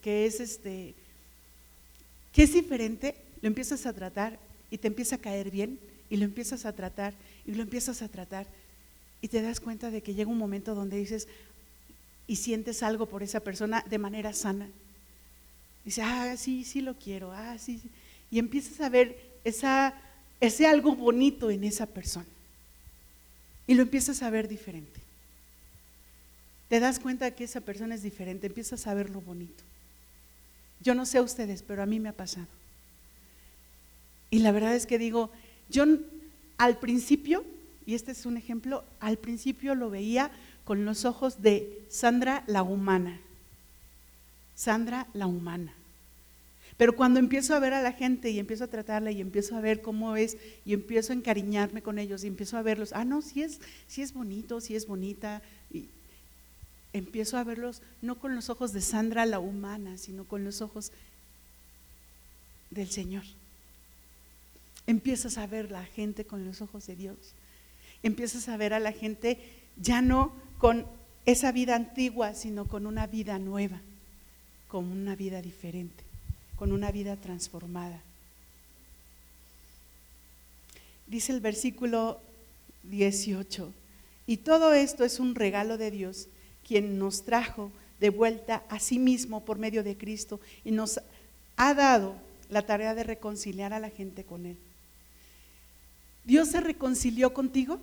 que 0.01 0.25
es 0.25 0.39
este, 0.39 0.93
que 2.33 2.43
es 2.43 2.53
diferente, 2.53 3.15
lo 3.41 3.47
empiezas 3.47 3.85
a 3.85 3.93
tratar 3.93 4.39
y 4.71 4.77
te 4.77 4.87
empieza 4.87 5.15
a 5.15 5.19
caer 5.19 5.51
bien, 5.51 5.79
y 6.09 6.17
lo 6.17 6.25
empiezas 6.25 6.65
a 6.65 6.73
tratar, 6.73 7.13
y 7.45 7.53
lo 7.53 7.61
empiezas 7.61 8.01
a 8.01 8.09
tratar, 8.09 8.47
y 9.21 9.27
te 9.27 9.41
das 9.41 9.59
cuenta 9.59 9.91
de 9.91 10.01
que 10.01 10.13
llega 10.13 10.29
un 10.29 10.37
momento 10.37 10.75
donde 10.75 10.97
dices, 10.97 11.27
y 12.27 12.37
sientes 12.37 12.83
algo 12.83 13.07
por 13.07 13.23
esa 13.23 13.39
persona 13.39 13.83
de 13.89 13.97
manera 13.97 14.33
sana. 14.33 14.67
Dices, 15.83 16.03
ah, 16.07 16.35
sí, 16.37 16.63
sí 16.63 16.81
lo 16.81 16.95
quiero, 16.95 17.31
ah, 17.31 17.57
sí, 17.57 17.79
sí. 17.79 17.89
Y 18.31 18.39
empiezas 18.39 18.79
a 18.81 18.89
ver 18.89 19.17
esa, 19.43 19.93
ese 20.39 20.65
algo 20.65 20.95
bonito 20.95 21.51
en 21.51 21.63
esa 21.63 21.85
persona. 21.85 22.25
Y 23.67 23.73
lo 23.75 23.83
empiezas 23.83 24.23
a 24.23 24.29
ver 24.29 24.47
diferente. 24.47 25.01
Te 26.69 26.79
das 26.79 26.99
cuenta 26.99 27.31
que 27.31 27.43
esa 27.43 27.61
persona 27.61 27.95
es 27.95 28.03
diferente, 28.03 28.47
empiezas 28.47 28.87
a 28.87 28.93
ver 28.93 29.09
lo 29.09 29.21
bonito. 29.21 29.63
Yo 30.81 30.95
no 30.95 31.05
sé 31.05 31.17
a 31.17 31.21
ustedes, 31.21 31.61
pero 31.61 31.83
a 31.83 31.85
mí 31.85 31.99
me 31.99 32.09
ha 32.09 32.13
pasado. 32.13 32.47
Y 34.31 34.39
la 34.39 34.51
verdad 34.51 34.75
es 34.75 34.87
que 34.87 34.97
digo, 34.97 35.29
yo 35.69 35.85
al 36.57 36.77
principio, 36.79 37.45
y 37.85 37.93
este 37.93 38.11
es 38.11 38.25
un 38.25 38.37
ejemplo, 38.37 38.83
al 38.99 39.17
principio 39.17 39.75
lo 39.75 39.89
veía 39.89 40.31
con 40.63 40.85
los 40.85 41.05
ojos 41.05 41.41
de 41.41 41.85
Sandra 41.89 42.43
la 42.47 42.63
humana. 42.63 43.19
Sandra 44.55 45.07
la 45.13 45.27
humana. 45.27 45.73
Pero 46.77 46.95
cuando 46.95 47.19
empiezo 47.19 47.53
a 47.53 47.59
ver 47.59 47.73
a 47.73 47.81
la 47.81 47.93
gente 47.93 48.29
y 48.31 48.39
empiezo 48.39 48.63
a 48.63 48.67
tratarla 48.67 49.11
y 49.11 49.21
empiezo 49.21 49.55
a 49.55 49.61
ver 49.61 49.81
cómo 49.81 50.15
es 50.15 50.37
y 50.65 50.73
empiezo 50.73 51.13
a 51.13 51.15
encariñarme 51.15 51.81
con 51.81 51.99
ellos 51.99 52.23
y 52.23 52.27
empiezo 52.27 52.57
a 52.57 52.61
verlos, 52.61 52.93
ah, 52.93 53.05
no, 53.05 53.21
si 53.21 53.43
es, 53.43 53.59
si 53.87 54.01
es 54.01 54.13
bonito, 54.13 54.59
si 54.59 54.75
es 54.75 54.87
bonita, 54.87 55.41
y 55.71 55.87
empiezo 56.93 57.37
a 57.37 57.43
verlos 57.43 57.81
no 58.01 58.19
con 58.19 58.35
los 58.35 58.49
ojos 58.49 58.73
de 58.73 58.81
Sandra 58.81 59.25
la 59.25 59.39
humana, 59.39 59.97
sino 59.97 60.25
con 60.25 60.43
los 60.43 60.61
ojos 60.61 60.91
del 62.71 62.89
Señor. 62.89 63.23
Empiezas 64.87 65.37
a 65.37 65.47
ver 65.47 65.71
la 65.71 65.85
gente 65.85 66.25
con 66.25 66.43
los 66.45 66.61
ojos 66.61 66.87
de 66.87 66.95
Dios. 66.95 67.17
Empiezas 68.01 68.49
a 68.49 68.57
ver 68.57 68.73
a 68.73 68.79
la 68.79 68.91
gente 68.91 69.39
ya 69.77 70.01
no 70.01 70.33
con 70.63 70.85
esa 71.25 71.51
vida 71.51 71.75
antigua, 71.75 72.33
sino 72.35 72.69
con 72.69 72.85
una 72.85 73.05
vida 73.05 73.37
nueva, 73.37 73.81
con 74.69 74.85
una 74.85 75.13
vida 75.13 75.41
diferente, 75.41 76.05
con 76.55 76.71
una 76.71 76.89
vida 76.89 77.17
transformada. 77.17 77.99
Dice 81.05 81.33
el 81.33 81.41
versículo 81.41 82.21
18, 82.83 83.73
y 84.25 84.37
todo 84.37 84.73
esto 84.73 85.03
es 85.03 85.19
un 85.19 85.35
regalo 85.35 85.77
de 85.77 85.91
Dios, 85.91 86.29
quien 86.65 86.97
nos 86.97 87.25
trajo 87.25 87.69
de 87.99 88.09
vuelta 88.09 88.63
a 88.69 88.79
sí 88.79 88.99
mismo 88.99 89.43
por 89.43 89.59
medio 89.59 89.83
de 89.83 89.97
Cristo 89.97 90.39
y 90.63 90.71
nos 90.71 91.01
ha 91.57 91.73
dado 91.73 92.15
la 92.49 92.61
tarea 92.61 92.95
de 92.95 93.03
reconciliar 93.03 93.73
a 93.73 93.81
la 93.81 93.89
gente 93.89 94.23
con 94.23 94.45
Él. 94.45 94.55
¿Dios 96.23 96.47
se 96.47 96.61
reconcilió 96.61 97.33
contigo? 97.33 97.81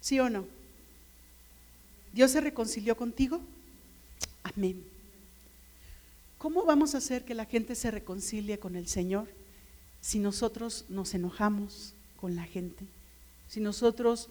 ¿Sí 0.00 0.20
o 0.20 0.30
no? 0.30 0.46
¿Dios 2.14 2.30
se 2.30 2.40
reconcilió 2.40 2.96
contigo? 2.96 3.40
Amén. 4.44 4.84
¿Cómo 6.38 6.64
vamos 6.64 6.94
a 6.94 6.98
hacer 6.98 7.24
que 7.24 7.34
la 7.34 7.44
gente 7.44 7.74
se 7.74 7.90
reconcilie 7.90 8.60
con 8.60 8.76
el 8.76 8.86
Señor 8.86 9.26
si 10.00 10.20
nosotros 10.20 10.84
nos 10.88 11.12
enojamos 11.14 11.92
con 12.20 12.36
la 12.36 12.44
gente? 12.44 12.84
Si 13.48 13.58
nosotros 13.58 14.28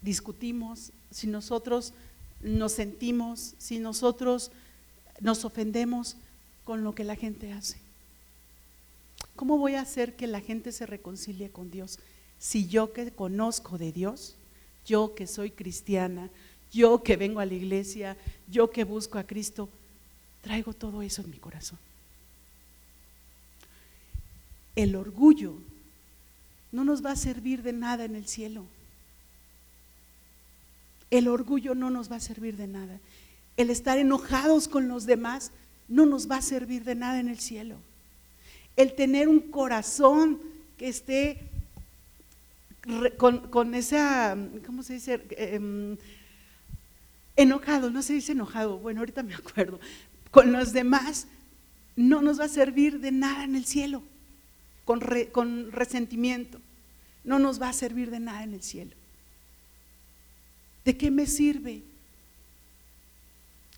discutimos, 0.00 0.92
si 1.10 1.26
nosotros 1.26 1.92
nos 2.40 2.70
sentimos, 2.70 3.54
si 3.58 3.80
nosotros 3.80 4.52
nos 5.18 5.44
ofendemos 5.44 6.16
con 6.62 6.84
lo 6.84 6.94
que 6.94 7.02
la 7.02 7.16
gente 7.16 7.52
hace. 7.52 7.78
¿Cómo 9.34 9.58
voy 9.58 9.74
a 9.74 9.80
hacer 9.80 10.14
que 10.14 10.28
la 10.28 10.40
gente 10.40 10.70
se 10.70 10.86
reconcilie 10.86 11.50
con 11.50 11.72
Dios 11.72 11.98
si 12.38 12.68
yo 12.68 12.92
que 12.92 13.10
conozco 13.10 13.76
de 13.76 13.90
Dios, 13.90 14.36
yo 14.86 15.16
que 15.16 15.26
soy 15.26 15.50
cristiana, 15.50 16.30
yo 16.74 17.04
que 17.04 17.16
vengo 17.16 17.38
a 17.38 17.46
la 17.46 17.54
iglesia, 17.54 18.16
yo 18.50 18.70
que 18.70 18.82
busco 18.82 19.16
a 19.16 19.24
Cristo, 19.24 19.68
traigo 20.42 20.72
todo 20.72 21.00
eso 21.02 21.22
en 21.22 21.30
mi 21.30 21.38
corazón. 21.38 21.78
El 24.74 24.96
orgullo 24.96 25.54
no 26.72 26.84
nos 26.84 27.04
va 27.04 27.12
a 27.12 27.16
servir 27.16 27.62
de 27.62 27.72
nada 27.72 28.04
en 28.04 28.16
el 28.16 28.26
cielo. 28.26 28.64
El 31.10 31.28
orgullo 31.28 31.76
no 31.76 31.90
nos 31.90 32.10
va 32.10 32.16
a 32.16 32.20
servir 32.20 32.56
de 32.56 32.66
nada. 32.66 32.98
El 33.56 33.70
estar 33.70 33.96
enojados 33.98 34.66
con 34.66 34.88
los 34.88 35.06
demás 35.06 35.52
no 35.88 36.06
nos 36.06 36.28
va 36.28 36.38
a 36.38 36.42
servir 36.42 36.82
de 36.82 36.96
nada 36.96 37.20
en 37.20 37.28
el 37.28 37.38
cielo. 37.38 37.76
El 38.74 38.94
tener 38.94 39.28
un 39.28 39.38
corazón 39.38 40.40
que 40.76 40.88
esté 40.88 41.38
con, 43.16 43.74
esa, 43.76 44.36
¿cómo 44.66 44.82
se 44.82 44.94
dice? 44.94 45.24
Em, 45.38 45.96
enojado, 47.36 47.90
no 47.90 48.02
se 48.02 48.14
dice 48.14 48.32
enojado, 48.32 48.78
bueno, 48.78 49.00
ahorita 49.00 49.22
me 49.22 49.34
acuerdo, 49.34 49.80
con 50.30 50.52
los 50.52 50.72
demás 50.72 51.26
no 51.96 52.22
nos 52.22 52.40
va 52.40 52.44
a 52.44 52.48
servir 52.48 53.00
de 53.00 53.12
nada 53.12 53.44
en 53.44 53.56
el 53.56 53.64
cielo, 53.64 54.02
con, 54.84 55.00
resentimiento, 55.72 56.60
no 57.24 57.38
nos 57.38 57.60
va 57.60 57.68
a 57.68 57.72
servir 57.72 58.10
de 58.10 58.20
nada 58.20 58.42
en 58.42 58.54
el 58.54 58.62
cielo. 58.62 58.92
¿De 60.84 60.96
qué 60.96 61.10
me 61.10 61.26
sirve? 61.26 61.82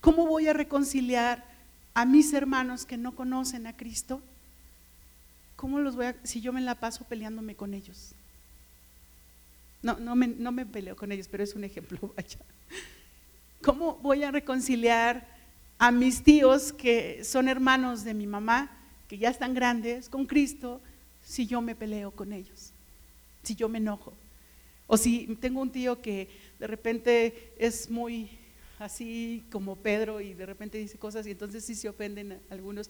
¿Cómo 0.00 0.26
voy 0.26 0.48
a 0.48 0.52
reconciliar 0.52 1.44
a 1.94 2.04
mis 2.04 2.32
hermanos 2.32 2.84
que 2.84 2.96
no 2.96 3.14
conocen 3.14 3.66
a 3.66 3.76
Cristo? 3.76 4.20
¿Cómo 5.54 5.78
los 5.78 5.94
voy 5.94 6.06
a, 6.06 6.16
si 6.24 6.40
yo 6.40 6.52
me 6.52 6.60
la 6.60 6.74
paso 6.74 7.04
peleándome 7.04 7.54
con 7.54 7.74
ellos? 7.74 8.12
No, 9.82 9.98
no 9.98 10.16
me, 10.16 10.26
no 10.26 10.50
me 10.50 10.66
peleo 10.66 10.96
con 10.96 11.12
ellos, 11.12 11.28
pero 11.28 11.44
es 11.44 11.54
un 11.54 11.62
ejemplo, 11.62 12.12
vaya. 12.16 12.38
¿Cómo 13.66 13.96
voy 13.96 14.22
a 14.22 14.30
reconciliar 14.30 15.26
a 15.76 15.90
mis 15.90 16.22
tíos 16.22 16.72
que 16.72 17.24
son 17.24 17.48
hermanos 17.48 18.04
de 18.04 18.14
mi 18.14 18.24
mamá, 18.24 18.70
que 19.08 19.18
ya 19.18 19.28
están 19.28 19.54
grandes, 19.54 20.08
con 20.08 20.24
Cristo, 20.24 20.80
si 21.24 21.48
yo 21.48 21.60
me 21.60 21.74
peleo 21.74 22.12
con 22.12 22.32
ellos? 22.32 22.70
Si 23.42 23.56
yo 23.56 23.68
me 23.68 23.78
enojo. 23.78 24.12
O 24.86 24.96
si 24.96 25.36
tengo 25.40 25.60
un 25.60 25.72
tío 25.72 26.00
que 26.00 26.28
de 26.60 26.68
repente 26.68 27.54
es 27.58 27.90
muy 27.90 28.30
así 28.78 29.42
como 29.50 29.74
Pedro 29.74 30.20
y 30.20 30.32
de 30.32 30.46
repente 30.46 30.78
dice 30.78 30.96
cosas 30.96 31.26
y 31.26 31.32
entonces 31.32 31.64
sí 31.64 31.74
se 31.74 31.88
ofenden 31.88 32.38
algunos. 32.50 32.88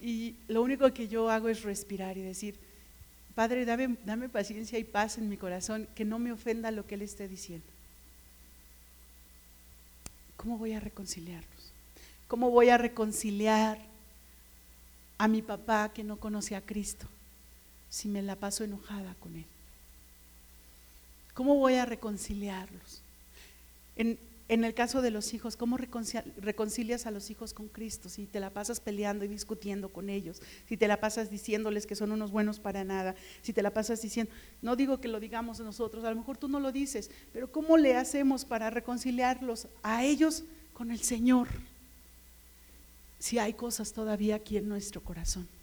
Y 0.00 0.36
lo 0.48 0.62
único 0.62 0.90
que 0.94 1.06
yo 1.06 1.28
hago 1.28 1.50
es 1.50 1.64
respirar 1.64 2.16
y 2.16 2.22
decir, 2.22 2.54
Padre, 3.34 3.66
dame, 3.66 3.94
dame 4.06 4.30
paciencia 4.30 4.78
y 4.78 4.84
paz 4.84 5.18
en 5.18 5.28
mi 5.28 5.36
corazón, 5.36 5.86
que 5.94 6.06
no 6.06 6.18
me 6.18 6.32
ofenda 6.32 6.70
lo 6.70 6.86
que 6.86 6.94
Él 6.94 7.02
esté 7.02 7.28
diciendo. 7.28 7.66
¿Cómo 10.38 10.56
voy 10.56 10.72
a 10.72 10.80
reconciliarlos? 10.80 11.72
¿Cómo 12.28 12.50
voy 12.50 12.68
a 12.70 12.78
reconciliar 12.78 13.78
a 15.18 15.26
mi 15.26 15.42
papá 15.42 15.92
que 15.92 16.04
no 16.04 16.16
conoce 16.16 16.54
a 16.54 16.60
Cristo 16.60 17.06
si 17.90 18.08
me 18.08 18.22
la 18.22 18.36
paso 18.36 18.62
enojada 18.62 19.14
con 19.18 19.34
él? 19.34 19.46
¿Cómo 21.34 21.56
voy 21.56 21.74
a 21.74 21.84
reconciliarlos? 21.84 23.02
En, 23.96 24.16
en 24.48 24.64
el 24.64 24.72
caso 24.72 25.02
de 25.02 25.10
los 25.10 25.34
hijos, 25.34 25.56
¿cómo 25.56 25.76
reconcilias 25.76 27.06
a 27.06 27.10
los 27.10 27.30
hijos 27.30 27.52
con 27.52 27.68
Cristo? 27.68 28.08
Si 28.08 28.24
te 28.24 28.40
la 28.40 28.48
pasas 28.48 28.80
peleando 28.80 29.26
y 29.26 29.28
discutiendo 29.28 29.90
con 29.90 30.08
ellos, 30.08 30.40
si 30.66 30.78
te 30.78 30.88
la 30.88 31.00
pasas 31.00 31.30
diciéndoles 31.30 31.86
que 31.86 31.94
son 31.94 32.12
unos 32.12 32.30
buenos 32.30 32.58
para 32.58 32.82
nada, 32.82 33.14
si 33.42 33.52
te 33.52 33.62
la 33.62 33.74
pasas 33.74 34.00
diciendo, 34.00 34.32
no 34.62 34.74
digo 34.74 35.00
que 35.00 35.08
lo 35.08 35.20
digamos 35.20 35.60
nosotros, 35.60 36.02
a 36.04 36.10
lo 36.10 36.16
mejor 36.16 36.38
tú 36.38 36.48
no 36.48 36.60
lo 36.60 36.72
dices, 36.72 37.10
pero 37.32 37.52
¿cómo 37.52 37.76
le 37.76 37.94
hacemos 37.94 38.46
para 38.46 38.70
reconciliarlos 38.70 39.68
a 39.82 40.04
ellos 40.04 40.44
con 40.72 40.90
el 40.90 41.00
Señor? 41.00 41.48
Si 43.18 43.38
hay 43.38 43.52
cosas 43.52 43.92
todavía 43.92 44.36
aquí 44.36 44.56
en 44.56 44.68
nuestro 44.68 45.02
corazón. 45.02 45.57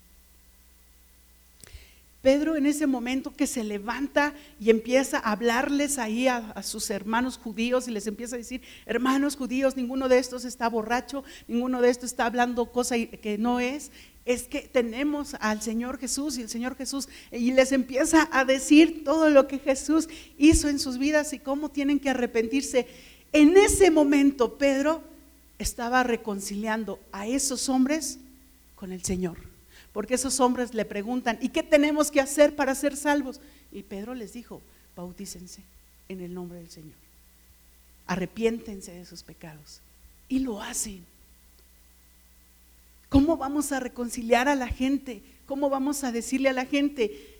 Pedro 2.25 2.55
en 2.55 2.65
ese 2.65 2.87
momento 2.87 3.35
que 3.35 3.45
se 3.45 3.63
levanta 3.63 4.33
y 4.59 4.71
empieza 4.71 5.19
a 5.19 5.33
hablarles 5.33 5.99
ahí 5.99 6.27
a, 6.27 6.59
sus 6.63 6.89
hermanos 6.89 7.37
judíos 7.37 7.87
y 7.87 7.91
les 7.91 8.07
empieza 8.07 8.33
a 8.33 8.39
decir, 8.39 8.63
hermanos 8.87 9.35
judíos, 9.35 9.77
ninguno 9.77 10.09
de 10.09 10.17
estos 10.17 10.43
está 10.43 10.67
borracho, 10.67 11.23
ninguno 11.47 11.83
de 11.83 11.91
estos 11.91 12.09
está 12.09 12.25
hablando 12.25 12.71
cosa 12.71 12.95
que 12.97 13.37
no 13.37 13.59
es. 13.59 13.91
es 14.25 14.47
que 14.47 14.61
tenemos 14.61 15.35
al 15.39 15.61
Señor 15.61 15.99
Jesús 15.99 16.39
y 16.39 16.41
el 16.41 16.49
Señor 16.49 16.75
Jesús 16.75 17.09
y 17.31 17.51
les 17.51 17.71
empieza 17.71 18.27
a 18.31 18.43
decir 18.43 19.03
todo 19.03 19.29
lo 19.29 19.47
que 19.47 19.59
Jesús 19.59 20.09
hizo 20.39 20.67
en 20.67 20.79
sus 20.79 20.97
vidas 20.97 21.31
y 21.31 21.37
cómo 21.37 21.69
tienen 21.69 21.99
que 21.99 22.09
arrepentirse. 22.09 22.87
En 23.33 23.55
ese 23.55 23.91
momento 23.91 24.57
Pedro 24.57 25.03
estaba 25.59 26.01
reconciliando 26.01 26.99
a 27.11 27.27
esos 27.27 27.69
hombres 27.69 28.17
con 28.73 28.91
el 28.91 29.03
Señor, 29.03 29.37
porque 29.95 30.15
esos 30.15 30.41
hombres 30.41 30.73
le 30.73 30.83
preguntan, 30.83 31.37
¿y 31.39 31.47
qué 31.47 31.63
tenemos 31.63 32.11
que 32.11 32.19
hacer 32.19 32.53
para 32.53 32.75
ser 32.75 32.97
salvos? 32.97 33.39
Y 33.71 33.81
Pedro 33.81 34.13
les 34.13 34.33
dijo, 34.33 34.61
bautícense 34.93 35.63
en 36.09 36.19
el 36.19 36.33
nombre 36.33 36.59
del 36.59 36.69
Señor, 36.69 36.97
arrepiéntense 38.05 38.91
de 38.91 39.05
sus 39.05 39.23
pecados. 39.23 39.79
Y 40.27 40.39
lo 40.39 40.61
hacen. 40.61 41.05
¿Cómo 43.07 43.37
vamos 43.37 43.71
a 43.71 43.79
reconciliar 43.79 44.49
a 44.49 44.55
la 44.55 44.67
gente? 44.67 45.21
¿Cómo 45.45 45.69
vamos 45.69 46.03
a 46.03 46.11
decirle 46.11 46.49
a 46.49 46.53
la 46.53 46.65
gente 46.65 47.33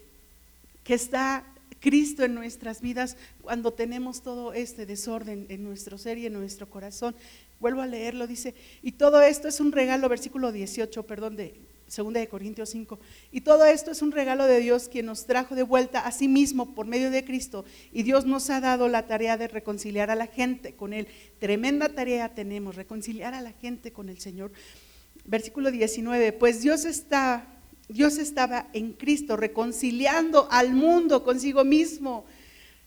que 0.86 0.94
está 0.94 1.44
Cristo 1.82 2.24
en 2.24 2.36
nuestras 2.36 2.80
vidas 2.80 3.18
cuando 3.42 3.74
tenemos 3.74 4.22
todo 4.22 4.54
este 4.54 4.86
desorden 4.86 5.46
en 5.50 5.62
nuestro 5.62 5.98
ser 5.98 6.20
y 6.20 6.26
en 6.28 6.32
nuestro 6.32 6.70
corazón? 6.70 7.18
Vuelvo 7.60 7.82
a 7.82 7.88
leerlo, 7.88 8.28
dice, 8.28 8.56
y 8.82 8.94
todo 8.94 9.22
esto 9.22 9.50
es 9.50 9.60
un 9.60 9.74
regalo, 9.74 10.08
versículo 10.08 10.54
18, 10.54 11.04
perdón, 11.04 11.36
de 11.36 11.75
2 11.94 12.14
de 12.14 12.28
Corintios 12.28 12.70
5. 12.70 13.00
Y 13.32 13.42
todo 13.42 13.66
esto 13.66 13.92
es 13.92 14.02
un 14.02 14.12
regalo 14.12 14.46
de 14.46 14.60
Dios 14.60 14.90
quien 14.90 15.08
nos 15.08 15.26
trajo 15.26 15.56
de 15.56 15.64
vuelta 15.64 16.00
a 16.00 16.12
sí 16.12 16.28
mismo 16.28 16.74
por 16.74 16.86
medio 16.86 17.12
de 17.12 17.26
Cristo. 17.26 17.66
Y 17.92 18.04
Dios 18.04 18.26
nos 18.26 18.50
ha 18.50 18.62
dado 18.62 18.88
la 18.88 19.08
tarea 19.08 19.38
de 19.38 19.48
reconciliar 19.48 20.10
a 20.10 20.16
la 20.16 20.28
gente 20.28 20.76
con 20.76 20.94
Él. 20.94 21.08
Tremenda 21.40 21.90
tarea 21.90 22.34
tenemos, 22.34 22.76
reconciliar 22.76 23.34
a 23.34 23.42
la 23.42 23.52
gente 23.54 23.92
con 23.92 24.10
el 24.10 24.20
Señor 24.20 24.52
versículo 25.26 25.72
19, 25.72 26.34
pues 26.34 26.62
Dios 26.62 26.86
está 26.86 27.48
Dios 27.88 28.18
estaba 28.18 28.68
en 28.74 28.94
Cristo 28.94 29.38
reconciliando 29.38 30.48
al 30.50 30.74
mundo 30.74 31.24
consigo 31.24 31.64
mismo, 31.64 32.26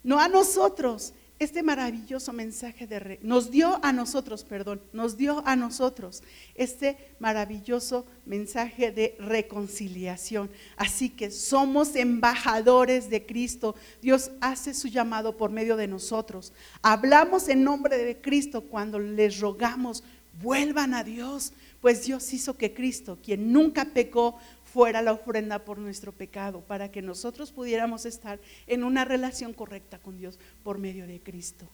no 0.03 0.19
a 0.19 0.29
nosotros. 0.29 1.13
Este 1.39 1.63
maravilloso 1.63 2.33
mensaje 2.33 2.89
de 2.89 3.21
nos 3.23 3.53
dio 3.53 3.79
a 3.85 3.93
nosotros, 3.93 4.43
perdón, 4.43 4.81
nos 4.93 5.17
dio 5.17 5.47
a 5.47 5.55
nosotros 5.55 6.25
este 6.57 6.97
maravilloso 7.21 8.05
mensaje 8.27 8.91
de 8.91 9.15
reconciliación. 9.21 10.51
Así 10.77 11.11
que 11.11 11.31
somos 11.31 11.95
embajadores 11.95 13.09
de 13.09 13.25
Cristo. 13.25 13.77
Dios 14.03 14.33
hace 14.41 14.75
su 14.75 14.89
llamado 14.89 15.37
por 15.37 15.51
medio 15.51 15.77
de 15.77 15.87
nosotros. 15.87 16.53
Hablamos 16.83 17.49
en 17.49 17.63
nombre 17.63 17.97
de 17.99 18.21
Cristo 18.21 18.63
cuando 18.63 18.99
les 18.99 19.39
rogamos, 19.39 20.03
vuelvan 20.43 20.93
a 20.93 21.05
Dios, 21.05 21.53
pues 21.81 22.05
Dios 22.05 22.33
hizo 22.33 22.57
que 22.57 22.75
Cristo, 22.75 23.19
quien 23.23 23.53
nunca 23.53 23.85
pecó, 23.85 24.39
fuera 24.73 25.03
la 25.03 25.13
ofrenda 25.13 25.61
por 25.61 25.79
nuestro 25.79 26.13
pecado, 26.13 26.61
para 26.61 26.91
que 26.91 27.03
nosotros 27.03 27.53
pudiéramos 27.53 28.05
estar 28.07 28.39
en 28.67 28.85
una 28.85 29.05
relación 29.05 29.53
correcta 29.53 29.99
con 29.99 30.19
Dios 30.19 30.39
por 30.63 30.79
medio 30.79 31.07
de 31.07 31.21
Cristo. 31.21 31.69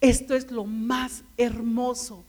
Esto 0.00 0.34
es 0.34 0.50
lo 0.50 0.64
más 0.64 1.24
hermoso, 1.36 2.24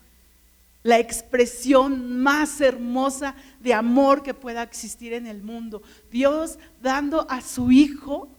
la 0.84 1.00
expresión 1.00 2.22
más 2.22 2.62
hermosa 2.62 3.36
de 3.60 3.74
amor 3.74 4.24
que 4.24 4.34
pueda 4.34 4.64
existir 4.64 5.14
en 5.14 5.28
el 5.28 5.44
mundo. 5.44 5.82
Dios 6.12 6.58
dando 6.82 7.30
a 7.30 7.42
su 7.42 7.72
Hijo 7.72 8.30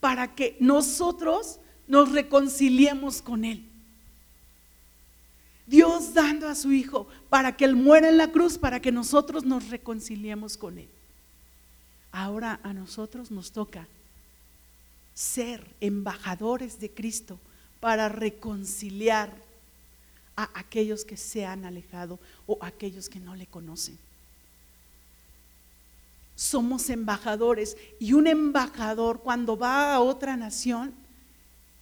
para 0.00 0.34
que 0.34 0.56
nosotros 0.60 1.58
nos 1.86 2.12
reconciliemos 2.12 3.22
con 3.22 3.44
Él. 3.44 3.64
Dios 5.66 6.14
dando 6.14 6.48
a 6.48 6.54
su 6.54 6.72
Hijo 6.72 7.08
para 7.28 7.56
que 7.56 7.64
Él 7.64 7.74
muera 7.74 8.08
en 8.08 8.18
la 8.18 8.30
cruz, 8.30 8.58
para 8.58 8.80
que 8.80 8.92
nosotros 8.92 9.44
nos 9.44 9.70
reconciliemos 9.70 10.56
con 10.56 10.78
Él. 10.78 10.88
Ahora 12.16 12.60
a 12.62 12.72
nosotros 12.72 13.30
nos 13.30 13.52
toca 13.52 13.86
ser 15.12 15.62
embajadores 15.82 16.80
de 16.80 16.90
Cristo 16.90 17.38
para 17.78 18.08
reconciliar 18.08 19.30
a 20.34 20.48
aquellos 20.58 21.04
que 21.04 21.18
se 21.18 21.44
han 21.44 21.66
alejado 21.66 22.18
o 22.46 22.56
aquellos 22.62 23.10
que 23.10 23.20
no 23.20 23.36
le 23.36 23.46
conocen. 23.46 23.98
Somos 26.36 26.88
embajadores 26.88 27.76
y 28.00 28.14
un 28.14 28.26
embajador 28.28 29.20
cuando 29.20 29.58
va 29.58 29.92
a 29.92 30.00
otra 30.00 30.38
nación 30.38 30.94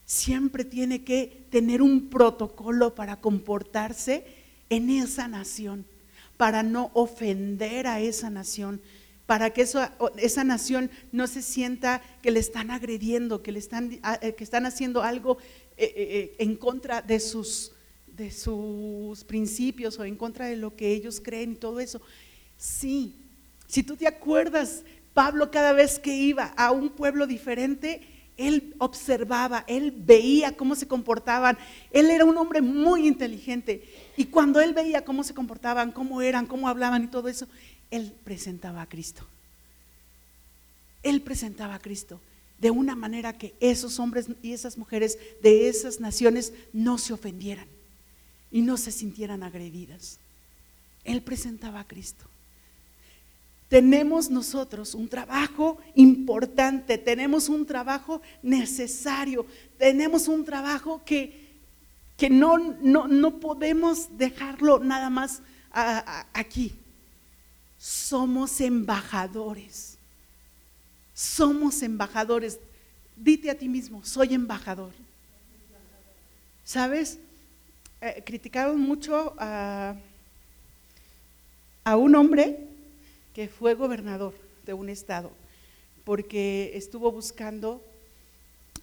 siempre 0.05 0.64
tiene 0.64 1.05
que 1.05 1.47
tener 1.53 1.80
un 1.80 2.09
protocolo 2.11 2.97
para 2.97 3.20
comportarse 3.20 4.26
en 4.68 4.91
esa 4.91 5.28
nación, 5.28 5.87
para 6.37 6.64
no 6.64 6.91
ofender 6.93 7.87
a 7.87 8.01
esa 8.01 8.30
nación, 8.30 8.80
para 9.27 9.51
que 9.51 9.62
esa 9.62 10.45
nación 10.45 10.91
no 11.12 11.27
se 11.27 11.43
sienta 11.43 12.03
que 12.22 12.31
le 12.31 12.41
están 12.41 12.70
agrediendo, 12.70 13.43
que 13.43 13.53
le 13.53 13.59
están, 13.59 14.01
eh, 14.20 14.35
que 14.35 14.45
están 14.45 14.66
haciendo 14.66 15.03
algo 15.03 15.39
eh, 15.77 15.93
eh, 15.97 16.37
en 16.39 16.57
contra 16.57 17.01
de 17.01 17.20
sus, 17.20 17.72
de 18.07 18.31
sus 18.31 19.25
principios 19.25 19.99
o 19.99 20.05
en 20.05 20.16
contra 20.16 20.47
de 20.47 20.57
lo 20.57 20.77
que 20.77 20.93
ellos 20.93 21.20
creen 21.25 21.53
y 21.53 21.57
todo 21.57 21.81
eso. 21.81 22.03
Sí, 22.59 23.16
si 23.66 23.83
tú 23.83 23.97
te 23.97 24.07
acuerdas, 24.07 24.85
Pablo 25.14 25.51
cada 25.51 25.72
vez 25.72 25.99
que 25.99 26.14
iba 26.14 26.53
a 26.57 26.70
un 26.70 26.91
pueblo 26.91 27.27
diferente, 27.27 28.03
él 28.37 28.75
observaba, 28.79 29.64
él 29.68 29.95
veía 29.97 30.57
cómo 30.57 30.75
se 30.75 30.89
comportaban. 30.89 31.57
Él 31.93 32.11
era 32.11 32.25
un 32.25 32.37
hombre 32.37 32.61
muy 32.61 33.07
inteligente. 33.07 33.85
Y 34.16 34.27
cuando 34.27 34.61
él 34.61 34.75
veía 34.75 35.05
cómo 35.05 35.22
se 35.22 35.35
comportaban, 35.35 35.93
cómo 35.93 36.20
eran, 36.20 36.47
cómo 36.47 36.68
hablaban 36.68 37.05
y 37.05 37.09
todo 37.09 37.29
eso, 37.29 37.47
él 37.95 38.12
presentaba 38.24 38.82
a 38.82 38.88
Cristo. 38.88 39.26
Él 41.03 41.20
presentaba 41.20 41.74
a 41.74 41.78
Cristo 41.78 42.20
de 42.59 42.70
una 42.70 42.97
manera 42.97 43.36
que 43.36 43.55
esos 43.61 43.99
hombres 43.99 44.28
y 44.42 44.53
esas 44.53 44.78
mujeres 44.78 45.18
de 45.42 45.68
esas 45.68 46.01
naciones 46.01 46.53
no 46.72 46.99
se 46.99 47.12
ofendieran 47.12 47.66
y 48.51 48.62
no 48.62 48.76
se 48.76 48.90
sintieran 48.90 49.42
agredidas. 49.42 50.18
Él 51.05 51.22
presentaba 51.22 51.80
a 51.80 51.86
Cristo 51.86 52.26
tenemos 53.74 54.30
nosotros 54.30 54.95
un 54.95 55.09
trabajo 55.09 55.78
importante, 55.97 56.97
tenemos 56.97 57.49
un 57.49 57.66
trabajo 57.66 58.22
necesario, 58.40 59.47
tenemos 59.78 60.28
un 60.28 60.45
trabajo 60.45 61.03
que, 61.05 61.51
que 62.16 62.30
no, 62.30 62.57
no, 62.59 63.40
podemos 63.40 64.16
dejarlo 64.16 64.78
nada 64.78 65.11
más 65.11 65.42
aquí. 65.72 66.72
Somos 67.85 68.62
embajadores, 68.62 69.99
somos 71.12 71.82
embajadores. 71.82 72.59
Dite 73.14 73.51
a 73.51 73.59
ti 73.59 73.68
mismo, 73.68 74.03
soy 74.03 74.32
embajador. 74.32 74.91
¿Sabes? 76.64 77.18
Eh, 78.01 78.22
criticaron 78.24 78.80
mucho 78.80 79.35
a, 79.39 79.97
a 81.85 81.97
un 81.99 82.14
hombre 82.14 82.59
que 83.35 83.49
fue 83.49 83.74
gobernador 83.74 84.32
de 84.64 84.72
un 84.72 84.89
estado, 84.89 85.30
porque 86.05 86.72
estuvo 86.76 87.12
buscando 87.12 87.85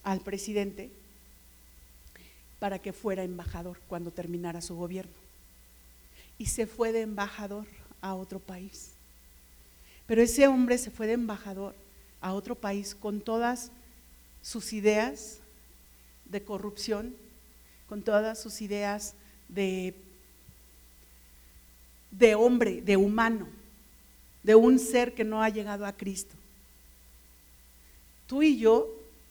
al 0.04 0.20
presidente 0.20 0.92
para 2.60 2.78
que 2.78 2.94
fuera 2.94 3.24
embajador 3.24 3.80
cuando 3.88 4.12
terminara 4.12 4.62
su 4.62 4.76
gobierno. 4.76 5.12
Y 6.38 6.46
se 6.46 6.68
fue 6.68 6.92
de 6.92 7.02
embajador 7.02 7.66
a 8.00 8.16
otro 8.16 8.40
país. 8.40 8.91
Pero 10.12 10.24
ese 10.24 10.46
hombre 10.46 10.78
se 10.78 10.92
fue 10.92 11.08
de 11.08 11.14
embajador 11.14 11.74
a 12.20 12.34
otro 12.34 12.54
país 12.54 12.94
con 12.94 13.22
todas 13.22 13.72
sus 14.42 14.74
ideas 14.74 15.38
de 16.26 16.44
corrupción, 16.44 17.16
con 17.88 18.02
todas 18.02 18.38
sus 18.38 18.60
ideas 18.60 19.14
de, 19.48 19.96
hombre, 22.38 22.82
de 22.82 22.98
humano 22.98 23.48
de 24.44 24.54
un 24.54 24.80
ser 24.80 25.14
que 25.14 25.24
no 25.24 25.42
ha 25.42 25.48
llegado 25.48 25.86
a 25.86 25.94
Cristo. 25.94 26.36
Tú 28.28 28.44
y 28.44 28.58
yo 28.58 28.90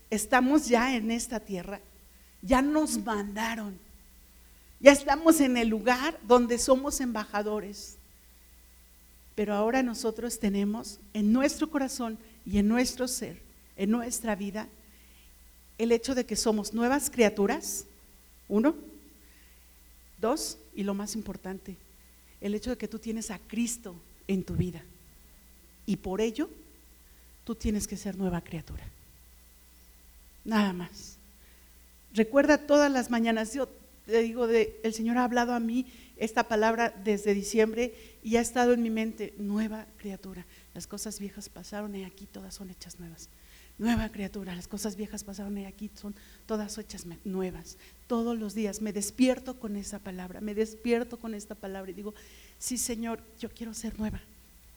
estamos 0.08 0.66
ya 0.66 0.96
en 0.96 1.10
esta 1.10 1.40
tierra, 1.40 1.78
ya 2.40 2.62
nos 2.62 2.96
mandaron, 3.04 3.78
ya 4.80 4.92
estamos 4.92 5.42
en 5.42 5.58
el 5.58 5.68
lugar 5.68 6.18
donde 6.22 6.56
somos 6.56 7.02
embajadores. 7.02 7.98
Pero 9.40 9.54
ahora 9.54 9.82
nosotros 9.82 10.38
tenemos 10.38 10.98
en 11.14 11.32
nuestro 11.32 11.70
corazón 11.70 12.18
y 12.44 12.58
en 12.58 12.68
nuestro 12.68 13.08
ser, 13.08 13.40
en 13.74 13.90
nuestra 13.90 14.36
vida, 14.36 14.68
el 15.78 15.92
hecho 15.92 16.14
de 16.14 16.26
que 16.26 16.36
somos 16.36 16.74
nuevas 16.74 17.08
criaturas, 17.08 17.86
uno, 18.50 18.74
dos, 20.20 20.58
y 20.76 20.82
lo 20.82 20.92
más 20.92 21.14
importante, 21.14 21.74
el 22.42 22.54
hecho 22.54 22.68
de 22.68 22.76
que 22.76 22.86
tú 22.86 22.98
tienes 22.98 23.30
a 23.30 23.38
Cristo 23.38 23.94
en 24.28 24.44
tu 24.44 24.56
vida. 24.56 24.82
Y 25.86 25.96
por 25.96 26.20
ello, 26.20 26.50
tú 27.46 27.54
tienes 27.54 27.88
que 27.88 27.96
ser 27.96 28.18
nueva 28.18 28.42
criatura. 28.42 28.84
Nada 30.44 30.74
más. 30.74 31.16
Recuerda 32.12 32.58
todas 32.58 32.92
las 32.92 33.08
mañanas, 33.08 33.54
yo 33.54 33.70
te 34.04 34.20
digo, 34.20 34.46
de, 34.46 34.78
el 34.82 34.92
Señor 34.92 35.16
ha 35.16 35.24
hablado 35.24 35.54
a 35.54 35.60
mí 35.60 35.86
esta 36.20 36.44
palabra 36.44 36.94
desde 37.02 37.34
diciembre 37.34 37.94
y 38.22 38.36
ha 38.36 38.40
estado 38.40 38.74
en 38.74 38.82
mi 38.82 38.90
mente, 38.90 39.34
nueva 39.38 39.86
criatura. 39.96 40.46
Las 40.74 40.86
cosas 40.86 41.18
viejas 41.18 41.48
pasaron 41.48 41.96
y 41.96 42.04
aquí 42.04 42.26
todas 42.26 42.54
son 42.54 42.70
hechas 42.70 43.00
nuevas. 43.00 43.28
Nueva 43.78 44.10
criatura, 44.10 44.54
las 44.54 44.68
cosas 44.68 44.94
viejas 44.94 45.24
pasaron 45.24 45.56
y 45.56 45.64
aquí 45.64 45.90
son 45.94 46.14
todas 46.44 46.76
hechas 46.76 47.06
nuevas. 47.24 47.78
Todos 48.06 48.38
los 48.38 48.54
días 48.54 48.82
me 48.82 48.92
despierto 48.92 49.58
con 49.58 49.76
esa 49.76 49.98
palabra, 49.98 50.42
me 50.42 50.54
despierto 50.54 51.18
con 51.18 51.34
esta 51.34 51.54
palabra 51.54 51.90
y 51.90 51.94
digo, 51.94 52.14
sí 52.58 52.76
Señor, 52.76 53.22
yo 53.40 53.48
quiero 53.48 53.72
ser 53.72 53.98
nueva, 53.98 54.20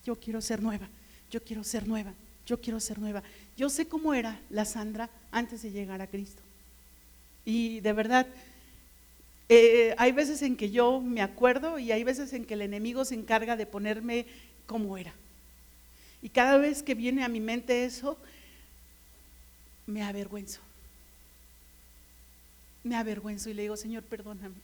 yo 0.06 0.16
quiero 0.16 0.40
ser 0.40 0.64
nueva, 0.64 0.88
yo 1.30 1.44
quiero 1.44 1.66
ser 1.66 1.86
nueva, 1.86 2.14
yo 2.46 2.62
quiero 2.62 2.80
ser 2.80 3.00
nueva. 3.00 3.22
Yo 3.58 3.70
sé 3.70 3.88
cómo 3.88 4.14
era 4.14 4.40
la 4.50 4.64
Sandra 4.64 5.10
antes 5.32 5.62
de 5.62 5.72
llegar 5.72 6.02
a 6.02 6.08
Cristo. 6.08 6.42
Y 7.44 7.82
de 7.82 7.92
verdad, 7.92 8.28
eh, 9.50 9.94
hay 9.98 10.12
veces 10.12 10.42
en 10.42 10.56
que 10.56 10.72
yo 10.72 11.02
me 11.02 11.22
acuerdo 11.22 11.80
y 11.80 11.92
hay 11.92 12.04
veces 12.04 12.34
en 12.34 12.46
que 12.46 12.54
el 12.54 12.62
enemigo 12.62 13.06
se 13.06 13.16
encarga 13.16 13.56
de 13.56 13.66
ponerme 13.66 14.26
como 14.66 14.98
era. 14.98 15.14
Y 16.22 16.30
cada 16.30 16.58
vez 16.58 16.84
que 16.84 16.96
viene 16.96 17.24
a 17.24 17.28
mi 17.28 17.42
mente 17.42 17.84
eso, 17.84 18.18
me 19.86 20.02
avergüenzo. 20.02 20.62
Me 22.84 22.96
avergüenzo 22.96 23.50
y 23.50 23.54
le 23.54 23.64
digo, 23.64 23.76
Señor, 23.78 24.04
perdóname. 24.04 24.56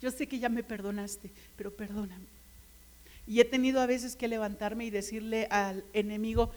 Yo 0.00 0.10
sé 0.10 0.28
que 0.28 0.38
ya 0.38 0.48
me 0.48 0.62
perdonaste, 0.62 1.30
pero 1.56 1.72
perdóname. 1.72 2.26
Y 3.26 3.40
he 3.40 3.44
tenido 3.44 3.80
a 3.80 3.86
veces 3.86 4.16
que 4.16 4.28
levantarme 4.28 4.84
y 4.84 4.90
decirle 4.90 5.48
al 5.50 5.84
enemigo, 5.92 6.52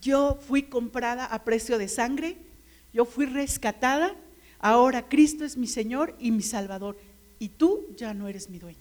yo 0.00 0.38
fui 0.46 0.62
comprada 0.62 1.24
a 1.24 1.44
precio 1.44 1.78
de 1.78 1.88
sangre, 1.88 2.36
yo 2.92 3.06
fui 3.06 3.26
rescatada 3.26 4.14
Ahora 4.60 5.08
Cristo 5.08 5.44
es 5.44 5.56
mi 5.56 5.66
Señor 5.66 6.14
y 6.18 6.30
mi 6.30 6.42
Salvador 6.42 6.98
y 7.38 7.48
tú 7.48 7.86
ya 7.96 8.14
no 8.14 8.28
eres 8.28 8.50
mi 8.50 8.58
dueño. 8.58 8.78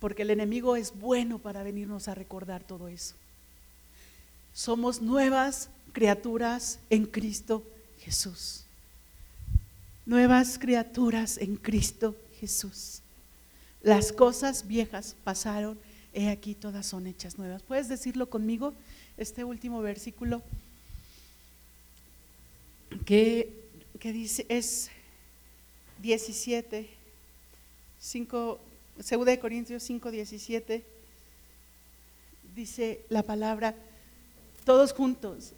Porque 0.00 0.22
el 0.22 0.30
enemigo 0.30 0.76
es 0.76 0.98
bueno 0.98 1.38
para 1.38 1.62
venirnos 1.62 2.08
a 2.08 2.14
recordar 2.14 2.62
todo 2.62 2.88
eso. 2.88 3.14
Somos 4.52 5.00
nuevas 5.00 5.70
criaturas 5.92 6.78
en 6.90 7.06
Cristo 7.06 7.64
Jesús. 8.00 8.64
Nuevas 10.06 10.58
criaturas 10.58 11.38
en 11.38 11.56
Cristo 11.56 12.16
Jesús. 12.40 13.02
Las 13.82 14.12
cosas 14.12 14.66
viejas 14.66 15.14
pasaron, 15.24 15.78
he 16.12 16.28
aquí 16.28 16.54
todas 16.54 16.86
son 16.86 17.06
hechas 17.06 17.38
nuevas. 17.38 17.62
¿Puedes 17.62 17.88
decirlo 17.88 18.28
conmigo? 18.28 18.74
Este 19.16 19.44
último 19.44 19.80
versículo 19.80 20.42
que, 23.04 23.52
dice, 24.02 24.46
es 24.48 24.90
17, 26.02 26.88
5, 28.00 28.58
2 28.96 29.26
de 29.26 29.38
Corintios 29.38 29.82
5, 29.82 30.10
17, 30.10 30.84
dice 32.54 33.00
la 33.08 33.22
palabra, 33.22 33.74
todos 34.64 34.92
juntos, 34.92 35.52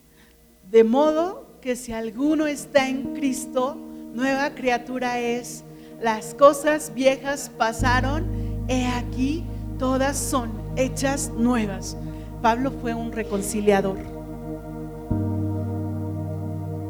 de 0.70 0.84
modo 0.84 1.46
que 1.60 1.76
si 1.76 1.92
alguno 1.92 2.46
está 2.46 2.88
en 2.88 3.14
Cristo, 3.14 3.74
nueva 4.14 4.54
criatura 4.54 5.18
es, 5.20 5.64
las 6.00 6.34
cosas 6.34 6.94
viejas 6.94 7.50
pasaron, 7.56 8.64
he 8.68 8.86
aquí, 8.86 9.44
todas 9.78 10.16
son 10.18 10.52
hechas 10.76 11.30
nuevas. 11.30 11.96
Pablo 12.42 12.70
fue 12.80 12.94
un 12.94 13.12
reconciliador. 13.12 14.19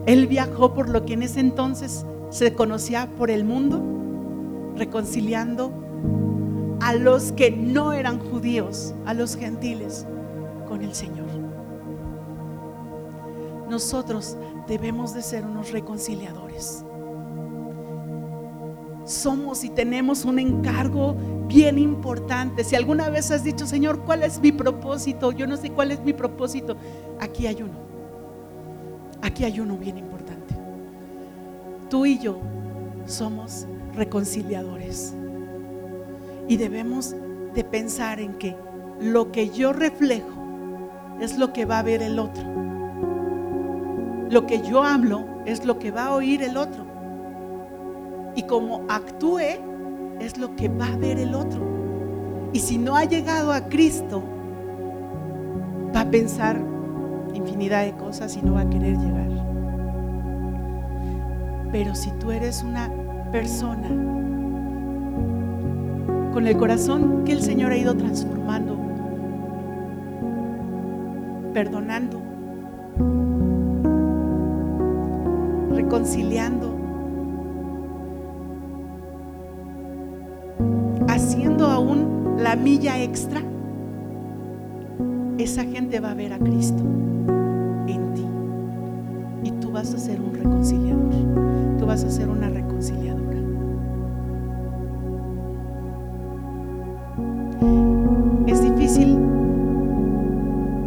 Él 0.06 0.26
viajó 0.26 0.74
por 0.74 0.88
lo 0.88 1.04
que 1.04 1.14
en 1.14 1.22
ese 1.22 1.40
entonces 1.40 2.06
se 2.30 2.54
conocía 2.54 3.08
por 3.18 3.30
el 3.30 3.44
mundo, 3.44 3.82
reconciliando 4.76 5.72
a 6.80 6.94
los 6.94 7.32
que 7.32 7.50
no 7.50 7.92
eran 7.92 8.18
judíos, 8.18 8.94
a 9.04 9.14
los 9.14 9.36
gentiles, 9.36 10.06
con 10.68 10.82
el 10.82 10.94
Señor. 10.94 11.28
Nosotros 13.68 14.36
debemos 14.66 15.14
de 15.14 15.22
ser 15.22 15.44
unos 15.44 15.70
reconciliadores. 15.70 16.84
Somos 19.04 19.64
y 19.64 19.70
tenemos 19.70 20.24
un 20.24 20.38
encargo 20.38 21.16
bien 21.46 21.78
importante. 21.78 22.64
Si 22.64 22.76
alguna 22.76 23.10
vez 23.10 23.30
has 23.30 23.44
dicho, 23.44 23.66
Señor, 23.66 24.00
¿cuál 24.00 24.22
es 24.22 24.40
mi 24.40 24.52
propósito? 24.52 25.32
Yo 25.32 25.46
no 25.46 25.56
sé 25.56 25.70
cuál 25.70 25.90
es 25.90 26.00
mi 26.02 26.12
propósito. 26.12 26.76
Aquí 27.18 27.46
hay 27.46 27.62
uno 27.62 27.89
Aquí 29.22 29.44
hay 29.44 29.60
uno 29.60 29.76
bien 29.76 29.98
importante. 29.98 30.54
Tú 31.88 32.06
y 32.06 32.18
yo 32.18 32.38
somos 33.06 33.66
reconciliadores. 33.94 35.14
Y 36.48 36.56
debemos 36.56 37.14
de 37.54 37.64
pensar 37.64 38.20
en 38.20 38.34
que 38.34 38.56
lo 39.00 39.32
que 39.32 39.50
yo 39.50 39.72
reflejo 39.72 40.40
es 41.20 41.38
lo 41.38 41.52
que 41.52 41.64
va 41.64 41.80
a 41.80 41.82
ver 41.82 42.02
el 42.02 42.18
otro. 42.18 42.44
Lo 44.30 44.46
que 44.46 44.62
yo 44.62 44.82
hablo 44.82 45.24
es 45.44 45.64
lo 45.64 45.78
que 45.78 45.90
va 45.90 46.06
a 46.06 46.14
oír 46.14 46.42
el 46.42 46.56
otro. 46.56 46.84
Y 48.36 48.44
como 48.44 48.84
actúe 48.88 49.58
es 50.20 50.38
lo 50.38 50.54
que 50.56 50.68
va 50.68 50.86
a 50.86 50.96
ver 50.96 51.18
el 51.18 51.34
otro. 51.34 51.60
Y 52.52 52.60
si 52.60 52.78
no 52.78 52.96
ha 52.96 53.04
llegado 53.04 53.52
a 53.52 53.68
Cristo, 53.68 54.22
va 55.94 56.02
a 56.02 56.10
pensar, 56.10 56.60
infinidad 57.34 57.84
de 57.84 57.92
cosas 57.92 58.36
y 58.36 58.42
no 58.42 58.54
va 58.54 58.62
a 58.62 58.70
querer 58.70 58.96
llegar. 58.96 59.28
Pero 61.72 61.94
si 61.94 62.10
tú 62.12 62.32
eres 62.32 62.62
una 62.62 62.90
persona 63.30 63.88
con 66.32 66.46
el 66.46 66.56
corazón 66.56 67.24
que 67.24 67.32
el 67.32 67.42
Señor 67.42 67.72
ha 67.72 67.76
ido 67.76 67.96
transformando, 67.96 68.76
perdonando, 71.52 72.20
reconciliando, 75.74 76.76
haciendo 81.08 81.66
aún 81.66 82.36
la 82.38 82.56
milla 82.56 83.00
extra, 83.02 83.42
esa 85.38 85.64
gente 85.64 86.00
va 86.00 86.10
a 86.10 86.14
ver 86.14 86.32
a 86.32 86.38
Cristo 86.38 86.82
vas 89.80 89.94
a 89.94 89.98
ser 89.98 90.20
un 90.20 90.34
reconciliador. 90.34 91.78
Tú 91.78 91.86
vas 91.86 92.04
a 92.04 92.10
ser 92.10 92.28
una 92.28 92.50
reconciliadora. 92.50 93.38
Es 98.46 98.62
difícil 98.62 99.18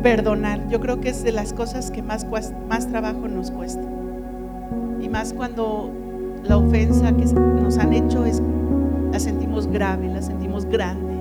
perdonar. 0.04 0.70
Yo 0.70 0.80
creo 0.80 1.02
que 1.02 1.10
es 1.10 1.24
de 1.24 1.32
las 1.32 1.54
cosas 1.54 1.90
que 1.90 2.04
más, 2.04 2.28
más 2.70 2.88
trabajo 2.88 3.28
nos 3.28 3.50
cuesta. 3.50 3.82
Y 5.02 5.10
más 5.10 5.34
cuando 5.34 5.90
la 6.44 6.58
ofensa 6.58 7.14
que 7.14 7.26
nos 7.34 7.80
han 7.80 7.94
hecho 7.94 8.26
es, 8.26 8.44
la 9.12 9.20
sentimos 9.20 9.66
grave, 9.66 10.08
la 10.10 10.22
sentimos 10.22 10.66
grande. 10.66 11.16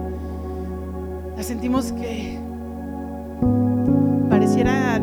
La 1.38 1.42
sentimos 1.42 1.92
que 1.92 2.38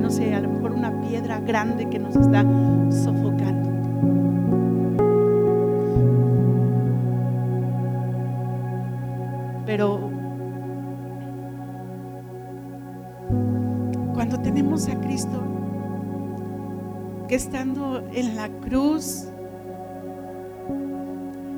no 0.09 0.15
sé, 0.15 0.33
a 0.33 0.39
lo 0.39 0.49
mejor 0.49 0.71
una 0.71 0.91
piedra 1.01 1.39
grande 1.39 1.87
que 1.87 1.99
nos 1.99 2.15
está 2.15 2.41
sofocando. 2.89 3.69
Pero 9.67 10.09
cuando 14.15 14.39
tenemos 14.39 14.89
a 14.89 14.99
Cristo, 14.99 15.43
que 17.27 17.35
estando 17.35 18.03
en 18.11 18.35
la 18.35 18.49
cruz 18.49 19.27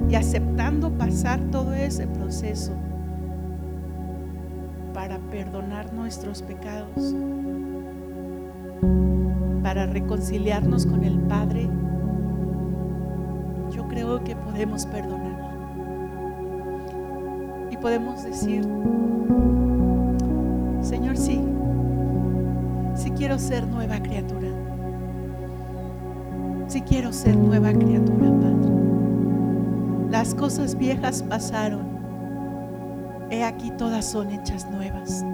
y 0.09 0.15
aceptando 0.15 0.91
pasar 0.97 1.39
todo 1.51 1.73
ese 1.73 2.05
proceso, 2.05 2.73
para 4.93 5.19
perdonar 5.19 5.93
nuestros 5.93 6.41
pecados, 6.41 7.15
para 9.61 9.85
reconciliarnos 9.85 10.85
con 10.85 11.03
el 11.03 11.19
Padre, 11.19 11.69
yo 13.71 13.87
creo 13.87 14.23
que 14.23 14.35
podemos 14.35 14.85
perdonar. 14.85 15.51
Y 17.69 17.77
podemos 17.77 18.23
decir, 18.23 18.67
Señor, 20.81 21.17
sí, 21.17 21.41
sí 22.95 23.11
quiero 23.11 23.39
ser 23.39 23.67
nueva 23.67 23.99
criatura. 23.99 24.49
Sí 26.67 26.81
quiero 26.81 27.11
ser 27.11 27.35
nueva 27.37 27.73
criatura, 27.73 28.29
Padre. 28.39 28.71
Las 30.09 30.35
cosas 30.35 30.77
viejas 30.77 31.23
pasaron 31.23 31.91
he 33.31 33.43
aquí 33.43 33.71
todas 33.71 34.05
son 34.05 34.29
hechas 34.29 34.69
nuevas. 34.69 35.25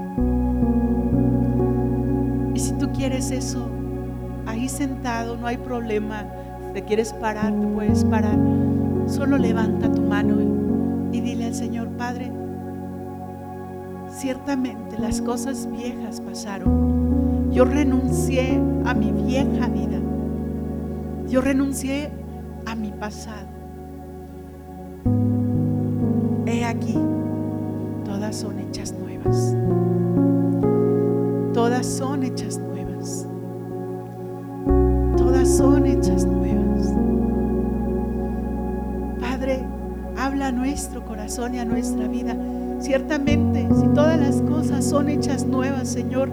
Y 2.53 2.59
si 2.59 2.71
tú 2.73 2.91
quieres 2.91 3.32
eso, 3.32 3.69
sentado, 4.68 5.38
no 5.38 5.47
hay 5.47 5.58
problema. 5.58 6.26
Te 6.74 6.84
quieres 6.84 7.14
parar, 7.14 7.53
te 7.53 7.68
puedes 7.68 8.03
parar. 8.05 8.38
Solo 9.08 9.38
levanta 9.38 9.91
tu 9.91 10.01
mano 10.01 10.36
y 11.12 11.22
dile 11.22 11.45
al 11.45 11.55
Señor, 11.55 11.88
Padre, 11.89 12.32
ciertamente 14.10 14.97
las 14.99 15.22
cosas 15.22 15.70
viejas 15.72 16.20
pasaron. 16.22 17.51
Yo 17.51 17.64
renuncié 17.66 18.60
a 18.86 18.93
mi 18.93 19.12
vieja 19.12 19.68
vida. 19.68 19.99
Yo 21.30 21.41
renuncié 21.41 22.10
a 22.66 22.76
mi 22.76 22.91
pasado. 22.91 23.47
He 26.45 26.66
aquí, 26.66 26.97
todas 28.05 28.36
son 28.36 28.60
hechas 28.60 28.93
nuevas. 28.93 29.55
Todas 31.53 31.86
son 31.86 32.24
hechas 32.24 32.58
nuevas. 32.58 32.76
Nuestro 40.58 41.05
corazón 41.05 41.55
y 41.55 41.60
a 41.60 41.66
nuestra 41.66 42.08
vida. 42.08 42.36
Ciertamente, 42.80 43.68
si 43.80 43.88
todas 43.89 44.20
las 44.20 44.41
cosas 44.41 44.86
son 44.86 45.10
hechas 45.10 45.45
nuevas, 45.45 45.88
Señor, 45.88 46.30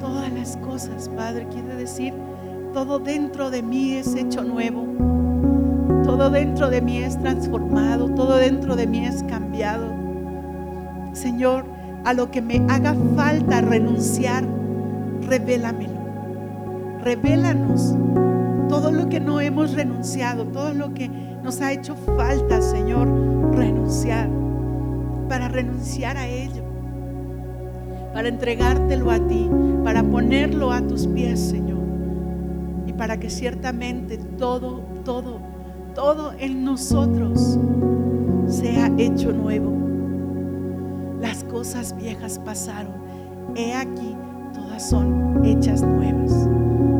todas 0.00 0.32
las 0.32 0.56
cosas, 0.58 1.08
Padre, 1.08 1.46
quiere 1.48 1.76
decir, 1.76 2.12
todo 2.74 2.98
dentro 2.98 3.50
de 3.50 3.62
mí 3.62 3.94
es 3.94 4.14
hecho 4.14 4.42
nuevo. 4.42 4.84
Todo 6.04 6.30
dentro 6.30 6.68
de 6.70 6.82
mí 6.82 6.98
es 6.98 7.18
transformado, 7.18 8.08
todo 8.10 8.36
dentro 8.36 8.76
de 8.76 8.86
mí 8.86 9.06
es 9.06 9.22
cambiado. 9.24 9.86
Señor, 11.12 11.64
a 12.04 12.12
lo 12.12 12.30
que 12.30 12.42
me 12.42 12.64
haga 12.68 12.94
falta 13.14 13.60
renunciar, 13.60 14.44
revélamelo. 15.28 16.02
Revélanos 17.02 17.94
todo 18.68 18.90
lo 18.90 19.08
que 19.08 19.20
no 19.20 19.40
hemos 19.40 19.74
renunciado, 19.74 20.46
todo 20.46 20.72
lo 20.72 20.94
que 20.94 21.08
nos 21.08 21.60
ha 21.60 21.72
hecho 21.72 21.94
falta, 21.94 22.62
Señor, 22.62 23.31
renunciar. 23.52 24.28
Para 25.28 25.48
renunciar 25.48 26.16
a 26.16 26.26
ello, 26.28 26.62
para 28.12 28.28
entregártelo 28.28 29.10
a 29.10 29.18
ti, 29.26 29.48
para 29.82 30.02
ponerlo 30.02 30.72
a 30.72 30.82
tus 30.82 31.06
pies, 31.06 31.40
Señor. 31.40 31.80
Y 32.86 32.92
para 32.92 33.18
que 33.18 33.30
ciertamente 33.30 34.18
todo, 34.18 34.80
todo, 35.04 35.38
todo 35.94 36.32
en 36.38 36.64
nosotros 36.64 37.58
sea 38.46 38.92
hecho 38.98 39.32
nuevo. 39.32 39.72
Las 41.20 41.44
cosas 41.44 41.96
viejas 41.96 42.38
pasaron. 42.38 42.92
He 43.54 43.72
aquí, 43.74 44.16
todas 44.52 44.88
son 44.88 45.44
hechas 45.44 45.82
nuevas. 45.82 46.48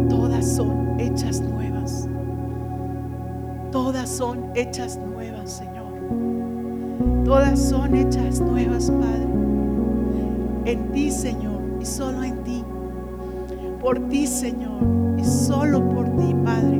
Todas 0.08 0.46
son 0.46 0.98
hechas 0.98 1.40
nuevas. 1.40 2.08
Todas 3.70 4.08
son 4.08 4.50
hechas 4.54 4.96
nuevas. 4.96 5.11
Todas 7.24 7.58
son 7.60 7.94
hechas 7.94 8.40
nuevas, 8.40 8.90
Padre. 8.90 9.28
En 10.64 10.92
ti, 10.92 11.10
Señor, 11.10 11.60
y 11.80 11.84
solo 11.84 12.24
en 12.24 12.42
ti. 12.42 12.64
Por 13.80 14.08
ti, 14.08 14.26
Señor, 14.26 14.82
y 15.18 15.24
solo 15.24 15.88
por 15.88 16.04
ti, 16.16 16.34
Padre. 16.44 16.78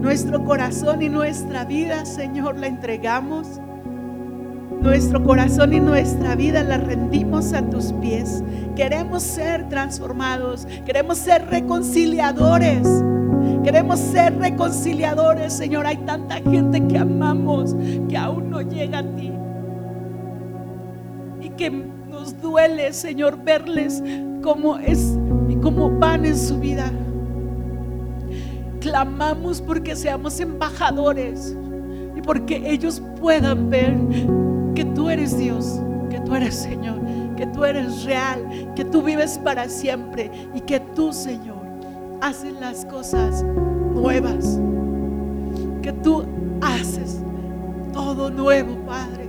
Nuestro 0.00 0.44
corazón 0.44 1.02
y 1.02 1.08
nuestra 1.08 1.64
vida, 1.64 2.04
Señor, 2.04 2.58
la 2.58 2.66
entregamos. 2.66 3.60
Nuestro 4.80 5.24
corazón 5.24 5.72
y 5.72 5.80
nuestra 5.80 6.34
vida 6.34 6.62
la 6.62 6.76
rendimos 6.76 7.52
a 7.52 7.62
tus 7.62 7.92
pies. 7.94 8.42
Queremos 8.76 9.22
ser 9.22 9.68
transformados. 9.68 10.66
Queremos 10.84 11.18
ser 11.18 11.46
reconciliadores. 11.46 12.86
Queremos 13.62 13.98
ser 13.98 14.36
reconciliadores, 14.36 15.52
Señor. 15.52 15.86
Hay 15.86 15.96
tanta 15.98 16.36
gente 16.36 16.86
que 16.86 16.98
amamos 16.98 17.74
que 18.08 18.16
aún 18.16 18.50
no 18.50 18.60
llega 18.60 18.98
a 18.98 19.02
ti. 19.02 19.32
Que 21.56 21.70
nos 21.70 22.40
duele, 22.40 22.92
Señor, 22.92 23.42
verles 23.42 24.02
como 24.42 24.76
es 24.78 25.16
y 25.48 25.56
cómo 25.56 25.90
van 25.90 26.24
en 26.24 26.36
su 26.36 26.58
vida. 26.58 26.90
Clamamos 28.80 29.62
porque 29.62 29.96
seamos 29.96 30.38
embajadores 30.40 31.56
y 32.16 32.20
porque 32.20 32.62
ellos 32.70 33.02
puedan 33.20 33.70
ver 33.70 33.96
que 34.74 34.84
tú 34.84 35.08
eres 35.08 35.36
Dios, 35.38 35.80
que 36.10 36.20
tú 36.20 36.34
eres 36.34 36.54
Señor, 36.54 36.98
que 37.36 37.46
tú 37.46 37.64
eres 37.64 38.04
real, 38.04 38.72
que 38.74 38.84
tú 38.84 39.02
vives 39.02 39.38
para 39.38 39.68
siempre 39.68 40.30
y 40.54 40.60
que 40.60 40.80
tú, 40.80 41.12
Señor, 41.12 41.64
haces 42.20 42.52
las 42.60 42.84
cosas 42.84 43.42
nuevas, 43.94 44.58
que 45.82 45.92
tú 45.92 46.24
haces 46.60 47.20
todo 47.92 48.30
nuevo, 48.30 48.76
Padre, 48.86 49.23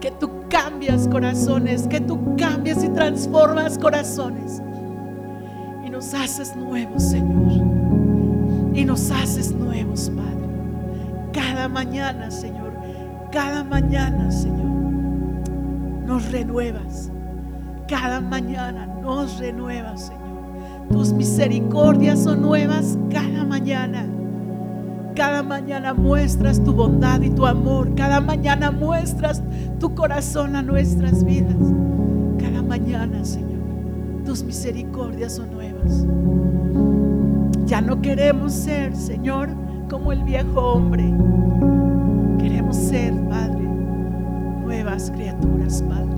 que 0.00 0.10
tú 0.10 0.30
cambias 0.48 1.06
corazones, 1.08 1.86
que 1.86 2.00
tú 2.00 2.36
cambias 2.36 2.82
y 2.82 2.88
transformas 2.88 3.78
corazones 3.78 4.62
y 5.84 5.90
nos 5.90 6.14
haces 6.14 6.56
nuevos, 6.56 7.02
Señor, 7.02 7.52
y 8.74 8.84
nos 8.84 9.10
haces 9.10 9.52
nuevos, 9.52 10.10
Padre, 10.10 10.48
cada 11.32 11.68
mañana, 11.68 12.30
Señor 12.30 12.70
cada 13.30 13.62
mañana, 13.62 14.30
Señor, 14.30 14.70
nos 16.04 16.30
renuevas. 16.32 17.10
Cada 17.86 18.20
mañana 18.20 18.86
nos 18.86 19.38
renuevas, 19.38 20.06
Señor. 20.06 20.88
Tus 20.90 21.12
misericordias 21.12 22.24
son 22.24 22.42
nuevas 22.42 22.98
cada 23.10 23.44
mañana. 23.44 24.06
Cada 25.14 25.42
mañana 25.42 25.94
muestras 25.94 26.62
tu 26.62 26.72
bondad 26.72 27.20
y 27.20 27.30
tu 27.30 27.46
amor. 27.46 27.94
Cada 27.94 28.20
mañana 28.20 28.70
muestras 28.70 29.42
tu 29.78 29.94
corazón 29.94 30.56
a 30.56 30.62
nuestras 30.62 31.24
vidas. 31.24 31.56
Cada 32.38 32.62
mañana, 32.62 33.24
Señor, 33.24 33.60
tus 34.24 34.42
misericordias 34.42 35.34
son 35.34 35.50
nuevas. 35.52 36.06
Ya 37.66 37.80
no 37.80 38.00
queremos 38.00 38.52
ser, 38.52 38.96
Señor, 38.96 39.50
como 39.88 40.12
el 40.12 40.22
viejo 40.24 40.60
hombre 40.60 41.12
Queremos 42.40 42.74
ser, 42.74 43.12
Padre, 43.28 43.68
nuevas 44.62 45.10
criaturas, 45.10 45.82
Padre. 45.82 46.16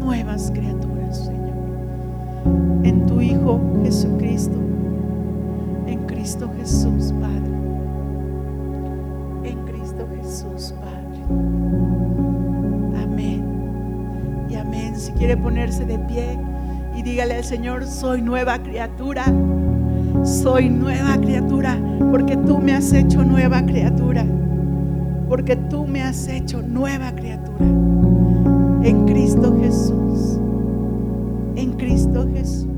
Nuevas 0.00 0.50
criaturas, 0.50 1.18
Señor. 1.18 2.82
En 2.82 3.04
tu 3.04 3.20
Hijo 3.20 3.60
Jesucristo. 3.82 4.56
En 5.86 6.06
Cristo 6.06 6.50
Jesús, 6.56 7.12
Padre. 7.20 7.53
Amén. 13.02 13.44
Y 14.50 14.54
amén. 14.56 14.94
Si 14.96 15.12
quiere 15.12 15.36
ponerse 15.36 15.84
de 15.84 15.98
pie 16.00 16.38
y 16.96 17.02
dígale 17.02 17.36
al 17.36 17.44
Señor, 17.44 17.86
soy 17.86 18.22
nueva 18.22 18.58
criatura. 18.58 19.24
Soy 20.22 20.70
nueva 20.70 21.16
criatura 21.18 21.78
porque 22.10 22.36
tú 22.36 22.58
me 22.58 22.72
has 22.72 22.92
hecho 22.92 23.24
nueva 23.24 23.64
criatura 23.66 24.24
porque 25.28 25.56
tú 25.56 25.86
me 25.86 26.02
has 26.02 26.28
hecho 26.28 26.62
nueva 26.62 27.12
criatura 27.12 27.64
en 28.84 29.04
Cristo 29.06 29.56
Jesús. 29.60 30.38
En 31.56 31.72
Cristo 31.72 32.28
Jesús. 32.32 32.73